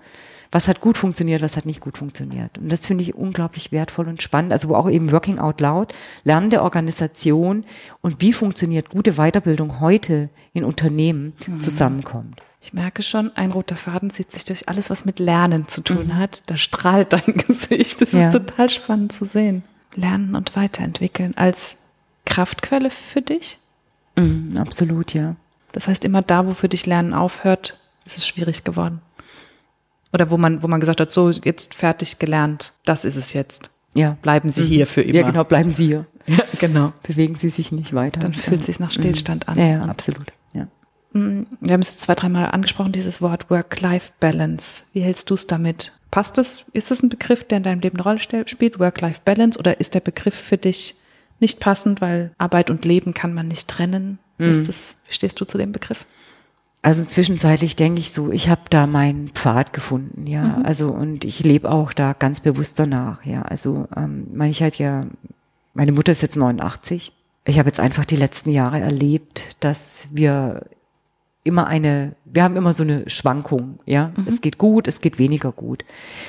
was 0.53 0.67
hat 0.67 0.81
gut 0.81 0.99
funktioniert, 0.99 1.43
was 1.43 1.57
hat 1.57 1.67
nicht 1.67 1.81
gut 1.81 1.99
funktioniert. 1.99 2.59
Und 2.59 2.73
das 2.73 2.85
finde 2.85 3.03
ich 3.03 3.15
unglaublich 3.15 3.71
wertvoll 3.71 4.09
und 4.09 4.21
spannend. 4.21 4.53
Also 4.53 4.69
wo 4.69 4.75
auch 4.75 4.91
eben 4.91 5.13
Working 5.13 5.39
Out 5.39 5.61
Loud, 5.61 5.95
Lernen 6.25 6.51
der 6.51 6.65
Organisation 6.65 7.65
und 8.01 8.21
wie 8.21 8.33
funktioniert 8.33 8.91
gute 8.91 9.13
Weiterbildung 9.13 9.79
heute 9.81 10.29
in 10.53 10.65
Unternehmen 10.65 11.35
mhm. 11.47 11.61
zusammenkommt. 11.61 12.43
Ich 12.63 12.73
merke 12.73 13.03
schon, 13.03 13.35
ein 13.37 13.53
roter 13.53 13.77
Faden 13.77 14.11
zieht 14.11 14.31
sich 14.31 14.45
durch 14.45 14.69
alles, 14.69 14.91
was 14.91 15.05
mit 15.05 15.19
Lernen 15.19 15.69
zu 15.69 15.83
tun 15.83 16.09
mhm. 16.09 16.17
hat. 16.17 16.43
Da 16.47 16.57
strahlt 16.57 17.13
dein 17.13 17.37
Gesicht. 17.47 18.01
Das 18.01 18.13
ja. 18.13 18.29
ist 18.29 18.33
total 18.33 18.69
spannend 18.69 19.13
zu 19.13 19.27
sehen. 19.27 19.63
Lernen 19.95 20.35
und 20.35 20.57
weiterentwickeln 20.57 21.37
als 21.37 21.79
Kraftquelle 22.27 22.91
für 22.91 23.23
dich? 23.23 23.59
Mhm, 24.17 24.57
absolut, 24.59 25.15
ja. 25.15 25.37
Das 25.73 25.89
heißt, 25.89 26.05
immer 26.05 26.23
da, 26.23 26.47
wo 26.47 26.55
für 26.55 26.69
dich 26.69 26.87
Lernen 26.87 27.15
aufhört, 27.15 27.79
ist 28.05 28.19
es 28.19 28.27
schwierig 28.27 28.65
geworden. 28.65 29.01
Oder 30.13 30.31
wo 30.31 30.37
man, 30.37 30.63
wo 30.63 30.69
man 30.69 30.81
gesagt 30.81 31.01
hat, 31.01 31.13
so, 31.13 31.31
jetzt 31.31 31.75
fertig 31.75 32.19
gelernt, 32.19 32.73
das 32.85 33.05
ist 33.05 33.17
es 33.17 33.33
jetzt. 33.33 33.71
Ja. 33.95 34.17
Bleiben 34.23 34.51
Sie 34.51 34.63
mhm. 34.63 34.67
hier 34.67 34.87
für 34.87 35.03
immer. 35.03 35.19
Ja, 35.19 35.23
genau, 35.27 35.45
bleiben 35.45 35.71
Sie 35.71 35.87
hier. 35.87 36.07
Ja, 36.27 36.45
genau. 36.61 36.93
Bewegen 37.03 37.35
Sie 37.35 37.49
sich 37.49 37.73
nicht 37.73 37.93
weiter. 37.93 38.21
Dann 38.21 38.35
fühlt 38.35 38.61
es 38.61 38.67
sich 38.67 38.79
nach 38.79 38.93
Stillstand 38.93 39.47
mhm. 39.47 39.53
an. 39.53 39.59
Ja, 39.59 39.67
ja 39.67 39.83
absolut. 39.85 40.33
Ja. 40.55 40.69
Mm, 41.13 41.47
wir 41.61 41.73
haben 41.73 41.81
es 41.81 41.99
zwei, 41.99 42.15
dreimal 42.15 42.51
angesprochen, 42.51 42.93
dieses 42.93 43.21
Wort 43.21 43.51
Work-Life-Balance. 43.51 44.85
Wie 44.93 45.01
hältst 45.01 45.31
du 45.31 45.35
es 45.35 45.49
damit? 45.49 45.93
Passt 46.11 46.39
es? 46.39 46.67
Ist 46.73 46.93
es 46.93 47.03
ein 47.03 47.09
Begriff, 47.09 47.43
der 47.45 47.57
in 47.57 47.65
deinem 47.65 47.81
Leben 47.81 47.97
eine 47.97 48.05
Rolle 48.05 48.47
spielt, 48.47 48.79
Work-Life-Balance? 48.79 49.59
Oder 49.59 49.81
ist 49.81 49.95
der 49.95 50.01
Begriff 50.01 50.35
für 50.35 50.59
dich 50.59 50.95
nicht 51.41 51.59
passend, 51.59 52.01
weil 52.01 52.33
Arbeit 52.39 52.71
und 52.71 52.85
Leben 52.85 53.13
kann 53.13 53.35
man 53.35 53.49
nicht 53.49 53.67
trennen? 53.67 54.19
Mhm. 54.45 54.51
Ist 54.51 54.69
das, 54.69 54.97
wie 55.07 55.15
stehst 55.15 55.41
du 55.41 55.45
zu 55.45 55.59
dem 55.59 55.73
Begriff? 55.73 56.07
Also 56.83 57.05
zwischenzeitlich 57.05 57.77
denke 57.77 58.01
ich 58.01 58.11
so, 58.11 58.33
ich 58.33 58.49
habe 58.49 58.63
da 58.71 58.87
meinen 58.87 59.29
Pfad 59.29 59.73
gefunden, 59.73 60.27
ja. 60.27 60.59
Mhm. 60.59 60.65
Also 60.65 60.89
und 60.89 61.25
ich 61.25 61.41
lebe 61.41 61.71
auch 61.71 61.93
da 61.93 62.15
ganz 62.15 62.41
bewusst 62.41 62.79
danach, 62.79 63.25
ja. 63.25 63.43
Also 63.43 63.87
ähm, 63.95 64.29
meine 64.33 64.51
ich 64.51 64.63
halt 64.63 64.79
ja, 64.79 65.03
meine 65.75 65.93
Mutter 65.93 66.13
ist 66.13 66.23
jetzt 66.23 66.37
89. 66.37 67.13
Ich 67.45 67.59
habe 67.59 67.69
jetzt 67.69 67.81
einfach 67.81 68.05
die 68.05 68.17
letzten 68.17 68.51
Jahre 68.51 68.81
erlebt, 68.81 69.57
dass 69.61 70.09
wir 70.11 70.63
immer 71.45 71.67
eine, 71.67 72.15
wir 72.25 72.43
haben 72.43 72.57
immer 72.57 72.73
so 72.73 72.83
eine 72.83 73.09
Schwankung, 73.11 73.79
ja. 73.85 74.13
Mhm. 74.17 74.25
Es 74.27 74.41
geht 74.41 74.57
gut, 74.57 74.89
es 74.89 75.03
geht 75.03 75.19
weniger 75.19 75.53
gut. 75.53 75.85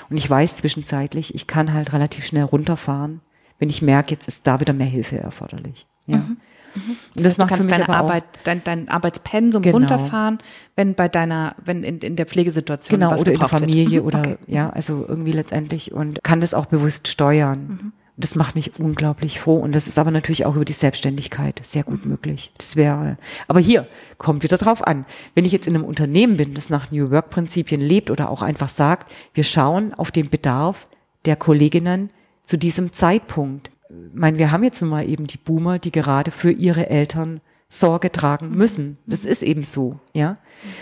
Und 0.10 0.18
ich 0.18 0.30
weiß 0.30 0.58
zwischenzeitlich, 0.58 1.34
ich 1.34 1.48
kann 1.48 1.74
halt 1.74 1.94
relativ 1.94 2.26
schnell 2.26 2.44
runterfahren, 2.44 3.22
wenn 3.60 3.70
ich 3.70 3.82
merke, 3.82 4.12
jetzt 4.12 4.28
ist 4.28 4.48
da 4.48 4.60
wieder 4.60 4.74
mehr 4.74 4.88
Hilfe 4.88 5.18
erforderlich, 5.18 5.86
ja. 6.08 6.18
Mhm. 6.18 6.38
Mhm. 6.74 6.98
Das, 7.16 7.24
das 7.24 7.26
heißt, 7.26 7.40
macht 7.40 7.52
du 7.52 7.56
kannst 7.56 7.72
deine 7.72 7.90
Arbeit, 7.90 8.24
dein, 8.44 8.64
dein 8.64 8.90
Arbeitspensum 8.90 9.62
genau. 9.62 9.78
runterfahren, 9.78 10.40
wenn 10.76 10.96
bei 10.96 11.08
deiner, 11.08 11.56
wenn 11.64 11.84
in, 11.84 12.00
in 12.00 12.16
der 12.16 12.26
Pflegesituation 12.26 13.00
genau 13.00 13.12
was 13.12 13.22
oder 13.22 13.34
in 13.34 13.40
der 13.40 13.48
Familie 13.48 13.92
wird. 13.92 14.06
oder 14.06 14.20
okay. 14.20 14.38
ja, 14.48 14.70
also 14.70 15.06
irgendwie 15.08 15.32
letztendlich 15.32 15.92
und 15.92 16.24
kann 16.24 16.42
das 16.42 16.54
auch 16.54 16.66
bewusst 16.66 17.08
steuern. 17.08 17.80
Mhm. 17.82 17.94
Das 18.18 18.36
macht 18.36 18.56
mich 18.56 18.80
unglaublich 18.80 19.40
froh 19.40 19.56
und 19.56 19.74
das 19.74 19.88
ist 19.88 19.98
aber 19.98 20.12
natürlich 20.12 20.46
auch 20.46 20.56
über 20.56 20.66
die 20.66 20.74
Selbstständigkeit 20.74 21.62
sehr 21.64 21.84
gut 21.84 22.06
mhm. 22.06 22.12
möglich. 22.12 22.52
Das 22.58 22.76
wäre, 22.76 23.18
aber 23.48 23.60
hier 23.60 23.88
kommt 24.18 24.44
wieder 24.44 24.58
drauf 24.58 24.86
an. 24.86 25.06
Wenn 25.34 25.46
ich 25.46 25.52
jetzt 25.52 25.68
in 25.68 25.76
einem 25.76 25.86
Unternehmen 25.86 26.38
bin, 26.38 26.54
das 26.54 26.70
nach 26.70 26.92
New 26.92 27.10
Work 27.10 27.30
Prinzipien 27.30 27.82
lebt 27.82 28.12
oder 28.12 28.30
auch 28.30 28.42
einfach 28.42 28.70
sagt, 28.70 29.12
wir 29.34 29.44
schauen 29.44 29.94
auf 29.94 30.12
den 30.12 30.30
Bedarf 30.30 30.88
der 31.26 31.36
Kolleginnen 31.36 32.10
zu 32.46 32.58
diesem 32.58 32.92
Zeitpunkt 32.92 33.72
meine, 34.14 34.38
wir 34.40 34.52
haben 34.52 34.64
jetzt 34.64 34.82
nun 34.82 34.90
mal 34.90 35.08
eben 35.08 35.28
die 35.28 35.38
Boomer, 35.38 35.80
die 35.80 35.92
gerade 35.92 36.32
für 36.32 36.52
ihre 36.52 36.90
Eltern 36.90 37.42
Sorge 37.70 38.12
tragen 38.12 38.52
müssen. 38.52 38.98
Das 39.06 39.26
ist 39.26 39.44
eben 39.44 39.64
so, 39.64 40.00
ja. 40.14 40.38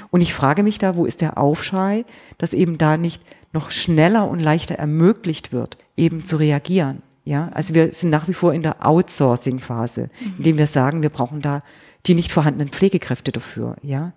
Und 0.09 0.21
ich 0.21 0.33
frage 0.33 0.63
mich 0.63 0.79
da, 0.79 0.95
wo 0.95 1.05
ist 1.05 1.21
der 1.21 1.37
Aufschrei, 1.37 2.03
dass 2.37 2.53
eben 2.53 2.77
da 2.77 2.97
nicht 2.97 3.21
noch 3.53 3.71
schneller 3.71 4.27
und 4.27 4.39
leichter 4.39 4.75
ermöglicht 4.75 5.51
wird, 5.51 5.77
eben 5.95 6.25
zu 6.25 6.37
reagieren. 6.37 7.01
Ja, 7.25 7.49
also 7.53 7.75
wir 7.75 7.93
sind 7.93 8.09
nach 8.09 8.27
wie 8.27 8.33
vor 8.33 8.53
in 8.53 8.63
der 8.63 8.85
Outsourcing-Phase, 8.85 10.09
indem 10.37 10.57
wir 10.57 10.67
sagen, 10.67 11.03
wir 11.03 11.11
brauchen 11.11 11.41
da 11.41 11.61
die 12.05 12.15
nicht 12.15 12.31
vorhandenen 12.31 12.69
Pflegekräfte 12.69 13.31
dafür, 13.31 13.75
ja. 13.83 14.13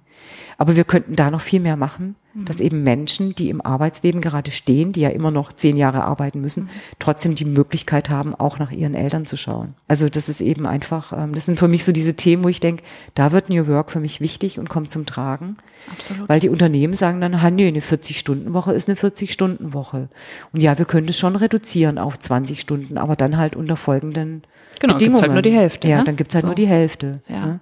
Aber 0.59 0.77
wir 0.77 0.85
könnten 0.85 1.17
da 1.17 1.31
noch 1.31 1.41
viel 1.41 1.61
mehr 1.61 1.77
machen, 1.77 2.15
mhm. 2.35 2.45
dass 2.45 2.61
eben 2.61 2.83
Menschen, 2.83 3.35
die 3.35 3.51
im 3.51 3.61
Arbeitsleben 3.61 4.21
gerade 4.21 4.51
stehen, 4.51 4.93
die 4.93 5.01
ja 5.01 5.09
immer 5.09 5.31
noch 5.31 5.53
zehn 5.53 5.77
Jahre 5.77 6.05
arbeiten 6.05 6.41
müssen, 6.41 6.65
mhm. 6.65 6.71
trotzdem 6.99 7.35
die 7.35 7.45
Möglichkeit 7.45 8.11
haben, 8.11 8.35
auch 8.35 8.59
nach 8.59 8.71
ihren 8.71 8.95
Eltern 8.95 9.27
zu 9.27 9.37
schauen. 9.37 9.75
Also 9.89 10.09
das 10.09 10.29
ist 10.29 10.41
eben 10.41 10.67
einfach, 10.67 11.13
ähm, 11.13 11.35
das 11.35 11.47
sind 11.47 11.59
für 11.59 11.69
mich 11.69 11.85
so 11.85 11.93
diese 11.93 12.15
Themen, 12.15 12.45
wo 12.45 12.49
ich 12.49 12.61
denke, 12.61 12.83
da 13.15 13.33
wird 13.33 13.49
New 13.49 13.67
Work 13.67 13.91
für 13.91 14.01
mich 14.01 14.21
wichtig 14.21 14.59
und 14.59 14.69
kommt 14.69 14.91
zum 14.91 15.07
Tragen. 15.07 15.57
Absolut. 15.91 16.29
Weil 16.29 16.41
die 16.41 16.49
Unternehmen 16.49 16.95
sagen 16.95 17.21
dann, 17.21 17.43
ha, 17.43 17.51
nee, 17.51 17.67
eine 17.67 17.81
40-Stunden-Woche 17.81 18.73
ist 18.73 18.89
eine 18.89 18.97
40-Stunden-Woche. 18.97 20.09
Und 20.53 20.61
ja, 20.61 20.79
wir 20.79 20.85
können 20.85 21.07
das 21.07 21.19
schon 21.19 21.35
reduzieren 21.37 21.99
auf 21.99 22.19
20 22.19 22.61
Stunden, 22.61 22.99
aber 22.99 23.17
dann 23.17 23.37
halt 23.37 23.57
unter 23.57 23.77
folgenden 23.77 24.43
genau, 24.81 24.95
Bedingungen. 24.95 25.17
Genau, 25.17 25.23
halt 25.23 25.33
nur 25.33 25.43
die 25.43 25.59
Hälfte. 25.59 25.89
Ja, 25.89 25.99
ne? 25.99 26.05
dann 26.05 26.17
gibt's 26.17 26.35
halt 26.35 26.43
so. 26.43 26.49
nur 26.49 26.55
die 26.55 26.67
Hälfte. 26.67 27.21
Ja. 27.29 27.47
Ne? 27.47 27.61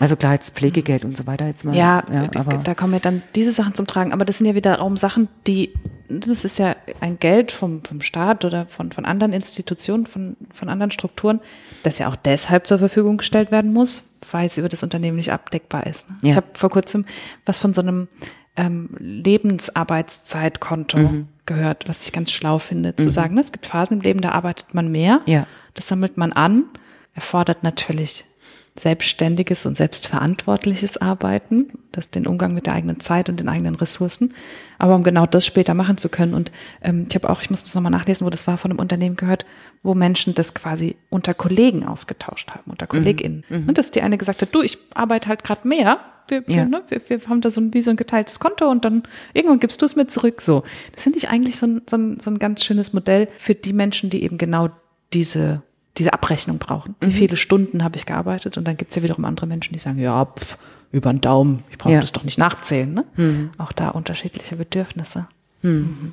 Also 0.00 0.16
klar, 0.16 0.32
jetzt 0.32 0.54
Pflegegeld 0.54 1.04
und 1.04 1.16
so 1.16 1.26
weiter 1.26 1.46
jetzt 1.46 1.64
mal. 1.64 1.76
Ja, 1.76 2.04
ja 2.12 2.26
aber 2.34 2.58
da 2.58 2.74
kommen 2.74 2.94
ja 2.94 2.98
dann 2.98 3.22
diese 3.34 3.52
Sachen 3.52 3.74
zum 3.74 3.86
Tragen. 3.86 4.12
Aber 4.12 4.24
das 4.24 4.38
sind 4.38 4.46
ja 4.46 4.54
wiederum 4.54 4.96
Sachen, 4.96 5.28
die, 5.46 5.72
das 6.08 6.44
ist 6.44 6.58
ja 6.58 6.74
ein 7.00 7.18
Geld 7.20 7.52
vom, 7.52 7.84
vom 7.84 8.00
Staat 8.00 8.44
oder 8.44 8.66
von, 8.66 8.92
von 8.92 9.04
anderen 9.04 9.32
Institutionen, 9.32 10.06
von, 10.06 10.36
von 10.52 10.68
anderen 10.68 10.90
Strukturen, 10.90 11.40
das 11.84 11.98
ja 11.98 12.08
auch 12.08 12.16
deshalb 12.16 12.66
zur 12.66 12.78
Verfügung 12.78 13.18
gestellt 13.18 13.52
werden 13.52 13.72
muss, 13.72 14.04
weil 14.30 14.46
es 14.46 14.58
über 14.58 14.68
das 14.68 14.82
Unternehmen 14.82 15.16
nicht 15.16 15.32
abdeckbar 15.32 15.86
ist. 15.86 16.10
Ne? 16.10 16.16
Ja. 16.22 16.30
Ich 16.30 16.36
habe 16.36 16.46
vor 16.54 16.70
kurzem 16.70 17.04
was 17.44 17.58
von 17.58 17.72
so 17.72 17.82
einem 17.82 18.08
ähm, 18.56 18.90
Lebensarbeitszeitkonto 18.98 20.98
mhm. 20.98 21.28
gehört, 21.46 21.88
was 21.88 22.04
ich 22.04 22.12
ganz 22.12 22.32
schlau 22.32 22.58
finde, 22.58 22.94
mhm. 22.96 23.02
zu 23.02 23.10
sagen, 23.10 23.34
ne, 23.34 23.40
es 23.40 23.52
gibt 23.52 23.66
Phasen 23.66 23.98
im 23.98 24.02
Leben, 24.02 24.20
da 24.20 24.30
arbeitet 24.30 24.74
man 24.74 24.90
mehr, 24.90 25.20
ja. 25.26 25.46
das 25.74 25.88
sammelt 25.88 26.16
man 26.16 26.32
an, 26.32 26.64
erfordert 27.14 27.62
natürlich 27.62 28.24
selbstständiges 28.76 29.66
und 29.66 29.76
selbstverantwortliches 29.76 30.96
Arbeiten, 30.96 31.68
das 31.92 32.10
den 32.10 32.26
Umgang 32.26 32.54
mit 32.54 32.66
der 32.66 32.74
eigenen 32.74 32.98
Zeit 32.98 33.28
und 33.28 33.38
den 33.38 33.48
eigenen 33.48 33.76
Ressourcen. 33.76 34.34
Aber 34.78 34.96
um 34.96 35.04
genau 35.04 35.26
das 35.26 35.46
später 35.46 35.74
machen 35.74 35.96
zu 35.96 36.08
können. 36.08 36.34
Und 36.34 36.50
ähm, 36.82 37.06
ich 37.08 37.14
habe 37.14 37.30
auch, 37.30 37.40
ich 37.40 37.50
muss 37.50 37.62
das 37.62 37.74
nochmal 37.76 37.92
nachlesen, 37.92 38.26
wo 38.26 38.30
das 38.30 38.48
war, 38.48 38.58
von 38.58 38.72
einem 38.72 38.80
Unternehmen 38.80 39.14
gehört, 39.14 39.46
wo 39.84 39.94
Menschen 39.94 40.34
das 40.34 40.54
quasi 40.54 40.96
unter 41.08 41.34
Kollegen 41.34 41.86
ausgetauscht 41.86 42.50
haben, 42.50 42.70
unter 42.70 42.88
KollegInnen. 42.88 43.44
Mhm. 43.48 43.56
Und 43.56 43.66
mhm. 43.68 43.74
dass 43.74 43.92
die 43.92 44.02
eine 44.02 44.18
gesagt 44.18 44.42
hat, 44.42 44.52
du, 44.52 44.62
ich 44.62 44.78
arbeite 44.94 45.28
halt 45.28 45.44
gerade 45.44 45.68
mehr. 45.68 46.00
Wir, 46.26 46.38
ja. 46.48 46.56
wir, 46.56 46.64
ne, 46.66 46.82
wir, 46.88 47.00
wir 47.08 47.20
haben 47.28 47.42
da 47.42 47.52
so 47.52 47.60
ein, 47.60 47.74
wie 47.74 47.82
so 47.82 47.90
ein 47.90 47.96
geteiltes 47.96 48.40
Konto 48.40 48.68
und 48.68 48.84
dann 48.84 49.04
irgendwann 49.34 49.60
gibst 49.60 49.82
du 49.82 49.86
es 49.86 49.94
mir 49.94 50.08
zurück. 50.08 50.40
So, 50.40 50.64
das 50.94 51.04
finde 51.04 51.18
ich 51.18 51.28
eigentlich 51.28 51.56
so 51.56 51.66
ein, 51.66 51.82
so, 51.88 51.96
ein, 51.96 52.18
so 52.18 52.30
ein 52.30 52.40
ganz 52.40 52.64
schönes 52.64 52.92
Modell 52.92 53.28
für 53.36 53.54
die 53.54 53.74
Menschen, 53.74 54.10
die 54.10 54.24
eben 54.24 54.38
genau 54.38 54.70
diese 55.12 55.62
diese 55.96 56.12
Abrechnung 56.12 56.58
brauchen. 56.58 56.96
Mhm. 57.00 57.06
Wie 57.06 57.12
viele 57.12 57.36
Stunden 57.36 57.84
habe 57.84 57.96
ich 57.96 58.06
gearbeitet? 58.06 58.58
Und 58.58 58.66
dann 58.66 58.76
gibt 58.76 58.90
es 58.90 58.96
ja 58.96 59.02
wiederum 59.02 59.24
andere 59.24 59.46
Menschen, 59.46 59.72
die 59.72 59.78
sagen, 59.78 59.98
ja, 59.98 60.24
pff, 60.24 60.58
über 60.90 61.12
den 61.12 61.20
Daumen, 61.20 61.64
ich 61.70 61.78
brauche 61.78 61.92
ja. 61.92 62.00
das 62.00 62.12
doch 62.12 62.24
nicht 62.24 62.38
nachzählen. 62.38 62.92
Ne? 62.94 63.04
Mhm. 63.16 63.50
Auch 63.58 63.72
da 63.72 63.90
unterschiedliche 63.90 64.56
Bedürfnisse. 64.56 65.26
Mhm. 65.62 65.70
mhm. 65.70 66.12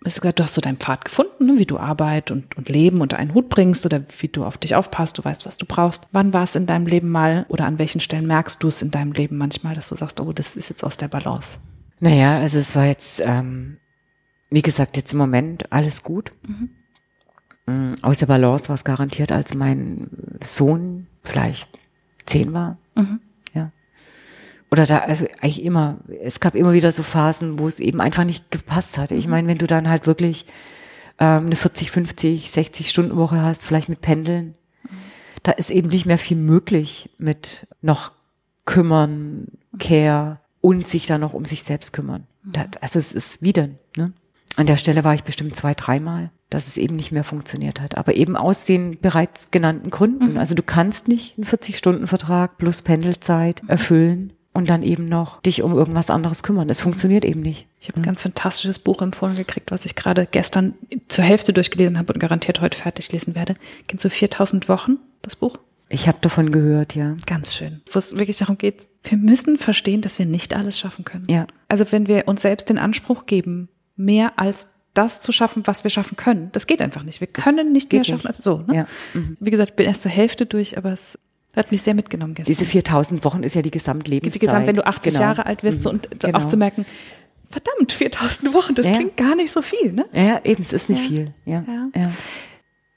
Du 0.00 0.42
hast 0.42 0.54
so 0.54 0.60
deinen 0.60 0.76
Pfad 0.76 1.04
gefunden, 1.04 1.46
ne? 1.46 1.58
wie 1.58 1.66
du 1.66 1.76
Arbeit 1.76 2.30
und, 2.30 2.56
und 2.56 2.68
Leben 2.68 3.00
unter 3.00 3.16
einen 3.16 3.34
Hut 3.34 3.48
bringst 3.48 3.84
oder 3.84 4.00
wie 4.20 4.28
du 4.28 4.44
auf 4.44 4.56
dich 4.56 4.76
aufpasst, 4.76 5.18
du 5.18 5.24
weißt, 5.24 5.44
was 5.44 5.56
du 5.56 5.66
brauchst. 5.66 6.08
Wann 6.12 6.32
war 6.32 6.44
es 6.44 6.54
in 6.54 6.66
deinem 6.66 6.86
Leben 6.86 7.10
mal 7.10 7.46
oder 7.48 7.66
an 7.66 7.80
welchen 7.80 8.00
Stellen 8.00 8.26
merkst 8.26 8.62
du 8.62 8.68
es 8.68 8.80
in 8.80 8.92
deinem 8.92 9.10
Leben 9.10 9.36
manchmal, 9.36 9.74
dass 9.74 9.88
du 9.88 9.96
sagst, 9.96 10.20
oh, 10.20 10.32
das 10.32 10.54
ist 10.54 10.70
jetzt 10.70 10.84
aus 10.84 10.98
der 10.98 11.08
Balance? 11.08 11.58
Naja, 11.98 12.38
also 12.38 12.60
es 12.60 12.76
war 12.76 12.86
jetzt, 12.86 13.20
ähm, 13.24 13.78
wie 14.50 14.62
gesagt, 14.62 14.96
jetzt 14.96 15.12
im 15.12 15.18
Moment 15.18 15.72
alles 15.72 16.04
gut. 16.04 16.30
Mhm. 16.46 16.70
Mm, 17.68 17.92
aus 18.00 18.18
der 18.18 18.26
Balance 18.26 18.68
war 18.68 18.76
es 18.76 18.84
garantiert, 18.84 19.30
als 19.30 19.54
mein 19.54 20.08
Sohn 20.42 21.06
vielleicht 21.22 21.68
zehn 22.24 22.54
war. 22.54 22.78
Mhm. 22.94 23.20
Ja. 23.52 23.72
Oder 24.70 24.86
da, 24.86 24.98
also 25.00 25.26
eigentlich 25.42 25.62
immer, 25.62 25.98
es 26.22 26.40
gab 26.40 26.54
immer 26.54 26.72
wieder 26.72 26.92
so 26.92 27.02
Phasen, 27.02 27.58
wo 27.58 27.68
es 27.68 27.78
eben 27.78 28.00
einfach 28.00 28.24
nicht 28.24 28.50
gepasst 28.50 28.96
hat. 28.96 29.12
Ich 29.12 29.26
mhm. 29.26 29.32
meine, 29.32 29.48
wenn 29.48 29.58
du 29.58 29.66
dann 29.66 29.88
halt 29.88 30.06
wirklich 30.06 30.46
ähm, 31.18 31.46
eine 31.46 31.56
40, 31.56 31.90
50, 31.90 32.50
60 32.50 32.88
Stunden 32.88 33.16
Woche 33.16 33.42
hast, 33.42 33.64
vielleicht 33.64 33.90
mit 33.90 34.00
Pendeln, 34.00 34.54
mhm. 34.84 34.88
da 35.42 35.52
ist 35.52 35.68
eben 35.68 35.88
nicht 35.88 36.06
mehr 36.06 36.18
viel 36.18 36.38
möglich 36.38 37.10
mit 37.18 37.66
noch 37.82 38.12
kümmern, 38.64 39.48
Care 39.78 40.40
und 40.62 40.86
sich 40.86 41.04
dann 41.04 41.20
noch 41.20 41.34
um 41.34 41.44
sich 41.44 41.64
selbst 41.64 41.92
kümmern. 41.92 42.26
Mhm. 42.44 42.52
Da, 42.52 42.64
also 42.80 42.98
es 42.98 43.12
ist 43.12 43.42
wie 43.42 43.52
denn? 43.52 43.78
An 44.58 44.66
der 44.66 44.76
Stelle 44.76 45.04
war 45.04 45.14
ich 45.14 45.24
bestimmt 45.24 45.56
zwei, 45.56 45.74
dreimal 45.74 46.30
dass 46.50 46.66
es 46.66 46.76
eben 46.76 46.96
nicht 46.96 47.12
mehr 47.12 47.24
funktioniert 47.24 47.80
hat. 47.80 47.98
Aber 47.98 48.14
eben 48.14 48.36
aus 48.36 48.64
den 48.64 48.98
bereits 49.00 49.50
genannten 49.50 49.90
Gründen. 49.90 50.32
Mhm. 50.32 50.38
Also 50.38 50.54
du 50.54 50.62
kannst 50.62 51.08
nicht 51.08 51.36
einen 51.36 51.46
40-Stunden-Vertrag 51.46 52.58
plus 52.58 52.82
Pendelzeit 52.82 53.62
mhm. 53.62 53.68
erfüllen 53.68 54.32
und 54.54 54.70
dann 54.70 54.82
eben 54.82 55.08
noch 55.08 55.42
dich 55.42 55.62
um 55.62 55.74
irgendwas 55.74 56.10
anderes 56.10 56.42
kümmern. 56.42 56.70
Es 56.70 56.80
funktioniert 56.80 57.24
eben 57.24 57.42
nicht. 57.42 57.66
Ich 57.80 57.88
habe 57.88 58.00
ein 58.00 58.04
ganz 58.04 58.22
fantastisches 58.22 58.78
Buch 58.78 59.02
empfohlen 59.02 59.36
gekriegt, 59.36 59.70
was 59.70 59.84
ich 59.84 59.94
gerade 59.94 60.26
gestern 60.28 60.74
zur 61.08 61.24
Hälfte 61.24 61.52
durchgelesen 61.52 61.98
habe 61.98 62.12
und 62.12 62.18
garantiert 62.18 62.60
heute 62.60 62.76
fertig 62.76 63.12
lesen 63.12 63.34
werde. 63.34 63.54
Kennst 63.86 64.04
du 64.04 64.10
4000 64.10 64.68
Wochen, 64.68 64.96
das 65.22 65.36
Buch? 65.36 65.58
Ich 65.90 66.08
habe 66.08 66.18
davon 66.20 66.50
gehört, 66.50 66.94
ja. 66.94 67.16
Ganz 67.26 67.54
schön. 67.54 67.80
Wo 67.90 67.98
es 67.98 68.18
wirklich 68.18 68.36
darum 68.38 68.58
geht, 68.58 68.88
wir 69.04 69.16
müssen 69.16 69.56
verstehen, 69.58 70.02
dass 70.02 70.18
wir 70.18 70.26
nicht 70.26 70.54
alles 70.54 70.78
schaffen 70.78 71.04
können. 71.04 71.24
Ja. 71.28 71.46
Also 71.68 71.90
wenn 71.92 72.08
wir 72.08 72.26
uns 72.26 72.42
selbst 72.42 72.68
den 72.68 72.78
Anspruch 72.78 73.26
geben, 73.26 73.68
mehr 73.98 74.38
als 74.38 74.74
das 74.94 75.20
zu 75.20 75.32
schaffen, 75.32 75.62
was 75.66 75.84
wir 75.84 75.90
schaffen 75.90 76.16
können. 76.16 76.50
Das 76.52 76.66
geht 76.66 76.80
einfach 76.80 77.02
nicht. 77.02 77.20
Wir 77.20 77.28
können 77.28 77.72
nicht 77.72 77.92
mehr 77.92 78.04
schaffen 78.04 78.26
als 78.26 78.42
so. 78.42 78.64
Ne? 78.66 78.74
Ja. 78.74 78.86
Mhm. 79.14 79.36
Wie 79.38 79.50
gesagt, 79.50 79.70
ich 79.70 79.76
bin 79.76 79.86
erst 79.86 80.02
zur 80.02 80.10
Hälfte 80.10 80.46
durch, 80.46 80.76
aber 80.78 80.92
es 80.92 81.18
hat 81.54 81.70
mich 81.70 81.82
sehr 81.82 81.94
mitgenommen 81.94 82.34
gestern. 82.34 82.50
Diese 82.50 82.64
4000 82.64 83.24
Wochen 83.24 83.42
ist 83.42 83.54
ja 83.54 83.62
die 83.62 83.70
Gesamtlebenszeit. 83.70 84.42
Die 84.42 84.46
Gesamt, 84.46 84.66
wenn 84.66 84.74
du 84.74 84.86
80 84.86 85.12
genau. 85.12 85.24
Jahre 85.24 85.46
alt 85.46 85.62
wirst 85.62 85.78
mhm. 85.78 85.82
so, 85.82 85.90
und 85.90 86.20
genau. 86.20 86.38
auch 86.38 86.46
zu 86.46 86.56
merken, 86.56 86.86
verdammt, 87.50 87.92
4000 87.92 88.52
Wochen, 88.54 88.74
das 88.74 88.86
ja. 88.86 88.94
klingt 88.94 89.16
gar 89.16 89.34
nicht 89.34 89.50
so 89.50 89.62
viel, 89.62 89.92
ne? 89.92 90.06
Ja, 90.12 90.40
eben, 90.44 90.62
es 90.62 90.72
ist 90.72 90.88
nicht 90.88 91.02
ja. 91.02 91.08
viel. 91.08 91.34
Ja. 91.44 91.64
ja. 91.66 91.88
ja. 91.94 92.12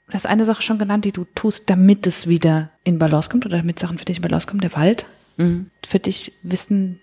Du 0.08 0.14
hast 0.14 0.26
eine 0.26 0.44
Sache 0.44 0.62
schon 0.62 0.78
genannt, 0.78 1.04
die 1.04 1.12
du 1.12 1.24
tust, 1.34 1.70
damit 1.70 2.06
es 2.06 2.26
wieder 2.26 2.70
in 2.84 2.98
Balance 2.98 3.30
kommt 3.30 3.46
oder 3.46 3.58
damit 3.58 3.78
Sachen 3.78 3.98
für 3.98 4.04
dich 4.04 4.18
in 4.18 4.22
Balance 4.22 4.46
kommen, 4.46 4.60
der 4.60 4.74
Wald. 4.74 5.06
Mhm. 5.36 5.70
Für 5.86 5.98
dich 5.98 6.32
wissen, 6.42 7.00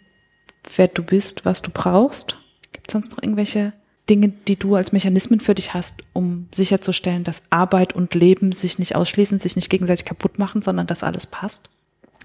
wer 0.76 0.88
du 0.88 1.04
bist, 1.04 1.46
was 1.46 1.62
du 1.62 1.72
brauchst. 1.72 2.38
Gibt 2.72 2.90
es 2.90 2.94
sonst 2.94 3.12
noch 3.12 3.24
irgendwelche 3.24 3.74
Dinge, 4.10 4.30
die 4.48 4.58
du 4.58 4.76
als 4.76 4.92
Mechanismen 4.92 5.40
für 5.40 5.56
dich 5.56 5.74
hast, 5.74 6.02
um 6.14 6.48
sicherzustellen, 6.54 7.24
dass 7.24 7.44
Arbeit 7.50 7.94
und 7.94 8.16
Leben 8.16 8.52
sich 8.52 8.80
nicht 8.80 8.96
ausschließen, 8.96 9.40
sich 9.40 9.56
nicht 9.56 9.70
gegenseitig 9.70 10.06
kaputt 10.06 10.40
machen, 10.40 10.62
sondern 10.62 10.88
dass 10.88 11.04
alles 11.04 11.28
passt? 11.28 11.70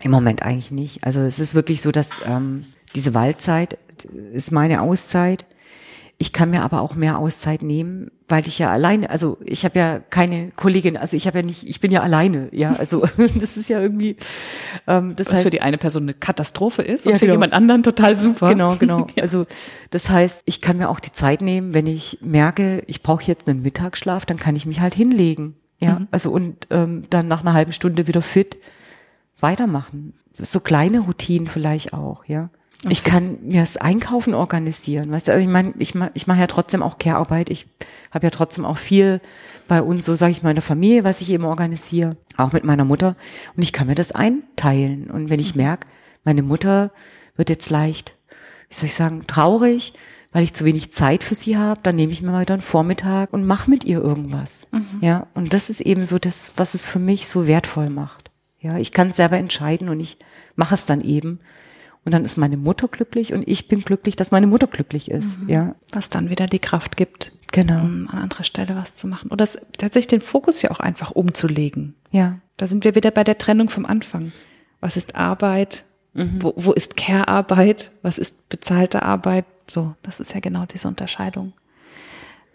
Im 0.02 0.10
Moment 0.10 0.42
eigentlich 0.42 0.70
nicht. 0.70 1.04
Also 1.04 1.20
es 1.20 1.38
ist 1.38 1.54
wirklich 1.54 1.82
so, 1.82 1.92
dass 1.92 2.10
ähm, 2.26 2.64
diese 2.94 3.14
Waldzeit 3.14 3.78
ist 4.32 4.52
meine 4.52 4.82
Auszeit. 4.82 5.44
Ich 6.18 6.32
kann 6.32 6.50
mir 6.50 6.62
aber 6.62 6.80
auch 6.80 6.94
mehr 6.94 7.18
Auszeit 7.18 7.62
nehmen, 7.62 8.10
weil 8.28 8.46
ich 8.46 8.58
ja 8.58 8.70
alleine, 8.70 9.10
also 9.10 9.36
ich 9.44 9.64
habe 9.64 9.78
ja 9.78 9.98
keine 9.98 10.50
Kollegin, 10.52 10.96
also 10.96 11.16
ich 11.16 11.26
habe 11.26 11.38
ja 11.38 11.44
nicht, 11.44 11.68
ich 11.68 11.80
bin 11.80 11.90
ja 11.90 12.02
alleine, 12.02 12.48
ja, 12.52 12.72
also 12.74 13.04
das 13.34 13.56
ist 13.56 13.68
ja 13.68 13.80
irgendwie, 13.80 14.16
ähm, 14.86 15.16
das 15.16 15.28
Was 15.28 15.34
heißt, 15.34 15.42
für 15.44 15.50
die 15.50 15.62
eine 15.62 15.78
Person 15.78 16.04
eine 16.04 16.14
Katastrophe 16.14 16.82
ist 16.82 17.06
und 17.06 17.12
ja, 17.12 17.18
für 17.18 17.26
genau. 17.26 17.34
jemand 17.34 17.52
anderen 17.52 17.82
total 17.82 18.16
super. 18.16 18.48
Genau, 18.48 18.76
genau. 18.76 19.06
ja. 19.16 19.22
Also 19.22 19.44
das 19.90 20.08
heißt, 20.08 20.42
ich 20.44 20.60
kann 20.60 20.78
mir 20.78 20.88
auch 20.88 21.00
die 21.00 21.12
Zeit 21.12 21.42
nehmen, 21.42 21.74
wenn 21.74 21.86
ich 21.86 22.18
merke, 22.22 22.82
ich 22.86 23.02
brauche 23.02 23.24
jetzt 23.24 23.48
einen 23.48 23.62
Mittagsschlaf, 23.62 24.24
dann 24.24 24.38
kann 24.38 24.56
ich 24.56 24.66
mich 24.66 24.80
halt 24.80 24.94
hinlegen, 24.94 25.56
ja, 25.78 25.98
mhm. 26.00 26.08
also 26.10 26.30
und 26.30 26.66
ähm, 26.70 27.02
dann 27.10 27.28
nach 27.28 27.40
einer 27.40 27.54
halben 27.54 27.72
Stunde 27.72 28.06
wieder 28.06 28.22
fit 28.22 28.56
weitermachen. 29.40 30.14
So 30.32 30.60
kleine 30.60 31.00
Routinen 31.00 31.46
vielleicht 31.46 31.92
auch, 31.92 32.24
ja. 32.24 32.50
Ich 32.90 33.04
kann 33.04 33.38
mir 33.42 33.60
das 33.60 33.76
Einkaufen 33.76 34.34
organisieren. 34.34 35.12
Weißt 35.12 35.28
du, 35.28 35.32
also 35.32 35.42
ich 35.42 35.50
meine, 35.50 35.74
ich 35.78 35.94
mache 35.94 36.10
ich 36.14 36.26
mach 36.26 36.36
ja 36.36 36.46
trotzdem 36.46 36.82
auch 36.82 36.98
Care-Arbeit. 36.98 37.50
Ich 37.50 37.66
habe 38.10 38.26
ja 38.26 38.30
trotzdem 38.30 38.64
auch 38.64 38.78
viel 38.78 39.20
bei 39.68 39.82
uns, 39.82 40.04
so 40.04 40.14
sage 40.14 40.32
ich, 40.32 40.42
meiner 40.42 40.60
Familie, 40.60 41.04
was 41.04 41.20
ich 41.20 41.30
eben 41.30 41.44
organisiere, 41.44 42.16
auch 42.36 42.52
mit 42.52 42.64
meiner 42.64 42.84
Mutter. 42.84 43.16
Und 43.56 43.62
ich 43.62 43.72
kann 43.72 43.86
mir 43.86 43.94
das 43.94 44.12
einteilen. 44.12 45.10
Und 45.10 45.30
wenn 45.30 45.40
ich 45.40 45.54
mhm. 45.54 45.62
merke, 45.62 45.86
meine 46.24 46.42
Mutter 46.42 46.92
wird 47.36 47.50
jetzt 47.50 47.70
leicht, 47.70 48.16
wie 48.68 48.74
soll 48.74 48.86
ich 48.86 48.94
sagen, 48.94 49.26
traurig, 49.26 49.94
weil 50.32 50.42
ich 50.42 50.52
zu 50.52 50.64
wenig 50.64 50.92
Zeit 50.92 51.22
für 51.22 51.36
sie 51.36 51.56
habe, 51.56 51.80
dann 51.82 51.96
nehme 51.96 52.12
ich 52.12 52.20
mir 52.20 52.32
mal 52.32 52.42
wieder 52.42 52.54
einen 52.54 52.62
Vormittag 52.62 53.32
und 53.32 53.46
mache 53.46 53.70
mit 53.70 53.84
ihr 53.84 54.00
irgendwas. 54.00 54.66
Mhm. 54.72 54.98
Ja, 55.00 55.28
und 55.34 55.54
das 55.54 55.70
ist 55.70 55.80
eben 55.80 56.06
so 56.06 56.18
das, 56.18 56.52
was 56.56 56.74
es 56.74 56.84
für 56.84 56.98
mich 56.98 57.28
so 57.28 57.46
wertvoll 57.46 57.88
macht. 57.88 58.30
Ja, 58.58 58.76
ich 58.78 58.92
kann 58.92 59.10
es 59.10 59.16
selber 59.16 59.36
entscheiden 59.36 59.88
und 59.88 60.00
ich 60.00 60.18
mache 60.56 60.74
es 60.74 60.86
dann 60.86 61.02
eben. 61.02 61.40
Und 62.04 62.12
dann 62.12 62.24
ist 62.24 62.36
meine 62.36 62.56
Mutter 62.56 62.88
glücklich 62.88 63.32
und 63.32 63.48
ich 63.48 63.68
bin 63.68 63.80
glücklich, 63.80 64.14
dass 64.16 64.30
meine 64.30 64.46
Mutter 64.46 64.66
glücklich 64.66 65.10
ist. 65.10 65.38
Mhm. 65.40 65.48
Ja. 65.48 65.74
Was 65.90 66.10
dann 66.10 66.28
wieder 66.28 66.46
die 66.46 66.58
Kraft 66.58 66.96
gibt, 66.96 67.32
genau. 67.50 67.80
um 67.80 68.08
an 68.10 68.18
anderer 68.18 68.44
Stelle 68.44 68.76
was 68.76 68.94
zu 68.94 69.06
machen. 69.06 69.30
Oder 69.30 69.48
tatsächlich 69.78 70.08
den 70.08 70.20
Fokus 70.20 70.60
ja 70.62 70.70
auch 70.70 70.80
einfach 70.80 71.12
umzulegen. 71.12 71.94
Ja. 72.10 72.38
Da 72.56 72.66
sind 72.66 72.84
wir 72.84 72.94
wieder 72.94 73.10
bei 73.10 73.24
der 73.24 73.38
Trennung 73.38 73.68
vom 73.68 73.86
Anfang. 73.86 74.32
was 74.80 74.98
ist 74.98 75.14
Arbeit, 75.14 75.84
mhm. 76.12 76.42
wo, 76.42 76.52
wo 76.56 76.72
ist 76.72 76.96
Care-Arbeit, 76.96 77.90
was 78.02 78.18
ist 78.18 78.50
bezahlte 78.50 79.02
Arbeit. 79.02 79.46
So, 79.66 79.94
das 80.02 80.20
ist 80.20 80.34
ja 80.34 80.40
genau 80.40 80.66
diese 80.66 80.88
Unterscheidung. 80.88 81.54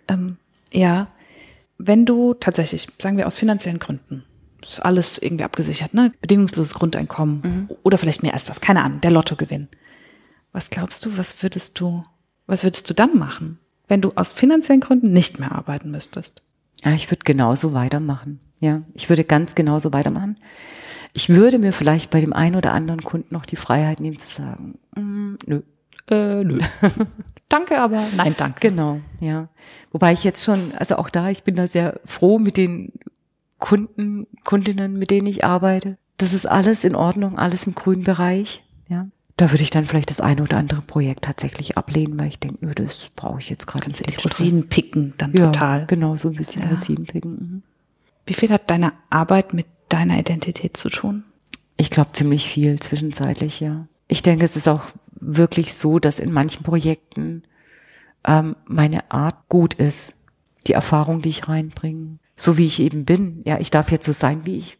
Ähm, 0.08 0.38
ja, 0.72 1.08
wenn 1.80 2.06
du 2.06 2.36
tatsächlich, 2.36 2.88
sagen 3.00 3.18
wir 3.18 3.26
aus 3.26 3.38
finanziellen 3.38 3.80
Gründen, 3.80 4.26
ist 4.62 4.80
alles 4.80 5.18
irgendwie 5.18 5.44
abgesichert, 5.44 5.94
ne? 5.94 6.12
Bedingungsloses 6.22 6.74
Grundeinkommen 6.74 7.42
mhm. 7.44 7.70
oder 7.84 7.98
vielleicht 7.98 8.24
mehr 8.24 8.34
als 8.34 8.46
das, 8.46 8.62
keine 8.62 8.84
Ahnung, 8.84 9.02
der 9.02 9.12
Lottogewinn. 9.12 9.68
Was 10.52 10.70
glaubst 10.70 11.06
du, 11.06 11.18
was 11.18 11.42
würdest 11.44 11.80
du, 11.80 12.04
was 12.48 12.64
würdest 12.64 12.90
du 12.90 12.94
dann 12.94 13.18
machen, 13.18 13.60
wenn 13.88 14.02
du 14.02 14.14
aus 14.16 14.34
finanziellen 14.34 14.82
Gründen 14.82 15.14
nicht 15.14 15.40
mehr 15.40 15.52
arbeiten 15.52 15.92
müsstest? 15.92 16.42
Ja, 16.84 16.94
ich 16.94 17.10
würde 17.12 17.24
genauso 17.24 17.74
weitermachen. 17.74 18.40
Ja, 18.60 18.84
ich 18.94 19.10
würde 19.10 19.24
ganz 19.24 19.56
genauso 19.56 19.94
weitermachen. 19.94 20.38
Ich 21.14 21.30
würde 21.30 21.60
mir 21.60 21.74
vielleicht 21.74 22.10
bei 22.10 22.22
dem 22.22 22.34
einen 22.34 22.56
oder 22.56 22.74
anderen 22.74 23.04
Kunden 23.04 23.34
noch 23.34 23.46
die 23.46 23.56
Freiheit 23.56 24.00
nehmen 24.00 24.20
zu 24.20 24.28
sagen, 24.28 24.78
mm, 24.96 25.36
nö, 25.46 25.62
äh, 26.10 26.44
nö. 26.44 26.60
danke, 27.50 27.80
aber 27.80 28.04
nein, 28.16 28.36
danke. 28.38 28.70
Genau, 28.70 29.00
ja. 29.20 29.48
Wobei 29.92 30.14
ich 30.14 30.24
jetzt 30.24 30.44
schon, 30.44 30.74
also 30.74 30.98
auch 30.98 31.10
da, 31.10 31.30
ich 31.30 31.44
bin 31.44 31.56
da 31.56 31.68
sehr 31.68 32.00
froh 32.06 32.38
mit 32.38 32.58
den 32.58 32.94
Kunden, 33.60 34.28
Kundinnen, 34.44 34.98
mit 34.98 35.12
denen 35.12 35.28
ich 35.28 35.44
arbeite. 35.44 35.98
Das 36.18 36.34
ist 36.34 36.46
alles 36.46 36.84
in 36.84 36.96
Ordnung, 36.96 37.38
alles 37.38 37.66
im 37.66 37.76
grünen 37.76 38.04
Bereich, 38.04 38.64
ja. 38.88 39.08
Da 39.38 39.52
würde 39.52 39.64
ich 39.64 39.70
dann 39.70 39.86
vielleicht 39.86 40.10
das 40.10 40.20
eine 40.20 40.44
oder 40.44 40.58
andere 40.58 40.82
Projekt 40.82 41.24
tatsächlich 41.24 41.78
ablehnen, 41.78 42.20
weil 42.20 42.28
ich 42.28 42.40
denke, 42.40 42.58
nö, 42.60 42.74
das 42.76 43.08
brauche 43.16 43.40
ich 43.40 43.50
jetzt 43.50 43.68
gerade 43.68 43.88
nicht. 43.88 44.06
Die 44.06 44.16
Rosinen 44.16 44.68
picken 44.68 45.14
dann 45.18 45.32
ja, 45.32 45.46
total. 45.46 45.86
Genau, 45.86 46.18
so 46.18 46.28
ein 46.28 46.36
bisschen 46.36 46.64
ja. 46.64 46.68
Rosinen 46.68 47.06
picken. 47.06 47.32
Mhm. 47.32 47.64
Wie 48.26 48.34
viel 48.34 48.50
hat 48.50 48.70
deine 48.70 48.92
Arbeit 49.10 49.54
mit 49.54 49.66
deiner 49.88 50.20
Identität 50.20 50.76
zu 50.76 50.90
tun? 50.90 51.24
Ich 51.78 51.90
glaube 51.90 52.12
ziemlich 52.12 52.50
viel 52.50 52.82
zwischenzeitlich, 52.82 53.62
ja. 53.62 53.88
Ich 54.10 54.24
denke, 54.24 54.44
es 54.44 54.58
ist 54.58 54.68
auch 54.68 54.84
wirklich 55.12 55.74
so, 55.74 56.00
dass 56.00 56.20
in 56.20 56.34
manchen 56.34 56.64
Projekten 56.64 57.44
ähm, 58.26 58.58
meine 58.66 59.10
Art 59.10 59.38
gut 59.48 59.74
ist. 59.74 60.14
Die 60.68 60.74
Erfahrung, 60.74 61.22
die 61.22 61.30
ich 61.30 61.48
reinbringe. 61.48 62.19
So 62.40 62.58
wie 62.58 62.66
ich 62.66 62.80
eben 62.80 63.04
bin. 63.04 63.42
Ja, 63.44 63.60
ich 63.60 63.70
darf 63.70 63.92
jetzt 63.92 64.06
so 64.06 64.14
sein, 64.14 64.46
wie 64.46 64.56
ich 64.56 64.78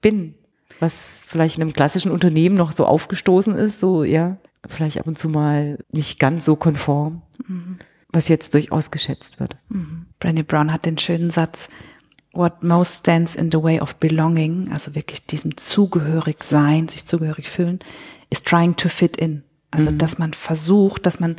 bin. 0.00 0.36
Was 0.78 1.22
vielleicht 1.26 1.56
in 1.56 1.62
einem 1.62 1.72
klassischen 1.72 2.12
Unternehmen 2.12 2.54
noch 2.54 2.70
so 2.70 2.86
aufgestoßen 2.86 3.56
ist, 3.56 3.80
so, 3.80 4.04
ja. 4.04 4.38
Vielleicht 4.68 4.98
ab 5.00 5.08
und 5.08 5.18
zu 5.18 5.28
mal 5.28 5.78
nicht 5.90 6.20
ganz 6.20 6.44
so 6.44 6.54
konform. 6.54 7.22
Mhm. 7.46 7.78
Was 8.12 8.28
jetzt 8.28 8.54
durchaus 8.54 8.92
geschätzt 8.92 9.40
wird. 9.40 9.56
Mhm. 9.70 10.06
Brandy 10.20 10.44
Brown 10.44 10.72
hat 10.72 10.86
den 10.86 10.98
schönen 10.98 11.30
Satz, 11.30 11.68
what 12.32 12.62
most 12.62 13.00
stands 13.00 13.34
in 13.34 13.50
the 13.50 13.60
way 13.60 13.80
of 13.80 13.96
belonging, 13.96 14.70
also 14.70 14.94
wirklich 14.94 15.26
diesem 15.26 15.56
zugehörig 15.56 16.44
sein, 16.44 16.86
sich 16.86 17.06
zugehörig 17.06 17.48
fühlen, 17.48 17.80
is 18.28 18.44
trying 18.44 18.76
to 18.76 18.88
fit 18.88 19.16
in. 19.16 19.42
Also, 19.72 19.90
mhm. 19.90 19.98
dass 19.98 20.18
man 20.18 20.32
versucht, 20.32 21.06
dass 21.06 21.18
man 21.18 21.36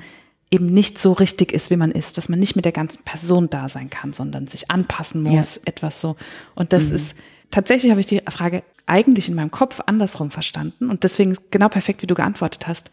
eben 0.52 0.68
nicht 0.68 1.00
so 1.00 1.14
richtig 1.14 1.54
ist, 1.54 1.72
wie 1.72 1.78
man 1.78 1.92
ist, 1.92 2.18
dass 2.18 2.28
man 2.28 2.40
nicht 2.40 2.56
mit 2.56 2.66
der 2.66 2.74
ganzen 2.74 3.04
Person 3.04 3.50
da 3.50 3.70
sein 3.70 3.90
kann, 3.90 4.12
sondern 4.12 4.48
sich 4.48 4.70
anpassen 4.70 5.24
muss, 5.24 5.56
ja. 5.56 5.62
etwas 5.66 6.02
so. 6.02 6.18
Und 6.56 6.74
das 6.74 6.90
mhm. 6.90 6.96
ist, 6.96 7.16
tatsächlich 7.50 7.90
habe 7.90 8.02
ich 8.02 8.06
die 8.06 8.22
Frage 8.30 8.64
eigentlich 8.86 9.30
in 9.30 9.36
meinem 9.36 9.52
Kopf 9.52 9.80
andersrum 9.86 10.30
verstanden 10.30 10.90
und 10.90 11.04
deswegen 11.04 11.38
genau 11.52 11.70
perfekt, 11.70 12.02
wie 12.02 12.08
du 12.08 12.16
geantwortet 12.16 12.68
hast, 12.68 12.92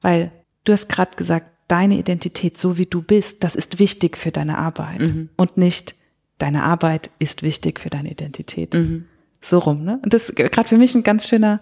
weil 0.00 0.30
du 0.62 0.72
hast 0.72 0.88
gerade 0.88 1.16
gesagt, 1.16 1.48
deine 1.66 1.98
Identität, 1.98 2.58
so 2.58 2.78
wie 2.78 2.86
du 2.86 3.02
bist, 3.02 3.42
das 3.42 3.56
ist 3.56 3.78
wichtig 3.78 4.16
für 4.16 4.30
deine 4.30 4.58
Arbeit 4.58 5.00
mhm. 5.00 5.30
und 5.36 5.56
nicht, 5.56 5.96
deine 6.38 6.62
Arbeit 6.62 7.10
ist 7.18 7.42
wichtig 7.42 7.80
für 7.80 7.90
deine 7.90 8.10
Identität. 8.10 8.74
Mhm. 8.74 9.06
So 9.40 9.58
rum, 9.58 9.82
ne? 9.82 9.98
Und 10.02 10.14
das 10.14 10.28
ist 10.28 10.36
gerade 10.36 10.68
für 10.68 10.78
mich 10.78 10.94
ein 10.94 11.02
ganz 11.02 11.28
schöner, 11.28 11.60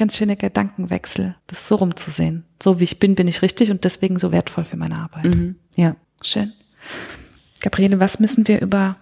ganz 0.00 0.16
schöner 0.16 0.34
Gedankenwechsel, 0.34 1.36
das 1.46 1.68
so 1.68 1.74
rumzusehen. 1.76 2.44
So 2.60 2.80
wie 2.80 2.84
ich 2.84 2.98
bin, 2.98 3.14
bin 3.14 3.28
ich 3.28 3.42
richtig 3.42 3.70
und 3.70 3.84
deswegen 3.84 4.18
so 4.18 4.32
wertvoll 4.32 4.64
für 4.64 4.78
meine 4.78 4.96
Arbeit. 4.96 5.26
Mhm. 5.26 5.56
Ja. 5.76 5.94
Schön. 6.22 6.52
Gabriele, 7.60 8.00
was 8.00 8.18
müssen 8.18 8.48
wir 8.48 8.62
über 8.62 8.96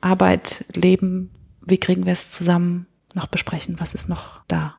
Arbeit, 0.00 0.64
Leben, 0.74 1.30
wie 1.60 1.76
kriegen 1.76 2.06
wir 2.06 2.14
es 2.14 2.30
zusammen 2.30 2.86
noch 3.14 3.26
besprechen? 3.26 3.78
Was 3.78 3.92
ist 3.92 4.08
noch 4.08 4.40
da? 4.48 4.76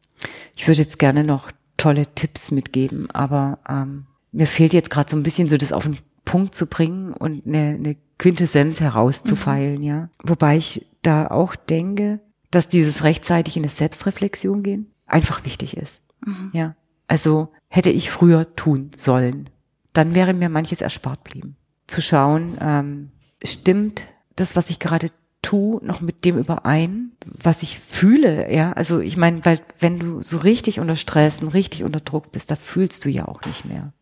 Ich 0.56 0.68
würde 0.68 0.82
jetzt 0.82 0.98
gerne 0.98 1.24
noch 1.24 1.52
tolle 1.78 2.08
Tipps 2.16 2.50
mitgeben, 2.50 3.10
aber 3.12 3.60
ähm, 3.70 4.08
mir 4.32 4.48
fehlt 4.48 4.74
jetzt 4.74 4.90
gerade 4.90 5.12
so 5.12 5.18
ein 5.18 5.24
bisschen 5.24 5.50
so 5.50 5.58
das 5.58 5.72
auf 5.72 5.84
den 5.84 6.00
Punkt 6.26 6.56
zu 6.56 6.66
bringen 6.66 7.14
und 7.14 7.46
eine, 7.46 7.76
eine 7.76 7.96
Quintessenz 8.18 8.80
herauszufeilen, 8.80 9.78
mhm. 9.78 9.84
ja. 9.84 10.10
Wobei 10.24 10.58
ich 10.58 10.88
da 11.04 11.28
auch 11.28 11.56
denke, 11.56 12.22
dass 12.50 12.68
dieses 12.68 13.04
rechtzeitig 13.04 13.56
in 13.56 13.64
eine 13.64 13.72
Selbstreflexion 13.72 14.64
gehen 14.64 14.88
einfach 15.12 15.46
wichtig 15.46 15.78
ist. 15.78 16.02
Mhm. 16.26 16.50
Ja. 16.54 16.76
Also 17.08 17.52
hätte 17.68 17.90
ich 17.90 18.12
früher 18.12 18.56
tun 18.56 18.92
sollen, 18.96 19.50
dann 19.94 20.14
wäre 20.14 20.34
mir 20.34 20.50
manches 20.50 20.82
erspart 20.82 21.24
blieben. 21.24 21.56
Zu 21.88 22.02
schauen, 22.02 22.58
ähm, 22.62 23.12
stimmt 23.44 24.04
das, 24.36 24.56
was 24.56 24.70
ich 24.70 24.80
gerade 24.80 25.08
tue, 25.42 25.84
noch 25.84 26.02
mit 26.02 26.26
dem 26.26 26.38
überein, 26.38 27.12
was 27.26 27.64
ich 27.64 27.80
fühle, 27.80 28.54
ja. 28.54 28.74
Also 28.74 29.00
ich 29.00 29.18
meine, 29.18 29.44
weil 29.46 29.62
wenn 29.80 29.98
du 30.00 30.22
so 30.22 30.38
richtig 30.38 30.80
unter 30.80 30.96
Stress 30.96 31.42
und 31.42 31.50
richtig 31.50 31.84
unter 31.84 32.00
Druck 32.00 32.32
bist, 32.32 32.52
da 32.52 32.56
fühlst 32.56 33.06
du 33.06 33.10
ja 33.10 33.28
auch 33.28 33.42
nicht 33.46 33.66
mehr. 33.66 33.94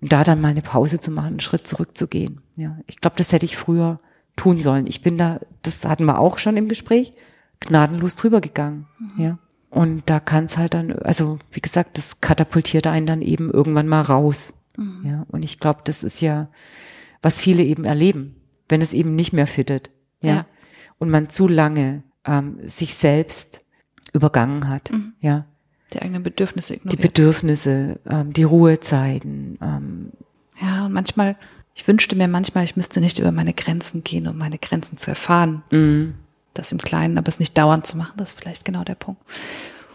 Und 0.00 0.12
da 0.12 0.22
dann 0.22 0.40
mal 0.40 0.48
eine 0.48 0.62
Pause 0.62 1.00
zu 1.00 1.10
machen, 1.10 1.28
einen 1.28 1.40
Schritt 1.40 1.66
zurückzugehen. 1.66 2.42
Ja, 2.56 2.78
ich 2.86 3.00
glaube, 3.00 3.16
das 3.16 3.32
hätte 3.32 3.46
ich 3.46 3.56
früher 3.56 4.00
tun 4.36 4.60
sollen. 4.60 4.86
Ich 4.86 5.02
bin 5.02 5.16
da, 5.16 5.40
das 5.62 5.84
hatten 5.84 6.04
wir 6.04 6.18
auch 6.18 6.38
schon 6.38 6.56
im 6.56 6.68
Gespräch, 6.68 7.12
gnadenlos 7.60 8.14
drüber 8.14 8.40
gegangen. 8.40 8.86
Mhm. 8.98 9.24
Ja. 9.24 9.38
Und 9.74 10.04
da 10.06 10.20
kann 10.20 10.44
es 10.44 10.56
halt 10.56 10.74
dann, 10.74 10.92
also 11.00 11.38
wie 11.52 11.60
gesagt, 11.60 11.98
das 11.98 12.20
katapultiert 12.20 12.86
einen 12.86 13.06
dann 13.06 13.22
eben 13.22 13.50
irgendwann 13.50 13.88
mal 13.88 14.02
raus. 14.02 14.54
Mhm. 14.76 15.00
Ja. 15.04 15.26
Und 15.28 15.42
ich 15.42 15.58
glaube, 15.58 15.80
das 15.84 16.02
ist 16.02 16.20
ja, 16.20 16.48
was 17.22 17.40
viele 17.40 17.64
eben 17.64 17.84
erleben, 17.84 18.36
wenn 18.68 18.82
es 18.82 18.92
eben 18.92 19.14
nicht 19.14 19.32
mehr 19.32 19.46
fittet. 19.46 19.90
Ja. 20.22 20.30
ja. 20.30 20.46
Und 20.98 21.10
man 21.10 21.28
zu 21.28 21.48
lange 21.48 22.04
ähm, 22.24 22.58
sich 22.62 22.94
selbst 22.94 23.64
übergangen 24.12 24.68
hat. 24.68 24.92
Mhm. 24.92 25.14
Ja 25.20 25.46
die 25.94 26.02
eigenen 26.02 26.22
Bedürfnisse 26.22 26.74
ignoriert. 26.74 26.92
Die 26.92 27.06
Bedürfnisse, 27.06 28.00
ähm, 28.06 28.32
die 28.32 28.42
Ruhezeiten. 28.42 29.58
Ähm. 29.62 30.10
Ja, 30.60 30.86
und 30.86 30.92
manchmal, 30.92 31.36
ich 31.74 31.86
wünschte 31.86 32.16
mir 32.16 32.28
manchmal, 32.28 32.64
ich 32.64 32.76
müsste 32.76 33.00
nicht 33.00 33.18
über 33.18 33.32
meine 33.32 33.54
Grenzen 33.54 34.04
gehen, 34.04 34.26
um 34.26 34.36
meine 34.36 34.58
Grenzen 34.58 34.98
zu 34.98 35.10
erfahren. 35.10 35.62
Mhm. 35.70 36.14
Das 36.54 36.72
im 36.72 36.78
Kleinen, 36.78 37.18
aber 37.18 37.28
es 37.28 37.40
nicht 37.40 37.58
dauernd 37.58 37.86
zu 37.86 37.96
machen, 37.96 38.14
das 38.16 38.30
ist 38.30 38.40
vielleicht 38.40 38.64
genau 38.64 38.84
der 38.84 38.94
Punkt. 38.94 39.20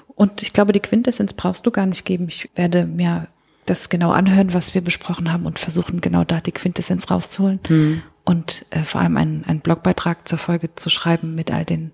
Und 0.08 0.42
ich 0.42 0.52
glaube, 0.52 0.74
die 0.74 0.82
Quintessenz 0.82 1.34
brauchst 1.34 1.66
du 1.66 1.72
gar 1.72 1.86
nicht 1.86 2.04
geben. 2.04 2.28
Ich 2.28 2.50
werde 2.56 2.86
mir 2.86 3.28
das 3.66 3.90
genau 3.90 4.12
anhören, 4.12 4.54
was 4.54 4.74
wir 4.74 4.82
besprochen 4.82 5.32
haben 5.32 5.46
und 5.46 5.60
versuchen, 5.60 6.02
genau 6.02 6.24
da 6.24 6.42
die 6.42 6.52
Quintessenz 6.52 7.10
rauszuholen. 7.10 7.60
Mhm. 7.70 8.02
Und 8.26 8.66
äh, 8.72 8.84
vor 8.84 9.02
allem 9.02 9.16
einen, 9.18 9.46
einen 9.46 9.62
Blogbeitrag 9.62 10.28
zur 10.28 10.38
Folge 10.38 10.76
zu 10.76 10.90
schreiben 10.90 11.36
mit 11.36 11.52
all 11.52 11.66
den 11.66 11.92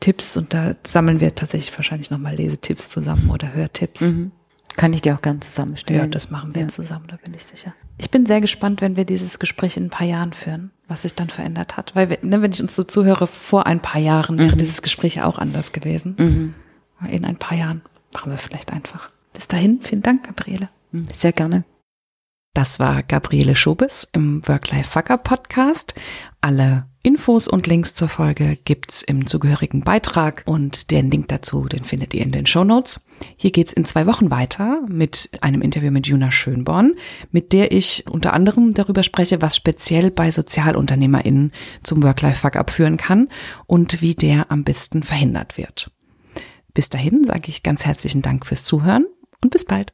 Tipps 0.00 0.36
und 0.36 0.52
da 0.52 0.74
sammeln 0.84 1.20
wir 1.20 1.34
tatsächlich 1.34 1.76
wahrscheinlich 1.78 2.10
nochmal 2.10 2.34
Lesetipps 2.34 2.88
zusammen 2.90 3.30
oder 3.30 3.54
Hörtipps. 3.54 4.00
Mhm. 4.00 4.32
Kann 4.76 4.92
ich 4.92 5.02
dir 5.02 5.14
auch 5.14 5.22
gern 5.22 5.40
zusammenstellen. 5.40 6.00
Ja, 6.00 6.06
das 6.08 6.30
machen 6.30 6.54
wir 6.54 6.62
ja. 6.62 6.68
zusammen, 6.68 7.06
da 7.08 7.16
bin 7.16 7.32
ich 7.34 7.44
sicher. 7.44 7.74
Ich 7.98 8.10
bin 8.10 8.26
sehr 8.26 8.40
gespannt, 8.40 8.80
wenn 8.80 8.96
wir 8.96 9.04
dieses 9.04 9.38
Gespräch 9.38 9.76
in 9.76 9.84
ein 9.84 9.90
paar 9.90 10.06
Jahren 10.06 10.32
führen, 10.32 10.72
was 10.92 11.02
sich 11.02 11.14
dann 11.14 11.30
verändert 11.30 11.76
hat. 11.76 11.94
Weil, 11.96 12.18
ne, 12.22 12.42
wenn 12.42 12.52
ich 12.52 12.62
uns 12.62 12.76
so 12.76 12.82
zuhöre, 12.82 13.26
vor 13.26 13.66
ein 13.66 13.80
paar 13.80 14.00
Jahren 14.00 14.38
wäre 14.38 14.52
mhm. 14.52 14.58
dieses 14.58 14.82
Gespräch 14.82 15.22
auch 15.22 15.38
anders 15.38 15.72
gewesen. 15.72 16.16
Mhm. 16.18 16.54
In 17.08 17.24
ein 17.24 17.36
paar 17.36 17.56
Jahren 17.56 17.80
machen 18.12 18.30
wir 18.30 18.38
vielleicht 18.38 18.72
einfach. 18.72 19.10
Bis 19.32 19.48
dahin, 19.48 19.80
vielen 19.82 20.02
Dank, 20.02 20.24
Gabriele. 20.24 20.68
Mhm, 20.92 21.06
sehr 21.06 21.32
gerne. 21.32 21.64
Das 22.54 22.78
war 22.78 23.02
Gabriele 23.02 23.56
Schobes 23.56 24.06
im 24.12 24.46
Work-Life-Fucker 24.46 25.16
Podcast. 25.16 25.94
Alle 26.42 26.86
Infos 27.04 27.48
und 27.48 27.66
Links 27.66 27.94
zur 27.94 28.08
Folge 28.08 28.56
gibt's 28.64 29.02
im 29.02 29.26
zugehörigen 29.26 29.80
Beitrag 29.80 30.44
und 30.46 30.92
den 30.92 31.10
Link 31.10 31.26
dazu, 31.28 31.66
den 31.66 31.82
findet 31.82 32.14
ihr 32.14 32.22
in 32.22 32.30
den 32.30 32.46
Show 32.46 32.62
Notes. 32.62 33.04
Hier 33.36 33.50
geht's 33.50 33.72
in 33.72 33.84
zwei 33.84 34.06
Wochen 34.06 34.30
weiter 34.30 34.82
mit 34.86 35.30
einem 35.40 35.62
Interview 35.62 35.90
mit 35.90 36.06
Juna 36.06 36.30
Schönborn, 36.30 36.94
mit 37.32 37.52
der 37.52 37.72
ich 37.72 38.04
unter 38.08 38.32
anderem 38.34 38.72
darüber 38.72 39.02
spreche, 39.02 39.42
was 39.42 39.56
speziell 39.56 40.12
bei 40.12 40.30
SozialunternehmerInnen 40.30 41.50
zum 41.82 42.04
Work-Life-Fuck 42.04 42.70
führen 42.70 42.98
kann 42.98 43.28
und 43.66 44.00
wie 44.00 44.14
der 44.14 44.52
am 44.52 44.62
besten 44.62 45.02
verhindert 45.02 45.58
wird. 45.58 45.90
Bis 46.72 46.88
dahin 46.88 47.24
sage 47.24 47.48
ich 47.48 47.64
ganz 47.64 47.84
herzlichen 47.84 48.22
Dank 48.22 48.46
fürs 48.46 48.64
Zuhören 48.64 49.06
und 49.40 49.50
bis 49.50 49.64
bald. 49.64 49.90